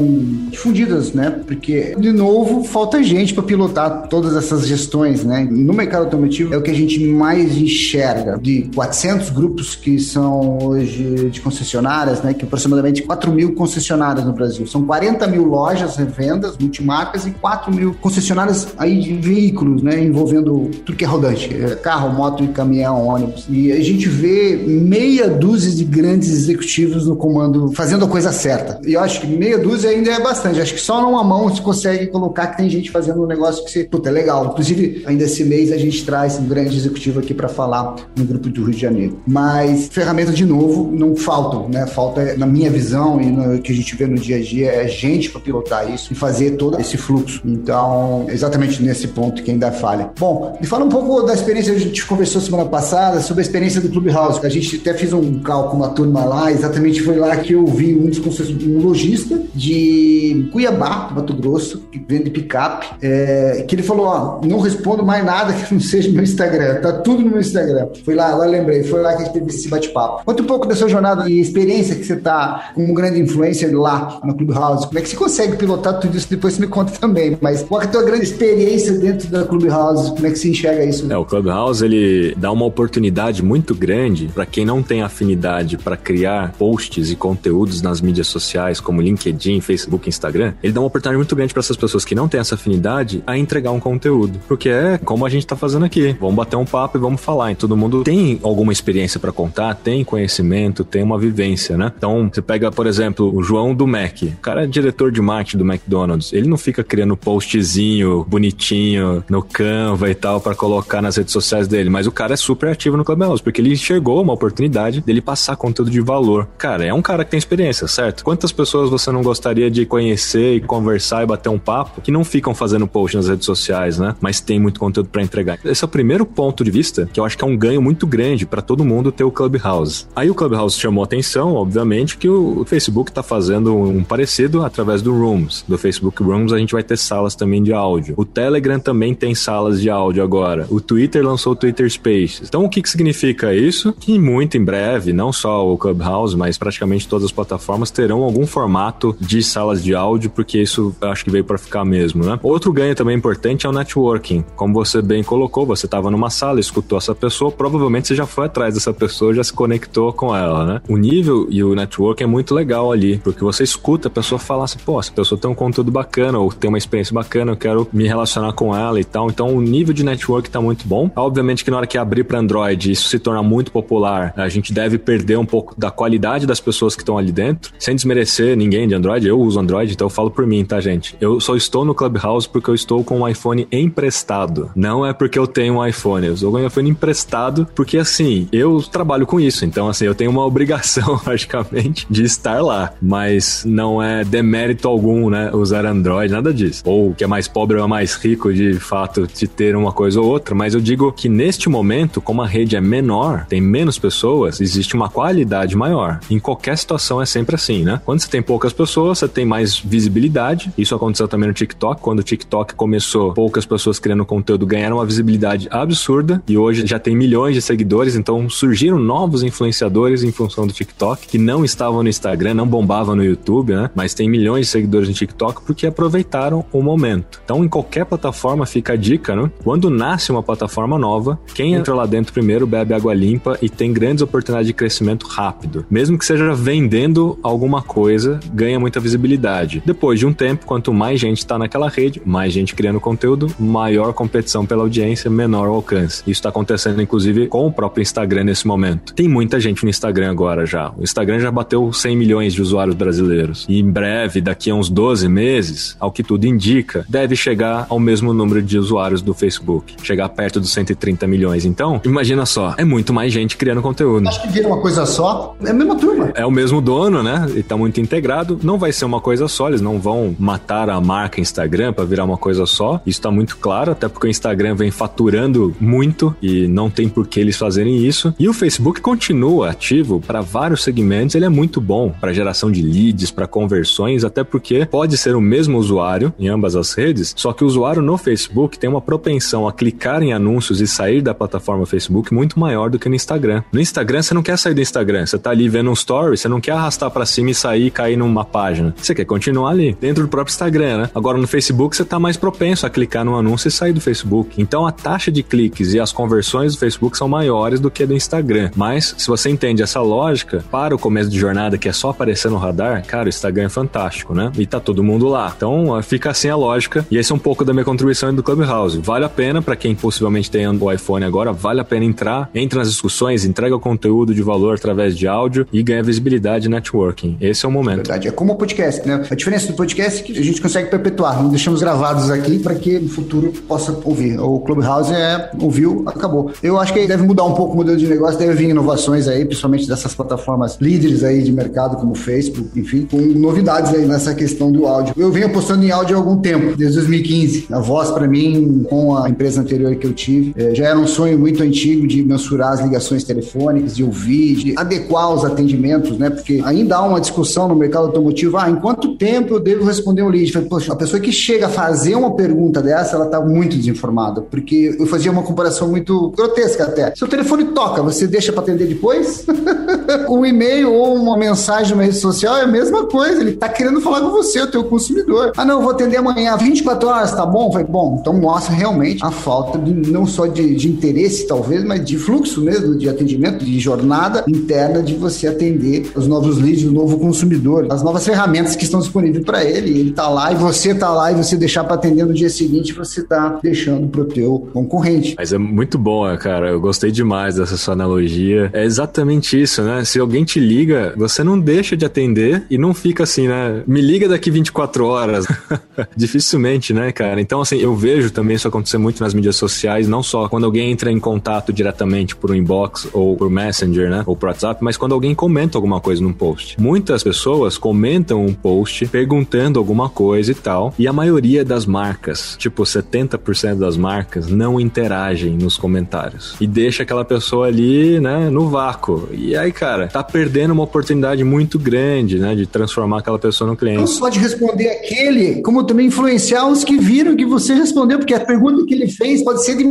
difundidas, 0.49 1.13
né? 1.13 1.29
Porque, 1.45 1.95
de 1.97 2.11
novo, 2.11 2.63
falta 2.63 3.01
gente 3.03 3.33
para 3.33 3.43
pilotar 3.43 4.07
todas 4.07 4.35
essas 4.35 4.67
gestões, 4.67 5.23
né? 5.23 5.47
No 5.49 5.73
mercado 5.73 6.05
automotivo 6.05 6.53
é 6.53 6.57
o 6.57 6.61
que 6.61 6.71
a 6.71 6.75
gente 6.75 6.99
mais 7.05 7.57
enxerga. 7.57 8.37
De 8.39 8.69
400 8.75 9.29
grupos 9.29 9.75
que 9.75 9.99
são 9.99 10.59
hoje 10.61 11.29
de 11.29 11.41
concessionárias, 11.41 12.21
né? 12.21 12.33
Que 12.33 12.45
aproximadamente 12.45 13.01
4 13.03 13.31
mil 13.31 13.53
concessionárias 13.53 14.25
no 14.25 14.33
Brasil. 14.33 14.67
São 14.67 14.83
40 14.83 15.27
mil 15.27 15.43
lojas, 15.43 15.95
revendas, 15.95 16.57
multimarcas 16.57 17.25
e 17.25 17.31
4 17.31 17.73
mil 17.73 17.93
concessionárias 17.95 18.67
aí 18.77 18.99
de 18.99 19.13
veículos, 19.13 19.81
né? 19.81 20.01
Envolvendo 20.03 20.69
tudo 20.85 20.97
que 20.97 21.03
é 21.03 21.07
rodante. 21.07 21.48
É 21.53 21.75
carro, 21.75 22.13
moto 22.13 22.43
e 22.43 22.47
caminhão, 22.49 23.07
ônibus. 23.07 23.45
E 23.49 23.71
a 23.71 23.83
gente 23.83 24.07
vê 24.07 24.55
meia 24.57 25.27
dúzia 25.27 25.73
de 25.73 25.83
grandes 25.83 26.29
executivos 26.29 27.07
no 27.07 27.15
comando 27.15 27.71
fazendo 27.73 28.05
a 28.05 28.07
coisa 28.07 28.31
certa. 28.31 28.79
E 28.85 28.93
eu 28.93 29.01
acho 29.01 29.21
que 29.21 29.27
meia 29.27 29.57
dúzia 29.57 29.89
ainda 29.89 30.11
é 30.11 30.19
bastante. 30.19 30.59
Acho 30.59 30.73
que 30.73 30.81
só 30.81 31.01
numa 31.01 31.23
mão 31.23 31.53
se 31.53 31.61
consegue 31.61 32.07
colocar 32.07 32.47
que 32.47 32.57
tem 32.57 32.69
gente 32.69 32.91
fazendo 32.91 33.23
um 33.23 33.27
negócio 33.27 33.63
que 33.63 33.71
você, 33.71 33.83
puta, 33.83 34.09
é 34.09 34.11
legal. 34.11 34.47
Inclusive, 34.47 35.03
ainda 35.05 35.23
esse 35.23 35.43
mês 35.43 35.71
a 35.71 35.77
gente 35.77 36.05
traz 36.05 36.37
um 36.37 36.47
grande 36.47 36.75
executivo 36.75 37.19
aqui 37.19 37.33
para 37.33 37.47
falar 37.47 37.95
no 38.15 38.25
grupo 38.25 38.49
do 38.49 38.63
Rio 38.63 38.73
de 38.73 38.81
Janeiro. 38.81 39.19
Mas 39.27 39.89
ferramentas, 39.91 40.35
de 40.35 40.45
novo, 40.45 40.89
não 40.91 41.15
faltam, 41.15 41.69
né? 41.69 41.85
Falta, 41.87 42.35
na 42.37 42.45
minha 42.45 42.69
visão 42.69 43.21
e 43.21 43.25
no 43.25 43.59
que 43.59 43.71
a 43.71 43.75
gente 43.75 43.95
vê 43.95 44.05
no 44.05 44.15
dia 44.15 44.37
a 44.37 44.41
dia, 44.41 44.71
é 44.71 44.87
gente 44.87 45.29
para 45.29 45.41
pilotar 45.41 45.91
isso 45.91 46.13
e 46.13 46.15
fazer 46.15 46.51
todo 46.51 46.79
esse 46.79 46.97
fluxo. 46.97 47.41
Então, 47.45 48.25
exatamente 48.29 48.81
nesse 48.81 49.07
ponto 49.07 49.41
que 49.43 49.51
ainda 49.51 49.71
falha. 49.71 50.11
Bom, 50.17 50.57
me 50.59 50.67
fala 50.67 50.85
um 50.85 50.89
pouco 50.89 51.21
da 51.23 51.33
experiência, 51.39 51.73
a 51.73 51.77
gente 51.77 52.05
conversou 52.05 52.41
semana 52.41 52.65
passada 52.65 53.19
sobre 53.21 53.41
a 53.41 53.45
experiência 53.45 53.81
do 53.81 53.89
Clubhouse. 53.89 54.45
A 54.45 54.49
gente 54.49 54.77
até 54.77 54.93
fez 54.93 55.13
um 55.13 55.39
cálculo, 55.39 55.83
uma 55.83 55.89
turma 55.89 56.25
lá, 56.25 56.51
exatamente 56.51 57.01
foi 57.01 57.17
lá 57.17 57.35
que 57.37 57.53
eu 57.53 57.65
vi 57.65 57.95
um 57.95 58.07
dos 58.07 58.19
um 58.19 58.79
lojista 58.79 59.41
de 59.53 60.49
Cuiabá, 60.51 61.11
Mato 61.13 61.33
Grosso, 61.33 61.79
que 61.91 61.99
vende 61.99 62.29
picape, 62.29 62.87
é, 63.01 63.65
que 63.67 63.75
ele 63.75 63.83
falou: 63.83 64.05
Ó, 64.05 64.41
não 64.45 64.59
respondo 64.59 65.05
mais 65.05 65.23
nada 65.23 65.53
que 65.53 65.73
não 65.73 65.81
seja 65.81 66.11
meu 66.11 66.23
Instagram, 66.23 66.75
tá 66.81 66.93
tudo 66.93 67.23
no 67.23 67.31
meu 67.31 67.39
Instagram. 67.39 67.87
Foi 68.03 68.15
lá, 68.15 68.35
lá 68.35 68.45
lembrei, 68.45 68.83
foi 68.83 69.01
lá 69.01 69.15
que 69.15 69.23
a 69.23 69.25
gente 69.25 69.33
teve 69.33 69.47
esse 69.47 69.67
bate-papo. 69.67 70.23
Conta 70.25 70.43
um 70.43 70.45
pouco 70.45 70.67
da 70.67 70.75
sua 70.75 70.87
jornada 70.87 71.29
e 71.29 71.39
experiência 71.39 71.95
que 71.95 72.03
você 72.03 72.15
tá 72.15 72.71
como 72.73 72.93
grande 72.93 73.19
influencer 73.19 73.75
lá 73.77 74.19
no 74.23 74.35
Clubhouse. 74.35 74.87
Como 74.87 74.99
é 74.99 75.01
que 75.01 75.09
você 75.09 75.15
consegue 75.15 75.57
pilotar 75.57 75.99
tudo 75.99 76.17
isso? 76.17 76.29
Depois 76.29 76.53
você 76.53 76.61
me 76.61 76.67
conta 76.67 76.91
também. 76.99 77.37
Mas 77.41 77.63
qual 77.63 77.81
é 77.81 77.85
a 77.85 77.87
tua 77.87 78.03
grande 78.03 78.23
experiência 78.23 78.93
dentro 78.97 79.27
da 79.29 79.45
Clubhouse? 79.45 80.11
Como 80.11 80.27
é 80.27 80.31
que 80.31 80.39
você 80.39 80.49
enxerga 80.49 80.83
isso? 80.83 81.11
É, 81.11 81.17
o 81.17 81.25
Clubhouse 81.29 81.85
ele 81.85 82.33
dá 82.35 82.51
uma 82.51 82.65
oportunidade 82.65 83.43
muito 83.43 83.75
grande 83.75 84.29
para 84.33 84.45
quem 84.45 84.65
não 84.65 84.81
tem 84.81 85.01
afinidade 85.01 85.77
para 85.77 85.95
criar 85.95 86.53
posts 86.53 87.11
e 87.11 87.15
conteúdos 87.15 87.81
nas 87.81 88.01
mídias 88.01 88.27
sociais, 88.27 88.79
como 88.79 89.01
LinkedIn, 89.01 89.61
Facebook, 89.61 90.09
Instagram. 90.09 90.53
Ele 90.63 90.73
dá 90.73 90.81
uma 90.81 90.87
oportunidade 90.87 91.17
muito 91.17 91.35
grande 91.35 91.53
para 91.53 91.61
essas 91.61 91.77
pessoas 91.77 92.03
que 92.03 92.15
não 92.15 92.27
têm 92.27 92.39
essa 92.39 92.55
afinidade 92.55 93.23
a 93.27 93.37
entregar 93.37 93.71
um 93.71 93.79
conteúdo. 93.79 94.39
Porque 94.47 94.69
é 94.69 94.97
como 94.97 95.25
a 95.25 95.29
gente 95.29 95.45
tá 95.45 95.55
fazendo 95.55 95.85
aqui. 95.85 96.15
Vamos 96.19 96.35
bater 96.35 96.55
um 96.55 96.65
papo 96.65 96.97
e 96.97 97.01
vamos 97.01 97.21
falar. 97.21 97.51
E 97.51 97.55
todo 97.55 97.77
mundo 97.77 98.03
tem 98.03 98.39
alguma 98.41 98.71
experiência 98.71 99.19
para 99.19 99.31
contar, 99.31 99.75
tem 99.75 100.03
conhecimento, 100.03 100.83
tem 100.83 101.03
uma 101.03 101.17
vivência, 101.17 101.77
né? 101.77 101.91
Então, 101.95 102.29
você 102.31 102.41
pega, 102.41 102.71
por 102.71 102.87
exemplo, 102.87 103.31
o 103.35 103.43
João 103.43 103.75
do 103.75 103.85
Mac. 103.85 104.23
O 104.23 104.41
cara 104.41 104.63
é 104.63 104.67
diretor 104.67 105.11
de 105.11 105.21
marketing 105.21 105.57
do 105.57 105.65
McDonald's. 105.65 106.33
Ele 106.33 106.47
não 106.47 106.57
fica 106.57 106.83
criando 106.83 107.15
postzinho 107.15 108.25
bonitinho 108.27 109.23
no 109.29 109.43
Canva 109.43 110.09
e 110.09 110.15
tal 110.15 110.41
para 110.41 110.55
colocar 110.55 111.01
nas 111.01 111.18
redes 111.19 111.33
sociais 111.33 111.67
dele, 111.67 111.89
mas 111.89 112.07
o 112.07 112.11
cara 112.11 112.33
é 112.33 112.37
super 112.37 112.69
ativo 112.69 112.97
no 112.97 113.05
Clubhouse, 113.05 113.41
porque 113.41 113.61
ele 113.61 113.71
enxergou 113.71 114.21
uma 114.21 114.33
oportunidade 114.33 115.01
dele 115.01 115.21
passar 115.21 115.55
conteúdo 115.55 115.91
de 115.91 116.01
valor. 116.01 116.47
Cara, 116.57 116.85
é 116.85 116.93
um 116.93 117.01
cara 117.01 117.23
que 117.23 117.31
tem 117.31 117.37
experiência, 117.37 117.87
certo? 117.87 118.23
Quantas 118.23 118.51
pessoas 118.51 118.89
você 118.89 119.11
não 119.11 119.21
gostaria 119.21 119.69
de 119.69 119.85
conhecer 119.85 120.55
e 120.55 120.61
conversar 120.61 121.23
e 121.23 121.25
bater 121.25 121.49
um 121.49 121.59
papo 121.59 122.01
que 122.01 122.11
não 122.11 122.23
ficam 122.23 122.53
fazendo 122.55 122.87
post 122.87 123.17
nas 123.17 123.27
redes 123.27 123.45
sociais, 123.45 123.99
né? 123.99 124.15
Mas 124.19 124.39
tem 124.39 124.59
muito 124.59 124.79
conteúdo 124.79 125.09
para 125.09 125.21
entregar. 125.21 125.59
Esse 125.63 125.83
é 125.83 125.85
o 125.85 125.89
primeiro 125.89 126.25
ponto 126.25 126.63
de 126.63 126.71
vista 126.71 127.09
que 127.11 127.19
eu 127.19 127.25
acho 127.25 127.37
que 127.37 127.43
é 127.43 127.47
um 127.47 127.57
ganho 127.57 127.81
muito 127.81 128.07
grande 128.07 128.45
para 128.45 128.61
todo 128.61 128.85
mundo 128.85 129.11
ter 129.11 129.23
o 129.23 129.31
Clubhouse. 129.31 130.05
Aí 130.15 130.29
o 130.29 130.35
Clubhouse 130.35 130.79
chamou 130.79 131.03
atenção, 131.03 131.53
obviamente, 131.53 132.17
que 132.17 132.29
o 132.29 132.63
Facebook 132.65 133.11
tá 133.11 133.21
fazendo 133.21 133.75
um 133.75 134.03
parecido 134.03 134.63
através 134.63 135.01
do 135.01 135.11
Rooms. 135.13 135.63
Do 135.67 135.77
Facebook 135.77 136.21
Rooms 136.23 136.53
a 136.53 136.57
gente 136.57 136.73
vai 136.73 136.83
ter 136.83 136.97
salas 136.97 137.35
também 137.35 137.61
de 137.61 137.73
áudio. 137.73 138.13
O 138.17 138.25
Telegram 138.25 138.79
também 138.79 139.13
tem 139.13 139.35
salas 139.35 139.81
de 139.81 139.89
áudio 139.89 140.23
agora. 140.23 140.67
O 140.69 140.79
Twitter 140.79 141.08
lançou 141.17 141.53
o 141.53 141.55
Twitter 141.55 141.89
Spaces. 141.89 142.43
Então 142.47 142.63
o 142.63 142.69
que 142.69 142.81
que 142.81 142.89
significa 142.89 143.53
isso? 143.53 143.93
Que 143.93 144.19
muito 144.19 144.57
em 144.57 144.63
breve, 144.63 145.13
não 145.13 145.31
só 145.31 145.67
o 145.67 145.77
Clubhouse, 145.77 146.35
mas 146.35 146.57
praticamente 146.57 147.07
todas 147.07 147.25
as 147.25 147.31
plataformas 147.31 147.91
terão 147.91 148.23
algum 148.23 148.45
formato 148.45 149.15
de 149.19 149.41
salas 149.41 149.83
de 149.83 149.95
áudio, 149.95 150.29
porque 150.29 150.61
isso 150.61 150.95
acho 151.01 151.23
que 151.23 151.31
veio 151.31 151.43
para 151.43 151.57
ficar 151.57 151.85
mesmo, 151.85 152.23
né? 152.23 152.39
Outro 152.43 152.71
ganho 152.71 152.95
também 152.95 153.15
importante 153.15 153.65
é 153.65 153.69
o 153.69 153.73
networking. 153.73 154.43
Como 154.55 154.73
você 154.73 155.01
bem 155.01 155.23
colocou, 155.23 155.65
você 155.65 155.85
estava 155.85 156.11
numa 156.11 156.29
sala, 156.29 156.59
escutou 156.59 156.97
essa 156.97 157.15
pessoa, 157.15 157.51
provavelmente 157.51 158.07
você 158.07 158.15
já 158.15 158.25
foi 158.25 158.45
atrás 158.45 158.73
dessa 158.73 158.93
pessoa, 158.93 159.33
já 159.33 159.43
se 159.43 159.53
conectou 159.53 160.11
com 160.13 160.35
ela, 160.35 160.65
né? 160.65 160.81
O 160.87 160.97
nível 160.97 161.47
e 161.49 161.63
o 161.63 161.75
networking 161.75 162.23
é 162.23 162.27
muito 162.27 162.53
legal 162.53 162.91
ali, 162.91 163.17
porque 163.17 163.43
você 163.43 163.63
escuta 163.63 164.07
a 164.07 164.11
pessoa 164.11 164.39
falar 164.39 164.65
assim, 164.65 164.79
pô, 164.85 164.99
essa 164.99 165.11
pessoa 165.11 165.39
tem 165.39 165.49
um 165.49 165.55
conteúdo 165.55 165.91
bacana 165.91 166.39
ou 166.39 166.51
tem 166.51 166.69
uma 166.69 166.77
experiência 166.77 167.13
bacana, 167.13 167.51
eu 167.51 167.57
quero 167.57 167.87
me 167.91 168.07
relacionar 168.07 168.53
com 168.53 168.75
ela 168.75 168.99
e 168.99 169.03
tal. 169.03 169.29
Então 169.29 169.53
o 169.55 169.61
nível 169.61 169.93
de 169.93 170.03
network 170.03 170.49
tá 170.49 170.61
muito 170.61 170.87
bom. 170.87 170.98
Obviamente 171.15 171.63
que 171.63 171.71
na 171.71 171.77
hora 171.77 171.87
que 171.87 171.97
abrir 171.97 172.23
para 172.23 172.39
Android 172.39 172.91
isso 172.91 173.09
se 173.09 173.19
tornar 173.19 173.43
muito 173.43 173.71
popular, 173.71 174.33
a 174.35 174.49
gente 174.49 174.73
deve 174.73 174.97
perder 174.97 175.37
um 175.37 175.45
pouco 175.45 175.73
da 175.77 175.91
qualidade 175.91 176.47
das 176.47 176.59
pessoas 176.59 176.95
que 176.95 177.01
estão 177.01 177.17
ali 177.17 177.31
dentro, 177.31 177.73
sem 177.77 177.95
desmerecer 177.95 178.57
ninguém 178.57 178.87
de 178.87 178.95
Android. 178.95 179.27
Eu 179.27 179.39
uso 179.39 179.59
Android, 179.59 179.93
então 179.93 180.05
eu 180.05 180.09
falo 180.09 180.31
por 180.31 180.45
mim, 180.45 180.63
tá, 180.65 180.79
gente? 180.79 181.15
Eu 181.21 181.39
só 181.39 181.55
estou 181.55 181.85
no 181.85 181.93
Clubhouse 181.93 182.47
porque 182.47 182.69
eu 182.69 182.75
estou 182.75 183.03
com 183.03 183.19
um 183.19 183.27
iPhone 183.27 183.67
emprestado. 183.71 184.71
Não 184.75 185.05
é 185.05 185.13
porque 185.13 185.37
eu 185.37 185.47
tenho 185.47 185.75
um 185.75 185.85
iPhone, 185.85 186.27
eu 186.27 186.33
estou 186.33 186.51
com 186.51 186.57
um 186.57 186.65
iPhone 186.65 186.89
emprestado 186.89 187.67
porque 187.75 187.97
assim, 187.97 188.47
eu 188.51 188.81
trabalho 188.81 189.25
com 189.25 189.39
isso, 189.39 189.65
então 189.65 189.87
assim, 189.87 190.05
eu 190.05 190.15
tenho 190.15 190.31
uma 190.31 190.45
obrigação 190.49 191.17
praticamente 191.19 192.05
de 192.09 192.23
estar 192.23 192.61
lá, 192.61 192.93
mas 193.01 193.63
não 193.65 194.01
é 194.01 194.23
demérito 194.23 194.87
algum, 194.87 195.29
né, 195.29 195.51
usar 195.53 195.85
Android, 195.85 196.31
nada 196.31 196.53
disso. 196.53 196.83
Ou 196.85 197.13
que 197.13 197.23
é 197.23 197.27
mais 197.27 197.47
pobre 197.47 197.77
ou 197.77 197.83
é 197.83 197.87
mais 197.87 198.15
rico 198.15 198.53
de 198.53 198.73
fato 198.73 199.27
de 199.27 199.47
ter 199.47 199.75
uma 199.75 199.91
coisa 199.91 200.19
ou 200.19 200.27
outra, 200.27 200.55
mas 200.55 200.73
eu 200.73 200.81
digo 200.89 201.11
que 201.11 201.29
neste 201.29 201.69
momento, 201.69 202.19
como 202.19 202.41
a 202.41 202.47
rede 202.47 202.75
é 202.75 202.81
menor, 202.81 203.45
tem 203.47 203.61
menos 203.61 203.99
pessoas, 203.99 204.59
existe 204.59 204.95
uma 204.95 205.07
qualidade 205.07 205.75
maior. 205.75 206.19
Em 206.31 206.39
qualquer 206.39 206.75
situação 206.77 207.21
é 207.21 207.27
sempre 207.27 207.55
assim, 207.55 207.83
né? 207.83 208.01
Quando 208.03 208.19
você 208.19 208.27
tem 208.27 208.41
poucas 208.41 208.73
pessoas, 208.73 209.19
você 209.19 209.27
tem 209.27 209.45
mais 209.45 209.77
visibilidade. 209.77 210.73
Isso 210.75 210.95
aconteceu 210.95 211.27
também 211.27 211.47
no 211.47 211.53
TikTok, 211.53 212.01
quando 212.01 212.19
o 212.19 212.23
TikTok 212.23 212.73
começou, 212.73 213.33
poucas 213.33 213.67
pessoas 213.67 213.99
criando 213.99 214.25
conteúdo 214.25 214.65
ganharam 214.65 214.97
uma 214.97 215.05
visibilidade 215.05 215.67
absurda 215.69 216.41
e 216.47 216.57
hoje 216.57 216.85
já 216.87 216.97
tem 216.97 217.15
milhões 217.15 217.53
de 217.53 217.61
seguidores, 217.61 218.15
então 218.15 218.49
surgiram 218.49 218.97
novos 218.97 219.43
influenciadores 219.43 220.23
em 220.23 220.31
função 220.31 220.65
do 220.65 220.73
TikTok 220.73 221.27
que 221.27 221.37
não 221.37 221.63
estavam 221.63 222.01
no 222.01 222.09
Instagram, 222.09 222.55
não 222.55 222.67
bombavam 222.67 223.15
no 223.15 223.23
YouTube, 223.23 223.73
né? 223.73 223.91
Mas 223.93 224.15
tem 224.15 224.27
milhões 224.27 224.65
de 224.65 224.71
seguidores 224.71 225.07
no 225.07 225.13
TikTok 225.13 225.61
porque 225.61 225.85
aproveitaram 225.85 226.65
o 226.71 226.81
momento. 226.81 227.39
Então, 227.45 227.63
em 227.63 227.69
qualquer 227.69 228.05
plataforma 228.05 228.65
fica 228.65 228.93
a 228.93 228.95
dica, 228.95 229.35
né? 229.35 229.51
Quando 229.63 229.89
nasce 229.91 230.31
uma 230.31 230.41
plataforma 230.41 230.78
nova, 230.87 231.39
quem 231.53 231.73
entra 231.73 231.93
lá 231.93 232.05
dentro 232.05 232.33
primeiro 232.33 232.65
bebe 232.65 232.93
água 232.93 233.13
limpa 233.13 233.57
e 233.61 233.69
tem 233.69 233.91
grandes 233.91 234.21
oportunidades 234.21 234.67
de 234.67 234.73
crescimento 234.73 235.27
rápido. 235.27 235.85
Mesmo 235.89 236.17
que 236.17 236.25
seja 236.25 236.53
vendendo 236.53 237.37
alguma 237.43 237.81
coisa, 237.81 238.39
ganha 238.53 238.79
muita 238.79 238.99
visibilidade. 238.99 239.81
Depois 239.85 240.19
de 240.19 240.25
um 240.25 240.33
tempo, 240.33 240.65
quanto 240.65 240.93
mais 240.93 241.19
gente 241.19 241.39
está 241.39 241.57
naquela 241.57 241.89
rede, 241.89 242.21
mais 242.25 242.53
gente 242.53 242.75
criando 242.75 242.99
conteúdo, 242.99 243.47
maior 243.59 244.13
competição 244.13 244.65
pela 244.65 244.83
audiência, 244.83 245.29
menor 245.29 245.67
alcance. 245.67 246.21
Isso 246.21 246.31
está 246.31 246.49
acontecendo, 246.49 247.01
inclusive, 247.01 247.47
com 247.47 247.67
o 247.67 247.71
próprio 247.71 248.01
Instagram 248.01 248.45
nesse 248.45 248.67
momento. 248.67 249.13
Tem 249.13 249.27
muita 249.27 249.59
gente 249.59 249.83
no 249.83 249.89
Instagram 249.89 250.31
agora 250.31 250.65
já. 250.65 250.91
O 250.97 251.03
Instagram 251.03 251.39
já 251.39 251.51
bateu 251.51 251.91
100 251.91 252.15
milhões 252.15 252.53
de 252.53 252.61
usuários 252.61 252.95
brasileiros. 252.95 253.65
E 253.69 253.79
em 253.79 253.89
breve, 253.89 254.41
daqui 254.41 254.69
a 254.69 254.75
uns 254.75 254.89
12 254.89 255.27
meses, 255.27 255.95
ao 255.99 256.11
que 256.11 256.23
tudo 256.23 256.45
indica, 256.45 257.05
deve 257.07 257.35
chegar 257.35 257.85
ao 257.89 257.99
mesmo 257.99 258.33
número 258.33 258.61
de 258.61 258.77
usuários 258.77 259.21
do 259.21 259.33
Facebook. 259.33 259.95
Chegar 260.03 260.29
perto 260.29 260.58
dos 260.59 260.71
130 260.71 261.27
milhões. 261.27 261.65
Então, 261.65 262.01
imagina 262.03 262.45
só, 262.45 262.75
é 262.77 262.83
muito 262.83 263.13
mais 263.13 263.31
gente 263.31 263.57
criando 263.57 263.81
conteúdo. 263.81 264.27
Acho 264.27 264.41
que 264.41 264.49
vira 264.49 264.67
uma 264.67 264.81
coisa 264.81 265.05
só, 265.05 265.55
é 265.63 265.69
a 265.69 265.73
mesma 265.73 265.95
turma. 265.95 266.31
É 266.35 266.45
o 266.45 266.51
mesmo 266.51 266.81
dono, 266.81 267.23
né? 267.23 267.47
E 267.55 267.63
tá 267.63 267.75
muito 267.75 267.99
integrado. 267.99 268.59
Não 268.63 268.77
vai 268.77 268.91
ser 268.91 269.05
uma 269.05 269.21
coisa 269.21 269.47
só, 269.47 269.67
eles 269.67 269.81
não 269.81 269.99
vão 269.99 270.35
matar 270.39 270.89
a 270.89 270.99
marca 270.99 271.41
Instagram 271.41 271.93
para 271.93 272.05
virar 272.05 272.23
uma 272.23 272.37
coisa 272.37 272.65
só. 272.65 273.01
Isso 273.05 273.21
tá 273.21 273.31
muito 273.31 273.57
claro, 273.57 273.91
até 273.91 274.07
porque 274.07 274.27
o 274.27 274.29
Instagram 274.29 274.75
vem 274.75 274.91
faturando 274.91 275.75
muito 275.79 276.35
e 276.41 276.67
não 276.67 276.89
tem 276.89 277.09
por 277.09 277.27
que 277.27 277.39
eles 277.39 277.57
fazerem 277.57 278.05
isso. 278.05 278.33
E 278.39 278.47
o 278.47 278.53
Facebook 278.53 279.01
continua 279.01 279.69
ativo 279.69 280.19
para 280.19 280.41
vários 280.41 280.83
segmentos, 280.83 281.35
ele 281.35 281.45
é 281.45 281.49
muito 281.49 281.79
bom 281.81 282.11
para 282.19 282.33
geração 282.33 282.71
de 282.71 282.81
leads, 282.81 283.31
para 283.31 283.47
conversões, 283.47 284.23
até 284.23 284.43
porque 284.43 284.85
pode 284.85 285.17
ser 285.17 285.35
o 285.35 285.41
mesmo 285.41 285.77
usuário 285.77 286.33
em 286.39 286.47
ambas 286.47 286.75
as 286.75 286.93
redes, 286.93 287.33
só 287.35 287.53
que 287.53 287.63
o 287.63 287.67
usuário 287.67 288.01
no 288.01 288.17
Facebook 288.17 288.77
tem 288.77 288.89
uma 288.89 289.01
propensão 289.01 289.67
a 289.67 289.73
clicar 289.73 290.21
em 290.21 290.33
anúncios 290.33 290.48
anúncios 290.49 290.81
e 290.81 290.87
sair 290.87 291.21
da 291.21 291.33
plataforma 291.33 291.85
Facebook 291.85 292.33
muito 292.33 292.59
maior 292.59 292.89
do 292.89 292.97
que 292.97 293.07
no 293.07 293.15
Instagram. 293.15 293.63
No 293.71 293.79
Instagram, 293.79 294.21
você 294.21 294.33
não 294.33 294.41
quer 294.41 294.57
sair 294.57 294.73
do 294.73 294.81
Instagram. 294.81 295.25
Você 295.25 295.37
tá 295.37 295.51
ali 295.51 295.69
vendo 295.69 295.89
um 295.89 295.93
story, 295.93 296.37
você 296.37 296.47
não 296.47 296.59
quer 296.59 296.71
arrastar 296.71 297.11
para 297.11 297.25
cima 297.25 297.51
e 297.51 297.55
sair 297.55 297.87
e 297.87 297.91
cair 297.91 298.17
numa 298.17 298.43
página. 298.43 298.93
Você 298.97 299.13
quer 299.13 299.25
continuar 299.25 299.71
ali, 299.71 299.95
dentro 299.99 300.23
do 300.23 300.29
próprio 300.29 300.51
Instagram, 300.51 300.97
né? 300.97 301.09
Agora 301.13 301.37
no 301.37 301.47
Facebook, 301.47 301.95
você 301.95 302.03
tá 302.03 302.19
mais 302.19 302.35
propenso 302.35 302.85
a 302.85 302.89
clicar 302.89 303.23
no 303.23 303.37
anúncio 303.37 303.67
e 303.67 303.71
sair 303.71 303.93
do 303.93 304.01
Facebook. 304.01 304.59
Então 304.61 304.87
a 304.87 304.91
taxa 304.91 305.31
de 305.31 305.43
cliques 305.43 305.93
e 305.93 305.99
as 305.99 306.11
conversões 306.11 306.73
do 306.73 306.79
Facebook 306.79 307.17
são 307.17 307.27
maiores 307.27 307.79
do 307.79 307.91
que 307.91 308.05
do 308.05 308.13
Instagram. 308.13 308.71
Mas 308.75 309.15
se 309.17 309.27
você 309.27 309.49
entende 309.49 309.83
essa 309.83 310.01
lógica, 310.01 310.63
para 310.71 310.95
o 310.95 310.99
começo 310.99 311.29
de 311.29 311.37
jornada, 311.37 311.77
que 311.77 311.87
é 311.87 311.93
só 311.93 312.09
aparecer 312.09 312.49
no 312.49 312.57
radar, 312.57 313.05
cara, 313.05 313.25
o 313.25 313.29
Instagram 313.29 313.65
é 313.65 313.69
fantástico, 313.69 314.33
né? 314.33 314.51
E 314.57 314.65
tá 314.65 314.79
todo 314.79 315.03
mundo 315.03 315.27
lá. 315.27 315.53
Então 315.55 316.01
fica 316.01 316.31
assim 316.31 316.49
a 316.49 316.55
lógica. 316.55 317.05
E 317.11 317.17
esse 317.17 317.31
é 317.31 317.35
um 317.35 317.39
pouco 317.39 317.63
da 317.63 317.73
minha 317.73 317.85
contribuição 317.85 318.33
do 318.33 318.43
Clubhouse. 318.43 318.99
Vale 318.99 319.25
a 319.25 319.29
pena 319.29 319.61
para 319.61 319.75
quem 319.75 319.95
possivelmente 319.95 320.38
tem 320.47 320.67
o 320.67 320.91
iPhone 320.91 321.25
agora, 321.25 321.51
vale 321.51 321.81
a 321.81 321.83
pena 321.83 322.05
entrar, 322.05 322.49
entra 322.53 322.79
nas 322.79 322.89
discussões, 322.89 323.45
entrega 323.45 323.77
conteúdo 323.79 324.33
de 324.33 324.41
valor 324.41 324.75
através 324.75 325.17
de 325.17 325.27
áudio 325.27 325.67
e 325.73 325.81
ganha 325.81 326.03
visibilidade 326.03 326.69
networking. 326.69 327.37
Esse 327.41 327.65
é 327.65 327.69
o 327.69 327.71
momento. 327.71 327.97
Verdade, 327.97 328.27
é 328.27 328.31
como 328.31 328.53
o 328.53 328.55
podcast, 328.55 329.07
né? 329.07 329.25
A 329.29 329.35
diferença 329.35 329.67
do 329.67 329.73
podcast 329.73 330.21
é 330.21 330.23
que 330.23 330.37
a 330.37 330.43
gente 330.43 330.61
consegue 330.61 330.89
perpetuar, 330.89 331.41
não 331.41 331.49
deixamos 331.49 331.81
gravados 331.81 332.29
aqui 332.29 332.59
para 332.59 332.75
que 332.75 332.99
no 332.99 333.09
futuro 333.09 333.51
possa 333.67 333.97
ouvir. 334.03 334.39
O 334.39 334.59
Clubhouse 334.59 335.11
é 335.11 335.49
ouviu, 335.59 336.03
acabou. 336.05 336.51
Eu 336.61 336.79
acho 336.79 336.93
que 336.93 337.07
deve 337.07 337.23
mudar 337.23 337.43
um 337.43 337.53
pouco 337.53 337.73
o 337.73 337.77
modelo 337.77 337.97
de 337.97 338.07
negócio, 338.07 338.37
deve 338.37 338.53
vir 338.53 338.69
inovações 338.69 339.27
aí, 339.27 339.45
principalmente 339.45 339.87
dessas 339.87 340.13
plataformas 340.13 340.77
líderes 340.79 341.23
aí 341.23 341.41
de 341.41 341.51
mercado 341.51 341.97
como 341.97 342.11
o 342.11 342.15
Facebook, 342.15 342.79
enfim, 342.79 343.07
com 343.09 343.17
novidades 343.17 343.93
aí 343.93 344.05
nessa 344.05 344.33
questão 344.33 344.71
do 344.71 344.85
áudio. 344.85 345.13
Eu 345.17 345.31
venho 345.31 345.47
apostando 345.47 345.83
em 345.83 345.91
áudio 345.91 346.15
há 346.15 346.19
algum 346.19 346.37
tempo, 346.37 346.75
desde 346.75 346.95
2015. 346.97 347.67
A 347.71 347.79
voz 347.79 348.11
para 348.11 348.27
mim, 348.27 348.85
com 348.89 349.15
a 349.15 349.29
empresa 349.29 349.61
anterior 349.61 349.95
que 349.95 350.05
eu 350.05 350.13
tive, 350.29 350.53
eh, 350.55 350.75
já 350.75 350.87
era 350.87 350.99
um 350.99 351.07
sonho 351.07 351.37
muito 351.37 351.63
antigo 351.63 352.05
de 352.05 352.23
mensurar 352.23 352.73
as 352.73 352.81
ligações 352.81 353.23
telefônicas, 353.23 353.95
de 353.95 354.03
ouvir, 354.03 354.55
de 354.55 354.73
adequar 354.77 355.33
os 355.33 355.43
atendimentos, 355.43 356.17
né? 356.17 356.29
Porque 356.29 356.61
ainda 356.63 356.97
há 356.97 357.01
uma 357.01 357.19
discussão 357.19 357.67
no 357.67 357.75
mercado 357.75 358.07
automotivo, 358.07 358.57
ah, 358.57 358.69
em 358.69 358.75
quanto 358.75 359.15
tempo 359.15 359.55
eu 359.55 359.59
devo 359.59 359.85
responder 359.85 360.21
um 360.21 360.29
lead? 360.29 360.51
Falei, 360.51 360.69
Poxa, 360.69 360.93
a 360.93 360.95
pessoa 360.95 361.19
que 361.19 361.31
chega 361.31 361.65
a 361.65 361.69
fazer 361.69 362.15
uma 362.15 362.35
pergunta 362.35 362.81
dessa, 362.81 363.15
ela 363.15 363.25
está 363.25 363.41
muito 363.41 363.75
desinformada, 363.75 364.41
porque 364.41 364.95
eu 364.99 365.07
fazia 365.07 365.31
uma 365.31 365.41
comparação 365.41 365.87
muito 365.87 366.31
grotesca 366.31 366.83
até. 366.83 367.13
Se 367.15 367.23
o 367.23 367.27
telefone 367.27 367.65
toca, 367.65 368.03
você 368.03 368.27
deixa 368.27 368.51
para 368.51 368.61
atender 368.61 368.87
depois? 368.87 369.45
um 370.29 370.45
e-mail 370.45 370.93
ou 370.93 371.15
uma 371.15 371.37
mensagem 371.37 371.91
numa 371.91 372.03
rede 372.03 372.17
social 372.17 372.57
é 372.57 372.63
a 372.63 372.67
mesma 372.67 373.05
coisa, 373.05 373.41
ele 373.41 373.51
está 373.51 373.67
querendo 373.67 373.99
falar 373.99 374.21
com 374.21 374.29
você, 374.29 374.61
o 374.61 374.67
teu 374.67 374.83
consumidor. 374.83 375.53
Ah, 375.57 375.65
não, 375.65 375.81
vou 375.81 375.91
atender 375.91 376.17
amanhã, 376.17 376.55
24 376.55 377.09
horas, 377.09 377.31
tá 377.31 377.45
bom? 377.45 377.71
Falei, 377.71 377.87
bom, 377.87 378.17
então 378.19 378.33
mostra 378.33 378.73
realmente 378.73 379.23
a 379.23 379.31
falta 379.31 379.79
de, 379.79 380.11
não 380.19 380.25
só 380.25 380.47
de, 380.47 380.75
de 380.75 380.89
interesse, 380.89 381.47
talvez, 381.47 381.83
mas 381.83 382.03
de 382.03 382.17
fluxo 382.17 382.61
mesmo, 382.61 382.97
de 382.97 383.07
atendimento, 383.07 383.63
de 383.63 383.79
jornada 383.79 384.43
interna 384.47 385.01
de 385.01 385.15
você 385.15 385.47
atender 385.47 386.11
os 386.13 386.27
novos 386.27 386.57
leads, 386.57 386.83
o 386.83 386.91
novo 386.91 387.17
consumidor, 387.17 387.87
as 387.89 388.03
novas 388.03 388.25
ferramentas 388.25 388.75
que 388.75 388.83
estão 388.83 388.99
disponíveis 388.99 389.45
para 389.45 389.63
ele. 389.63 389.97
Ele 389.97 390.09
está 390.09 390.27
lá 390.27 390.51
e 390.51 390.55
você 390.55 390.91
está 390.91 391.09
lá 391.09 391.31
e 391.31 391.35
você 391.35 391.55
deixar 391.55 391.85
para 391.85 391.95
atender 391.95 392.25
no 392.25 392.33
dia 392.33 392.49
seguinte, 392.49 392.91
você 392.91 393.21
está 393.21 393.59
deixando 393.63 394.07
para 394.07 394.21
o 394.21 394.25
teu 394.25 394.67
concorrente. 394.73 395.35
Mas 395.37 395.53
é 395.53 395.57
muito 395.57 395.97
bom, 395.97 396.27
né, 396.27 396.35
cara. 396.35 396.69
Eu 396.69 396.81
gostei 396.81 397.11
demais 397.11 397.55
dessa 397.55 397.77
sua 397.77 397.93
analogia. 397.93 398.69
É 398.73 398.83
exatamente 398.83 399.59
isso, 399.59 399.81
né? 399.81 400.03
Se 400.03 400.19
alguém 400.19 400.43
te 400.43 400.59
liga, 400.59 401.13
você 401.15 401.43
não 401.43 401.57
deixa 401.57 401.95
de 401.95 402.05
atender 402.05 402.63
e 402.69 402.77
não 402.77 402.93
fica 402.93 403.23
assim, 403.23 403.47
né? 403.47 403.83
Me 403.87 404.01
liga 404.01 404.27
daqui 404.27 404.51
24 404.51 405.05
horas. 405.05 405.45
Dificilmente, 406.15 406.93
né, 406.93 407.11
cara? 407.13 407.39
Então, 407.39 407.61
assim, 407.61 407.77
eu 407.77 407.95
vejo 407.95 408.31
também 408.31 408.55
isso 408.57 408.67
acontecer 408.67 408.97
muito 408.97 409.23
nas 409.23 409.33
mídias 409.33 409.55
sociais, 409.55 410.08
não 410.09 410.23
só 410.23 410.47
quando 410.49 410.65
alguém 410.65 410.91
entra 410.91 411.11
em 411.11 411.19
contato 411.19 411.71
diretamente 411.71 412.35
por 412.35 412.51
um 412.51 412.55
inbox 412.55 413.07
ou 413.13 413.35
por 413.35 413.49
Messenger, 413.49 414.09
né? 414.09 414.23
Ou 414.25 414.35
por 414.35 414.47
WhatsApp, 414.47 414.83
mas 414.83 414.97
quando 414.97 415.13
alguém 415.13 415.33
comenta 415.33 415.77
alguma 415.77 415.99
coisa 415.99 416.21
num 416.21 416.33
post. 416.33 416.79
Muitas 416.79 417.23
pessoas 417.23 417.77
comentam 417.77 418.45
um 418.45 418.53
post 418.53 419.05
perguntando 419.07 419.79
alguma 419.79 420.09
coisa 420.09 420.51
e 420.51 420.55
tal, 420.55 420.93
e 420.97 421.07
a 421.07 421.13
maioria 421.13 421.63
das 421.63 421.85
marcas, 421.85 422.55
tipo 422.57 422.83
70% 422.83 423.75
das 423.75 423.97
marcas, 423.97 424.47
não 424.47 424.79
interagem 424.79 425.51
nos 425.51 425.77
comentários. 425.77 426.55
E 426.59 426.67
deixa 426.67 427.03
aquela 427.03 427.23
pessoa 427.23 427.67
ali, 427.67 428.19
né, 428.19 428.49
no 428.49 428.69
vácuo. 428.69 429.29
E 429.31 429.55
aí, 429.55 429.71
cara, 429.71 430.07
tá 430.07 430.23
perdendo 430.23 430.71
uma 430.71 430.83
oportunidade 430.83 431.43
muito 431.43 431.77
grande, 431.77 432.39
né, 432.39 432.55
de 432.55 432.65
transformar 432.65 433.19
aquela 433.19 433.39
pessoa 433.39 433.69
no 433.69 433.75
cliente. 433.75 433.99
Não 433.99 434.07
só 434.07 434.29
de 434.29 434.39
responder 434.39 434.89
aquele, 434.89 435.61
como 435.61 435.83
também 435.83 436.07
influenciar 436.07 436.67
os 436.67 436.83
que 436.83 436.97
viram 436.97 437.35
que 437.35 437.45
você 437.45 437.73
respondeu, 437.73 438.17
porque 438.19 438.33
a 438.33 438.39
pergunta 438.39 438.85
que 438.85 438.93
ele 438.93 439.07
fez 439.07 439.43
pode 439.43 439.63
ser 439.63 439.77
de 439.77 439.83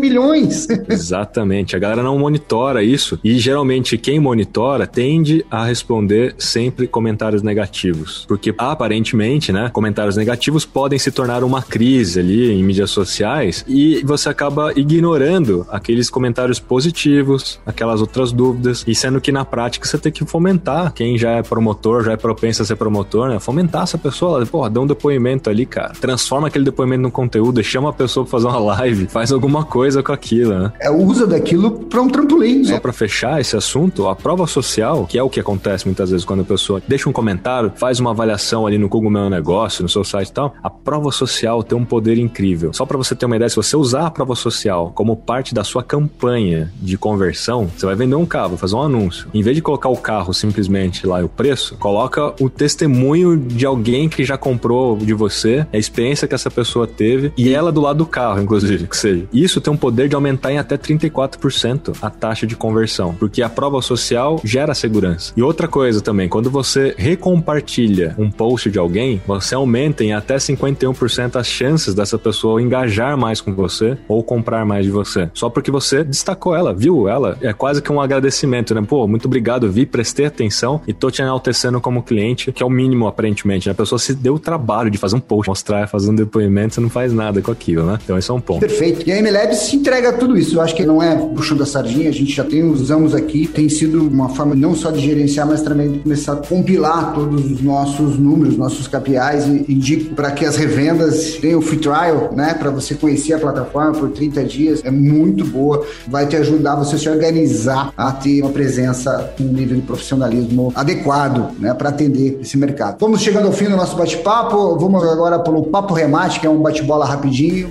Exatamente. 0.89 1.77
A 1.77 1.79
galera 1.79 2.03
não 2.03 2.19
monitora 2.19 2.83
isso. 2.83 3.19
E 3.23 3.39
geralmente 3.39 3.99
quem 3.99 4.19
monitora 4.19 4.87
tende 4.87 5.45
a 5.51 5.65
responder 5.65 6.35
sempre 6.39 6.87
comentários 6.87 7.43
negativos. 7.43 8.25
Porque 8.27 8.55
aparentemente, 8.57 9.53
né, 9.53 9.71
comentários 9.73 10.17
negativos 10.17 10.65
podem 10.65 10.99
se 10.99 11.11
tornar 11.11 11.45
uma 11.45 11.63
crise 11.63 12.21
ali 12.21 12.53
em 12.53 12.63
mídias 12.63 12.91
sociais 12.91 13.65
e 13.69 14.03
você 14.05 14.29
acaba 14.29 14.73
ignorando 14.77 15.67
aqueles 15.71 16.11
comentários 16.11 16.59
positivos, 16.59 17.61
aquelas 17.67 18.01
outras 18.01 18.33
dúvidas, 18.33 18.85
e 18.87 18.95
sendo 18.95 19.21
que 19.21 19.33
na 19.33 19.45
prática 19.45 19.87
você 19.87 19.99
tem 19.99 20.13
que 20.13 20.25
fomentar 20.25 20.93
quem 20.93 21.19
já 21.19 21.33
é 21.33 21.43
promotor, 21.43 22.05
já 22.05 22.13
é 22.13 22.17
propenso 22.17 22.63
a 22.63 22.65
ser 22.65 22.77
promotor, 22.77 23.29
né? 23.29 23.39
Fomentar 23.39 23.83
essa 23.83 23.99
pessoa, 23.99 24.45
porra, 24.47 24.71
dá 24.71 24.81
um 24.81 24.87
depoimento 24.87 25.51
ali, 25.51 25.67
cara. 25.67 25.93
Transforma 26.01 26.49
aquele 26.49 26.65
depoimento 26.65 27.03
no 27.03 27.11
conteúdo, 27.11 27.63
chama 27.63 27.91
a 27.91 27.93
pessoa 27.93 28.25
pra 28.25 28.31
fazer 28.31 28.47
uma 28.47 28.59
live, 28.59 29.07
faz 29.07 29.33
alguma 29.33 29.65
coisa 29.65 29.98
com 30.03 30.13
aquilo, 30.13 30.59
né? 30.59 30.73
É, 30.81 30.91
usa 30.91 31.27
daquilo 31.27 31.71
pra 31.71 32.01
um 32.01 32.09
trampolim, 32.09 32.65
Só 32.65 32.75
né? 32.75 32.81
pra 32.81 32.93
fechar 32.93 33.41
esse 33.41 33.57
assunto, 33.57 34.09
a 34.09 34.17
prova 34.17 34.47
social, 34.47 35.07
que 35.07 35.19
é 35.19 35.23
o 35.23 35.31
que 35.31 35.41
acontece 35.41 35.87
muitas 35.87 36.11
vezes 36.11 36.25
quando 36.25 36.41
a 36.41 36.45
pessoa 36.45 36.83
deixa 36.87 37.09
um 37.09 37.13
comentário, 37.13 37.73
faz 37.77 38.01
uma 38.01 38.11
avaliação 38.11 38.67
ali 38.67 38.79
no 38.79 38.89
Google 38.89 39.11
Meu 39.11 39.31
Negócio, 39.31 39.83
no 39.83 39.89
seu 39.89 40.05
site 40.05 40.29
e 40.29 40.33
tal, 40.33 40.55
a 40.63 40.71
prova 40.71 41.11
social 41.11 41.63
tem 41.63 41.77
um 41.77 41.85
poder 41.85 42.19
incrível. 42.19 42.73
Só 42.73 42.85
pra 42.87 42.97
você 42.97 43.15
ter 43.15 43.27
uma 43.27 43.37
ideia, 43.37 43.49
se 43.49 43.57
você 43.57 43.77
usar 43.77 44.07
a 44.07 44.11
prova 44.11 44.35
social 44.35 44.93
como 44.95 45.17
parte 45.17 45.55
da 45.55 45.65
sua 45.65 45.83
campanha 45.83 46.73
de 46.81 46.97
conversão, 46.97 47.69
você 47.77 47.87
vai 47.87 47.95
vender 47.95 48.15
um 48.15 48.27
carro, 48.27 48.57
fazer 48.57 48.75
um 48.75 48.83
anúncio. 48.83 49.29
Em 49.33 49.43
vez 49.43 49.57
de 49.57 49.63
colocar 49.63 49.89
o 49.89 49.97
carro 49.97 50.33
simplesmente 50.33 51.07
lá 51.07 51.21
e 51.21 51.25
o 51.25 51.29
preço, 51.29 51.77
coloca 51.77 52.35
o 52.41 52.49
testemunho 52.49 53.37
de 53.37 53.67
alguém 53.67 54.09
que 54.09 54.25
já 54.25 54.37
comprou 54.37 54.97
de 54.97 55.15
você, 55.15 55.67
a 55.73 55.77
experiência 55.79 56.29
que 56.29 56.35
essa 56.35 56.51
pessoa 56.51 56.87
teve 56.87 57.33
e 57.37 57.53
ela 57.53 57.73
do 57.73 57.81
lado 57.81 57.99
do 57.99 58.07
carro, 58.07 58.41
inclusive, 58.41 58.87
que 58.87 58.97
seja. 58.97 59.27
Isso 59.33 59.61
tem 59.61 59.73
um 59.73 59.77
poder 59.79 60.09
de 60.09 60.15
aumentar 60.15 60.53
em 60.53 60.59
até 60.59 60.77
34% 60.77 61.97
a 62.03 62.11
taxa 62.11 62.47
de 62.47 62.57
conversão, 62.57 63.15
porque 63.15 63.43
a 63.43 63.49
prova 63.49 63.81
social 63.81 64.41
gera 64.45 64.75
segurança. 64.75 65.33
E 65.37 65.43
outra 65.43 65.69
coisa 65.69 66.01
também, 66.01 66.29
quando 66.29 66.51
você 66.51 66.95
recompartilha 66.97 68.15
um 68.19 68.31
post 68.31 68.71
de 68.71 68.79
alguém, 68.79 69.21
você 69.27 69.55
aumenta 69.55 70.05
em 70.05 70.13
até 70.13 70.37
51% 70.37 71.37
as 71.37 71.47
chances 71.47 71.95
dessa 71.95 72.19
pessoa 72.19 72.61
engajar 72.61 73.17
mais 73.17 73.41
com 73.41 73.55
você 73.55 73.97
ou 74.09 74.23
comprar 74.23 74.65
mais 74.65 74.85
de 74.85 74.91
você. 74.91 75.31
Só 75.35 75.49
porque 75.49 75.71
você 75.71 76.05
destacou 76.05 76.55
ela, 76.55 76.75
viu 76.75 77.09
ela. 77.09 77.37
É 77.41 77.53
quase 77.53 77.81
que 77.83 77.93
um 77.93 78.01
agradecimento, 78.01 78.75
né? 78.75 78.83
Pô, 78.87 79.07
muito 79.07 79.27
obrigado, 79.27 79.71
vi, 79.71 79.87
prestei 79.87 80.27
atenção 80.27 80.81
e 80.87 80.93
tô 80.93 81.11
te 81.11 81.23
enaltecendo 81.23 81.81
como 81.81 82.03
cliente, 82.03 82.53
que 82.53 82.63
é 82.63 82.67
o 82.67 82.71
mínimo 82.71 83.07
aparentemente. 83.07 83.69
Né? 83.69 83.73
A 83.73 83.75
pessoa 83.75 83.99
se 83.99 84.15
deu 84.15 84.35
o 84.35 84.39
trabalho 84.39 84.91
de 84.91 84.99
fazer 84.99 85.17
um 85.17 85.21
post, 85.21 85.49
mostrar, 85.49 85.89
fazer 85.89 86.11
um 86.11 86.15
depoimento, 86.15 86.75
você 86.75 86.81
não 86.81 86.91
faz 86.91 87.13
nada 87.13 87.41
com 87.41 87.51
aquilo, 87.51 87.85
né? 87.85 87.99
Então 88.03 88.19
esse 88.19 88.31
é 88.31 88.35
um 88.35 88.41
ponto. 88.41 88.61
Perfeito. 88.61 89.09
E 89.09 89.13
a 89.13 89.23
MLabs 89.23 89.68
entrega 89.77 90.13
tudo 90.13 90.37
isso. 90.37 90.57
Eu 90.57 90.61
acho 90.61 90.75
que 90.75 90.85
não 90.85 91.03
é 91.03 91.17
puxando 91.17 91.63
a 91.63 91.67
sardinha, 91.67 92.09
a 92.09 92.13
gente 92.13 92.33
já 92.33 92.45
tem 92.45 92.65
uns 92.65 92.91
anos 92.91 93.15
aqui, 93.15 93.47
tem 93.47 93.69
sido 93.69 94.07
uma 94.07 94.29
forma 94.29 94.55
não 94.55 94.75
só 94.75 94.91
de 94.91 95.01
gerenciar, 95.01 95.47
mas 95.47 95.63
também 95.63 95.93
de 95.93 95.99
começar 96.01 96.35
a 96.35 96.37
compilar 96.37 97.13
todos 97.15 97.51
os 97.51 97.61
nossos 97.63 98.19
números, 98.19 98.57
nossos 98.57 98.87
KPIs 98.87 99.47
e 99.47 99.73
indico 99.73 100.15
para 100.15 100.31
que 100.31 100.45
as 100.45 100.57
revendas 100.57 101.37
tenham 101.37 101.59
o 101.59 101.63
free 101.63 101.79
trial, 101.79 102.31
né, 102.35 102.55
para 102.55 102.71
você 102.71 102.95
conhecer 102.95 103.35
a 103.35 103.39
plataforma 103.39 103.93
por 103.93 104.11
30 104.11 104.45
dias, 104.45 104.85
é 104.85 104.91
muito 104.91 105.45
boa, 105.45 105.85
vai 106.07 106.27
te 106.27 106.37
ajudar 106.37 106.77
você 106.77 106.99
se 106.99 107.09
organizar 107.09 107.93
a 107.97 108.13
ter 108.13 108.43
uma 108.43 108.51
presença 108.51 109.33
com 109.37 109.45
um 109.45 109.53
nível 109.53 109.77
de 109.77 109.83
profissionalismo 109.83 110.73
adequado, 110.75 111.53
né, 111.59 111.75
para 111.75 111.89
atender 111.89 112.39
esse 112.41 112.57
mercado. 112.57 112.97
Vamos 113.01 113.21
chegando 113.21 113.47
ao 113.47 113.53
fim 113.53 113.67
do 113.67 113.77
nosso 113.77 113.97
bate-papo, 113.97 114.77
vamos 114.79 115.03
agora 115.05 115.39
pelo 115.39 115.65
papo 115.65 115.95
remate, 115.95 116.41
que 116.41 116.47
é 116.47 116.51
um 116.51 116.61
bate-bola 116.61 117.05
rapidinho. 117.05 117.71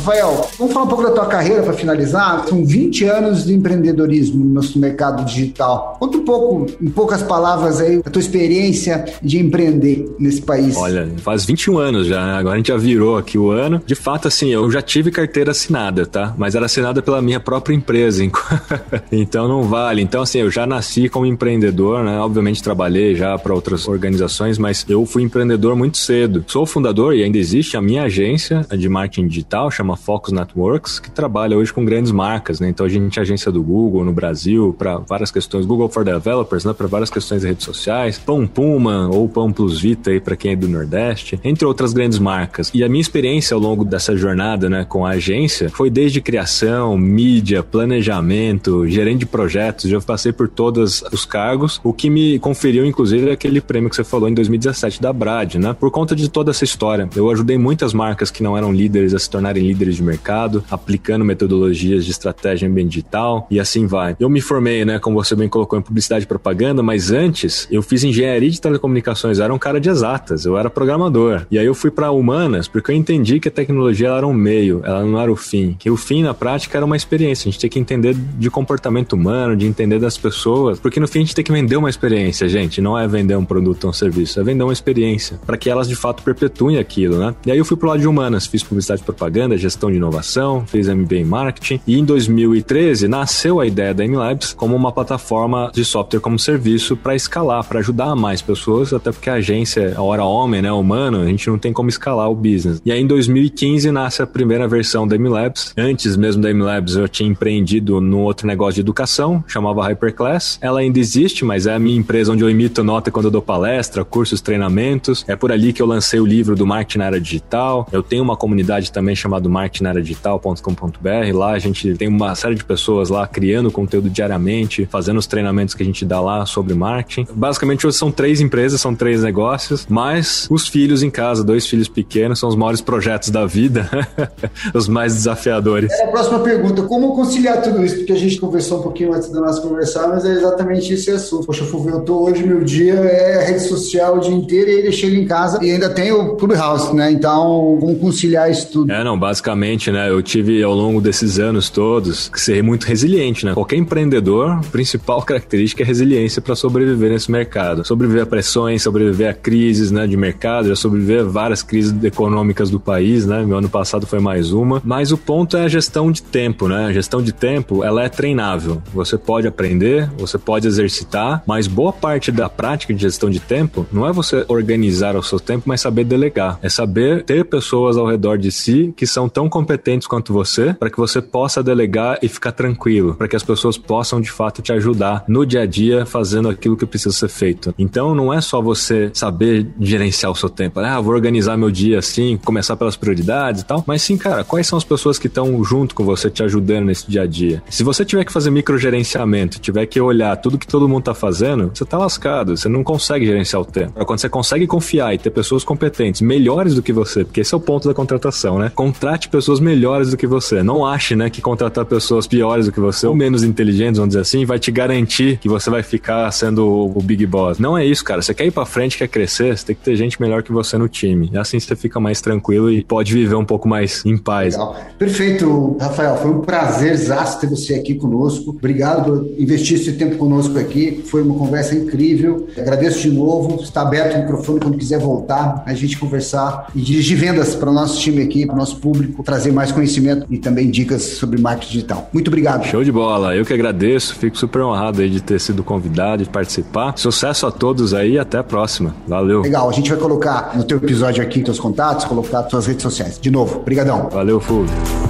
Rafael, 0.00 0.48
vamos 0.58 0.72
falar 0.72 0.86
um 0.86 0.88
pouco 0.88 1.04
da 1.04 1.10
tua 1.10 1.26
carreira 1.26 1.62
para 1.62 1.74
finalizar? 1.74 2.46
São 2.48 2.64
20 2.64 3.04
anos 3.04 3.44
de 3.44 3.52
empreendedorismo 3.52 4.42
no 4.42 4.62
mercado 4.76 5.26
digital. 5.26 5.98
Conta 6.00 6.16
um 6.16 6.24
pouco, 6.24 6.66
em 6.80 6.88
poucas 6.88 7.22
palavras 7.22 7.82
aí, 7.82 8.00
a 8.02 8.08
tua 8.08 8.20
experiência 8.20 9.04
de 9.22 9.38
empreender 9.38 10.10
nesse 10.18 10.40
país. 10.40 10.74
Olha, 10.74 11.06
faz 11.18 11.44
21 11.44 11.76
anos 11.76 12.06
já, 12.06 12.24
né? 12.24 12.32
agora 12.32 12.54
a 12.54 12.56
gente 12.56 12.68
já 12.68 12.78
virou 12.78 13.18
aqui 13.18 13.36
o 13.36 13.50
ano. 13.50 13.82
De 13.84 13.94
fato, 13.94 14.26
assim, 14.26 14.48
eu 14.48 14.70
já 14.70 14.80
tive 14.80 15.10
carteira 15.10 15.50
assinada, 15.50 16.06
tá? 16.06 16.34
Mas 16.38 16.54
era 16.54 16.64
assinada 16.64 17.02
pela 17.02 17.20
minha 17.20 17.38
própria 17.38 17.74
empresa, 17.74 18.24
então 19.12 19.46
não 19.46 19.64
vale. 19.64 20.00
Então, 20.00 20.22
assim, 20.22 20.38
eu 20.38 20.50
já 20.50 20.66
nasci 20.66 21.10
como 21.10 21.26
empreendedor, 21.26 22.02
né? 22.02 22.18
Obviamente 22.20 22.62
trabalhei 22.62 23.14
já 23.14 23.36
para 23.36 23.54
outras 23.54 23.86
organizações, 23.86 24.56
mas 24.56 24.82
eu 24.88 25.04
fui 25.04 25.22
empreendedor 25.22 25.76
muito 25.76 25.98
cedo. 25.98 26.42
Sou 26.46 26.64
fundador 26.64 27.14
e 27.14 27.22
ainda 27.22 27.36
existe 27.36 27.76
a 27.76 27.82
minha 27.82 28.04
agência 28.04 28.66
de 28.70 28.88
marketing 28.88 29.28
digital, 29.28 29.70
chama 29.90 29.96
Focus 29.96 30.32
Networks, 30.32 30.98
que 30.98 31.10
trabalha 31.10 31.56
hoje 31.56 31.72
com 31.72 31.84
grandes 31.84 32.12
marcas, 32.12 32.60
né? 32.60 32.68
Então 32.68 32.86
a 32.86 32.88
gente 32.88 33.18
é 33.18 33.22
agência 33.22 33.50
do 33.50 33.62
Google 33.62 34.04
no 34.04 34.12
Brasil 34.12 34.74
para 34.78 34.98
várias 34.98 35.30
questões, 35.30 35.66
Google 35.66 35.88
for 35.88 36.04
Developers, 36.04 36.64
né? 36.64 36.72
Para 36.72 36.86
várias 36.86 37.10
questões 37.10 37.42
de 37.42 37.48
redes 37.48 37.64
sociais, 37.64 38.18
Pão 38.18 38.46
Puma 38.46 39.08
ou 39.08 39.28
Pão 39.28 39.52
Plus 39.52 39.80
Vita 39.80 40.10
aí 40.10 40.20
para 40.20 40.36
quem 40.36 40.52
é 40.52 40.56
do 40.56 40.68
Nordeste, 40.68 41.40
entre 41.42 41.64
outras 41.64 41.92
grandes 41.92 42.18
marcas. 42.18 42.70
E 42.72 42.84
a 42.84 42.88
minha 42.88 43.00
experiência 43.00 43.54
ao 43.54 43.60
longo 43.60 43.84
dessa 43.84 44.16
jornada, 44.16 44.68
né, 44.68 44.84
com 44.84 45.04
a 45.04 45.10
agência, 45.10 45.70
foi 45.70 45.90
desde 45.90 46.20
criação, 46.20 46.96
mídia, 46.96 47.62
planejamento, 47.62 48.86
gerente 48.88 49.20
de 49.20 49.26
projetos, 49.26 49.90
já 49.90 50.00
passei 50.00 50.32
por 50.32 50.48
todos 50.48 51.02
os 51.12 51.24
cargos, 51.24 51.80
o 51.82 51.92
que 51.92 52.08
me 52.08 52.38
conferiu 52.38 52.84
inclusive 52.84 53.30
aquele 53.30 53.60
prêmio 53.60 53.90
que 53.90 53.96
você 53.96 54.04
falou 54.04 54.28
em 54.28 54.34
2017 54.34 55.00
da 55.00 55.12
Brad, 55.12 55.56
né? 55.56 55.74
Por 55.78 55.90
conta 55.90 56.14
de 56.14 56.28
toda 56.28 56.50
essa 56.50 56.64
história. 56.64 57.08
Eu 57.14 57.30
ajudei 57.30 57.58
muitas 57.58 57.92
marcas 57.92 58.30
que 58.30 58.42
não 58.42 58.56
eram 58.56 58.72
líderes 58.72 59.14
a 59.14 59.18
se 59.18 59.28
tornarem 59.28 59.66
líderes 59.66 59.79
de 59.88 60.02
mercado, 60.02 60.62
aplicando 60.70 61.24
metodologias 61.24 62.04
de 62.04 62.10
estratégia 62.10 62.68
digital 62.84 63.46
e 63.50 63.60
assim 63.60 63.86
vai. 63.86 64.16
Eu 64.18 64.28
me 64.28 64.40
formei, 64.40 64.84
né, 64.84 64.98
como 64.98 65.22
você 65.22 65.34
bem 65.34 65.48
colocou, 65.48 65.78
em 65.78 65.82
publicidade 65.82 66.24
e 66.24 66.28
propaganda, 66.28 66.82
mas 66.82 67.10
antes 67.10 67.66
eu 67.70 67.82
fiz 67.82 68.04
engenharia 68.04 68.50
de 68.50 68.60
telecomunicações, 68.60 69.38
eu 69.38 69.44
era 69.44 69.54
um 69.54 69.58
cara 69.58 69.80
de 69.80 69.88
exatas, 69.88 70.44
eu 70.44 70.56
era 70.58 70.68
programador. 70.68 71.46
E 71.50 71.58
aí 71.58 71.66
eu 71.66 71.74
fui 71.74 71.90
para 71.90 72.10
humanas 72.10 72.68
porque 72.68 72.90
eu 72.90 72.96
entendi 72.96 73.40
que 73.40 73.48
a 73.48 73.50
tecnologia 73.50 74.08
era 74.08 74.26
um 74.26 74.32
meio, 74.32 74.82
ela 74.84 75.04
não 75.04 75.20
era 75.20 75.30
o 75.30 75.36
fim. 75.36 75.76
Que 75.78 75.90
o 75.90 75.96
fim 75.96 76.22
na 76.22 76.34
prática 76.34 76.78
era 76.78 76.84
uma 76.84 76.96
experiência, 76.96 77.48
a 77.48 77.52
gente 77.52 77.60
tem 77.60 77.70
que 77.70 77.78
entender 77.78 78.14
de 78.14 78.50
comportamento 78.50 79.12
humano, 79.12 79.56
de 79.56 79.66
entender 79.66 79.98
das 79.98 80.16
pessoas, 80.16 80.78
porque 80.78 81.00
no 81.00 81.08
fim 81.08 81.20
a 81.20 81.22
gente 81.22 81.34
tem 81.34 81.44
que 81.44 81.52
vender 81.52 81.76
uma 81.76 81.90
experiência, 81.90 82.48
gente, 82.48 82.80
não 82.80 82.98
é 82.98 83.06
vender 83.06 83.36
um 83.36 83.44
produto 83.44 83.84
ou 83.84 83.90
um 83.90 83.92
serviço, 83.92 84.40
é 84.40 84.42
vender 84.42 84.62
uma 84.62 84.72
experiência, 84.72 85.38
para 85.46 85.56
que 85.56 85.70
elas 85.70 85.88
de 85.88 85.96
fato 85.96 86.22
perpetuem 86.22 86.78
aquilo, 86.78 87.18
né? 87.18 87.34
E 87.46 87.50
aí 87.50 87.58
eu 87.58 87.64
fui 87.64 87.76
pro 87.76 87.88
lado 87.88 88.00
de 88.00 88.06
humanas, 88.06 88.46
fiz 88.46 88.62
publicidade 88.62 89.02
e 89.02 89.04
propaganda, 89.04 89.56
de 89.76 89.96
inovação, 89.96 90.64
fiz 90.66 90.88
MBA 90.88 91.16
em 91.16 91.24
marketing 91.24 91.80
e 91.86 91.98
em 91.98 92.04
2013 92.04 93.08
nasceu 93.08 93.60
a 93.60 93.66
ideia 93.66 93.94
da 93.94 94.04
MLabs 94.04 94.52
como 94.52 94.74
uma 94.74 94.92
plataforma 94.92 95.70
de 95.72 95.84
software 95.84 96.20
como 96.20 96.38
serviço 96.38 96.96
para 96.96 97.14
escalar, 97.14 97.64
para 97.64 97.80
ajudar 97.80 98.14
mais 98.14 98.42
pessoas, 98.42 98.92
até 98.92 99.12
porque 99.12 99.30
a 99.30 99.34
agência, 99.34 99.94
a 99.96 100.02
hora 100.02 100.24
homem, 100.24 100.62
né, 100.62 100.72
humano, 100.72 101.20
a 101.20 101.26
gente 101.26 101.48
não 101.48 101.58
tem 101.58 101.72
como 101.72 101.88
escalar 101.88 102.30
o 102.30 102.34
business. 102.34 102.80
E 102.84 102.92
aí 102.92 103.00
em 103.00 103.06
2015 103.06 103.90
nasce 103.90 104.22
a 104.22 104.26
primeira 104.26 104.66
versão 104.66 105.06
da 105.06 105.16
MLabs. 105.16 105.72
Antes 105.76 106.16
mesmo 106.16 106.42
da 106.42 106.52
MLabs 106.52 106.96
eu 106.96 107.08
tinha 107.08 107.28
empreendido 107.28 108.00
num 108.00 108.20
outro 108.20 108.46
negócio 108.46 108.74
de 108.74 108.80
educação, 108.80 109.44
chamava 109.46 109.86
Hyperclass. 109.86 110.58
Ela 110.60 110.80
ainda 110.80 110.98
existe, 110.98 111.44
mas 111.44 111.66
é 111.66 111.74
a 111.74 111.78
minha 111.78 111.98
empresa 111.98 112.32
onde 112.32 112.42
eu 112.42 112.50
emito 112.50 112.82
nota 112.82 113.10
quando 113.10 113.26
eu 113.26 113.30
dou 113.30 113.42
palestra, 113.42 114.04
cursos, 114.04 114.40
treinamentos. 114.40 115.24
É 115.28 115.36
por 115.36 115.52
ali 115.52 115.72
que 115.72 115.82
eu 115.82 115.86
lancei 115.86 116.20
o 116.20 116.26
livro 116.26 116.56
do 116.56 116.66
marketing 116.66 116.98
na 116.98 117.06
área 117.06 117.20
digital. 117.20 117.86
Eu 117.92 118.02
tenho 118.02 118.22
uma 118.22 118.36
comunidade 118.36 118.92
também 118.92 119.14
chamada 119.14 119.48
marketingaradigital.com.br. 119.60 121.36
Lá 121.36 121.52
a 121.52 121.58
gente 121.58 121.94
tem 121.94 122.08
uma 122.08 122.34
série 122.34 122.54
de 122.54 122.64
pessoas 122.64 123.08
lá 123.08 123.26
criando 123.26 123.70
conteúdo 123.70 124.08
diariamente, 124.08 124.86
fazendo 124.86 125.18
os 125.18 125.26
treinamentos 125.26 125.74
que 125.74 125.82
a 125.82 125.86
gente 125.86 126.04
dá 126.04 126.20
lá 126.20 126.46
sobre 126.46 126.74
marketing. 126.74 127.26
Basicamente 127.32 127.86
hoje 127.86 127.96
são 127.96 128.10
três 128.10 128.40
empresas, 128.40 128.80
são 128.80 128.94
três 128.94 129.22
negócios, 129.22 129.86
mas 129.88 130.46
os 130.50 130.68
filhos 130.68 131.02
em 131.02 131.10
casa, 131.10 131.44
dois 131.44 131.66
filhos 131.66 131.88
pequenos, 131.88 132.38
são 132.38 132.48
os 132.48 132.56
maiores 132.56 132.80
projetos 132.80 133.30
da 133.30 133.46
vida, 133.46 133.88
os 134.74 134.88
mais 134.88 135.14
desafiadores. 135.14 135.92
É 135.92 136.04
a 136.04 136.08
próxima 136.08 136.40
pergunta, 136.40 136.82
como 136.82 137.14
conciliar 137.14 137.62
tudo 137.62 137.84
isso? 137.84 137.96
Porque 137.96 138.12
a 138.12 138.18
gente 138.18 138.38
conversou 138.38 138.80
um 138.80 138.82
pouquinho 138.82 139.12
antes 139.12 139.30
da 139.30 139.40
nossa 139.40 139.60
conversar, 139.60 140.08
mas 140.08 140.24
é 140.24 140.32
exatamente 140.32 140.92
esse 140.92 141.10
assunto. 141.10 141.46
Poxa, 141.46 141.64
Fulvio, 141.64 141.96
eu 141.96 142.00
tô 142.00 142.24
hoje, 142.24 142.46
meu 142.46 142.64
dia 142.64 142.94
é 142.94 143.44
rede 143.46 143.60
social 143.60 144.16
o 144.16 144.20
dia 144.20 144.34
inteiro 144.34 144.70
e 144.70 144.74
ele 144.74 144.92
chega 144.92 145.16
em 145.16 145.26
casa 145.26 145.58
e 145.62 145.70
ainda 145.70 145.90
tem 145.90 146.12
o 146.12 146.36
Clubhouse, 146.36 146.94
né? 146.94 147.10
Então, 147.10 147.78
como 147.80 147.96
conciliar 147.96 148.50
isso 148.50 148.70
tudo? 148.70 148.92
É, 148.92 149.04
não, 149.04 149.18
basicamente, 149.18 149.49
né, 149.90 150.10
eu 150.10 150.22
tive 150.22 150.62
ao 150.62 150.74
longo 150.74 151.00
desses 151.00 151.38
anos 151.38 151.68
todos 151.70 152.28
que 152.28 152.40
ser 152.40 152.62
muito 152.62 152.84
resiliente, 152.84 153.44
né? 153.44 153.54
Qualquer 153.54 153.76
empreendedor, 153.76 154.60
principal 154.72 155.22
característica 155.22 155.82
é 155.82 155.86
resiliência 155.86 156.40
para 156.40 156.54
sobreviver 156.54 157.10
nesse 157.10 157.30
mercado. 157.30 157.86
Sobreviver 157.86 158.22
a 158.22 158.26
pressões, 158.26 158.82
sobreviver 158.82 159.30
a 159.30 159.34
crises, 159.34 159.90
né, 159.90 160.06
de 160.06 160.16
mercado, 160.16 160.68
já 160.68 160.76
sobreviver 160.76 161.20
a 161.20 161.24
várias 161.24 161.62
crises 161.62 161.92
econômicas 162.02 162.70
do 162.70 162.80
país, 162.80 163.26
né? 163.26 163.44
Meu 163.44 163.58
ano 163.58 163.68
passado 163.68 164.06
foi 164.06 164.20
mais 164.20 164.52
uma. 164.52 164.80
Mas 164.84 165.12
o 165.12 165.18
ponto 165.18 165.56
é 165.56 165.64
a 165.64 165.68
gestão 165.68 166.10
de 166.10 166.22
tempo, 166.22 166.68
né? 166.68 166.86
A 166.86 166.92
gestão 166.92 167.22
de 167.22 167.32
tempo, 167.32 167.84
ela 167.84 168.02
é 168.02 168.08
treinável. 168.08 168.82
Você 168.92 169.16
pode 169.16 169.46
aprender, 169.46 170.10
você 170.18 170.38
pode 170.38 170.66
exercitar, 170.66 171.42
mas 171.46 171.66
boa 171.66 171.92
parte 171.92 172.30
da 172.30 172.48
prática 172.48 172.92
de 172.92 173.00
gestão 173.00 173.30
de 173.30 173.40
tempo 173.40 173.86
não 173.92 174.06
é 174.06 174.12
você 174.12 174.44
organizar 174.48 175.16
o 175.16 175.22
seu 175.22 175.38
tempo, 175.38 175.64
mas 175.66 175.80
saber 175.80 176.04
delegar. 176.04 176.58
É 176.62 176.68
saber 176.68 177.24
ter 177.24 177.44
pessoas 177.44 177.96
ao 177.96 178.06
redor 178.06 178.38
de 178.38 178.50
si 178.50 178.92
que 178.96 179.06
são 179.06 179.28
tão 179.28 179.39
competentes 179.48 180.06
quanto 180.06 180.32
você, 180.32 180.74
para 180.74 180.90
que 180.90 180.96
você 180.96 181.20
possa 181.20 181.62
delegar 181.62 182.18
e 182.22 182.28
ficar 182.28 182.52
tranquilo, 182.52 183.14
para 183.14 183.28
que 183.28 183.36
as 183.36 183.42
pessoas 183.42 183.76
possam 183.78 184.20
de 184.20 184.30
fato 184.30 184.62
te 184.62 184.72
ajudar 184.72 185.24
no 185.28 185.46
dia 185.46 185.62
a 185.62 185.66
dia 185.66 186.04
fazendo 186.06 186.48
aquilo 186.48 186.76
que 186.76 186.86
precisa 186.86 187.14
ser 187.14 187.28
feito. 187.28 187.74
Então 187.78 188.14
não 188.14 188.32
é 188.32 188.40
só 188.40 188.60
você 188.60 189.10
saber 189.14 189.66
gerenciar 189.80 190.32
o 190.32 190.34
seu 190.34 190.48
tempo, 190.48 190.80
ah, 190.80 191.00
vou 191.00 191.14
organizar 191.14 191.56
meu 191.56 191.70
dia 191.70 191.98
assim, 191.98 192.38
começar 192.44 192.76
pelas 192.76 192.96
prioridades 192.96 193.62
e 193.62 193.64
tal, 193.64 193.84
mas 193.86 194.02
sim, 194.02 194.16
cara, 194.16 194.44
quais 194.44 194.66
são 194.66 194.76
as 194.76 194.84
pessoas 194.84 195.18
que 195.18 195.26
estão 195.26 195.62
junto 195.64 195.94
com 195.94 196.04
você 196.04 196.30
te 196.30 196.42
ajudando 196.42 196.86
nesse 196.86 197.10
dia 197.10 197.22
a 197.22 197.26
dia? 197.26 197.62
Se 197.70 197.82
você 197.82 198.04
tiver 198.04 198.24
que 198.24 198.32
fazer 198.32 198.50
microgerenciamento, 198.50 199.58
tiver 199.58 199.86
que 199.86 200.00
olhar 200.00 200.36
tudo 200.36 200.58
que 200.58 200.66
todo 200.66 200.88
mundo 200.88 201.04
tá 201.04 201.14
fazendo, 201.14 201.70
você 201.72 201.84
tá 201.84 201.98
lascado, 201.98 202.56
você 202.56 202.68
não 202.68 202.82
consegue 202.82 203.26
gerenciar 203.26 203.62
o 203.62 203.64
tempo. 203.64 204.04
Quando 204.04 204.18
você 204.18 204.28
consegue 204.28 204.66
confiar 204.66 205.14
e 205.14 205.18
ter 205.18 205.30
pessoas 205.30 205.64
competentes, 205.64 206.20
melhores 206.20 206.74
do 206.74 206.82
que 206.82 206.92
você, 206.92 207.24
porque 207.24 207.40
esse 207.40 207.54
é 207.54 207.56
o 207.56 207.60
ponto 207.60 207.88
da 207.88 207.94
contratação, 207.94 208.58
né? 208.58 208.70
Contrate 208.74 209.28
pessoas 209.30 209.60
melhores 209.60 210.10
do 210.10 210.16
que 210.16 210.26
você. 210.26 210.62
Não 210.62 210.84
ache, 210.86 211.16
né, 211.16 211.30
que 211.30 211.40
contratar 211.40 211.84
pessoas 211.84 212.26
piores 212.26 212.66
do 212.66 212.72
que 212.72 212.80
você 212.80 213.06
ou 213.06 213.14
menos 213.14 213.42
inteligentes, 213.42 213.98
vamos 213.98 214.10
dizer 214.10 214.20
assim, 214.20 214.44
vai 214.44 214.58
te 214.58 214.70
garantir 214.70 215.38
que 215.38 215.48
você 215.48 215.70
vai 215.70 215.82
ficar 215.82 216.30
sendo 216.32 216.66
o 216.66 217.02
big 217.02 217.24
boss. 217.26 217.58
Não 217.58 217.76
é 217.76 217.84
isso, 217.84 218.04
cara. 218.04 218.22
Você 218.22 218.34
quer 218.34 218.46
ir 218.46 218.50
para 218.50 218.66
frente, 218.66 218.98
quer 218.98 219.08
crescer, 219.08 219.56
você 219.56 219.66
tem 219.66 219.76
que 219.76 219.82
ter 219.82 219.96
gente 219.96 220.20
melhor 220.20 220.42
que 220.42 220.52
você 220.52 220.76
no 220.76 220.88
time. 220.88 221.30
E 221.32 221.38
assim 221.38 221.58
você 221.58 221.74
fica 221.76 222.00
mais 222.00 222.20
tranquilo 222.20 222.70
e 222.70 222.82
pode 222.84 223.12
viver 223.12 223.34
um 223.34 223.44
pouco 223.44 223.68
mais 223.68 224.04
em 224.04 224.16
paz. 224.16 224.54
Legal. 224.54 224.76
Perfeito, 224.98 225.76
Rafael. 225.80 226.16
Foi 226.16 226.30
um 226.30 226.40
prazer 226.40 226.98
ter 227.40 227.48
você 227.48 227.74
aqui 227.74 227.94
conosco. 227.94 228.50
Obrigado 228.50 229.04
por 229.04 229.40
investir 229.40 229.78
esse 229.78 229.92
tempo 229.92 230.16
conosco 230.16 230.58
aqui. 230.58 231.02
Foi 231.06 231.22
uma 231.22 231.34
conversa 231.34 231.74
incrível. 231.74 232.46
Agradeço 232.56 233.00
de 233.00 233.10
novo. 233.10 233.62
Está 233.62 233.82
aberto 233.82 234.16
o 234.16 234.18
microfone 234.20 234.60
quando 234.60 234.78
quiser 234.78 234.98
voltar, 234.98 235.62
a 235.66 235.74
gente 235.74 235.98
conversar 235.98 236.70
e 236.74 236.80
dirigir 236.80 237.16
vendas 237.16 237.54
para 237.54 237.70
o 237.70 237.72
nosso 237.72 238.00
time 238.00 238.22
aqui, 238.22 238.46
para 238.46 238.54
o 238.54 238.58
nosso 238.58 238.76
público, 238.76 239.19
trazer 239.22 239.52
mais 239.52 239.72
conhecimento 239.72 240.26
e 240.30 240.38
também 240.38 240.70
dicas 240.70 241.02
sobre 241.02 241.40
marketing 241.40 241.72
digital. 241.72 242.10
Muito 242.12 242.28
obrigado. 242.28 242.64
Show 242.66 242.84
de 242.84 242.92
bola. 242.92 243.34
Eu 243.34 243.44
que 243.44 243.52
agradeço. 243.52 244.14
Fico 244.14 244.36
super 244.36 244.62
honrado 244.62 245.00
aí 245.00 245.10
de 245.10 245.20
ter 245.20 245.40
sido 245.40 245.62
convidado 245.62 246.22
e 246.22 246.26
participar. 246.26 246.94
Sucesso 246.96 247.46
a 247.46 247.50
todos 247.50 247.94
aí. 247.94 248.18
Até 248.18 248.38
a 248.38 248.44
próxima. 248.44 248.94
Valeu. 249.06 249.42
Legal. 249.42 249.68
A 249.68 249.72
gente 249.72 249.90
vai 249.90 249.98
colocar 249.98 250.56
no 250.56 250.64
teu 250.64 250.76
episódio 250.76 251.22
aqui 251.22 251.42
teus 251.42 251.58
contatos, 251.58 252.04
colocar 252.04 252.48
suas 252.48 252.66
redes 252.66 252.82
sociais. 252.82 253.18
De 253.18 253.30
novo, 253.30 253.58
obrigadão. 253.58 254.08
Valeu, 254.10 254.40
Fulvio. 254.40 255.09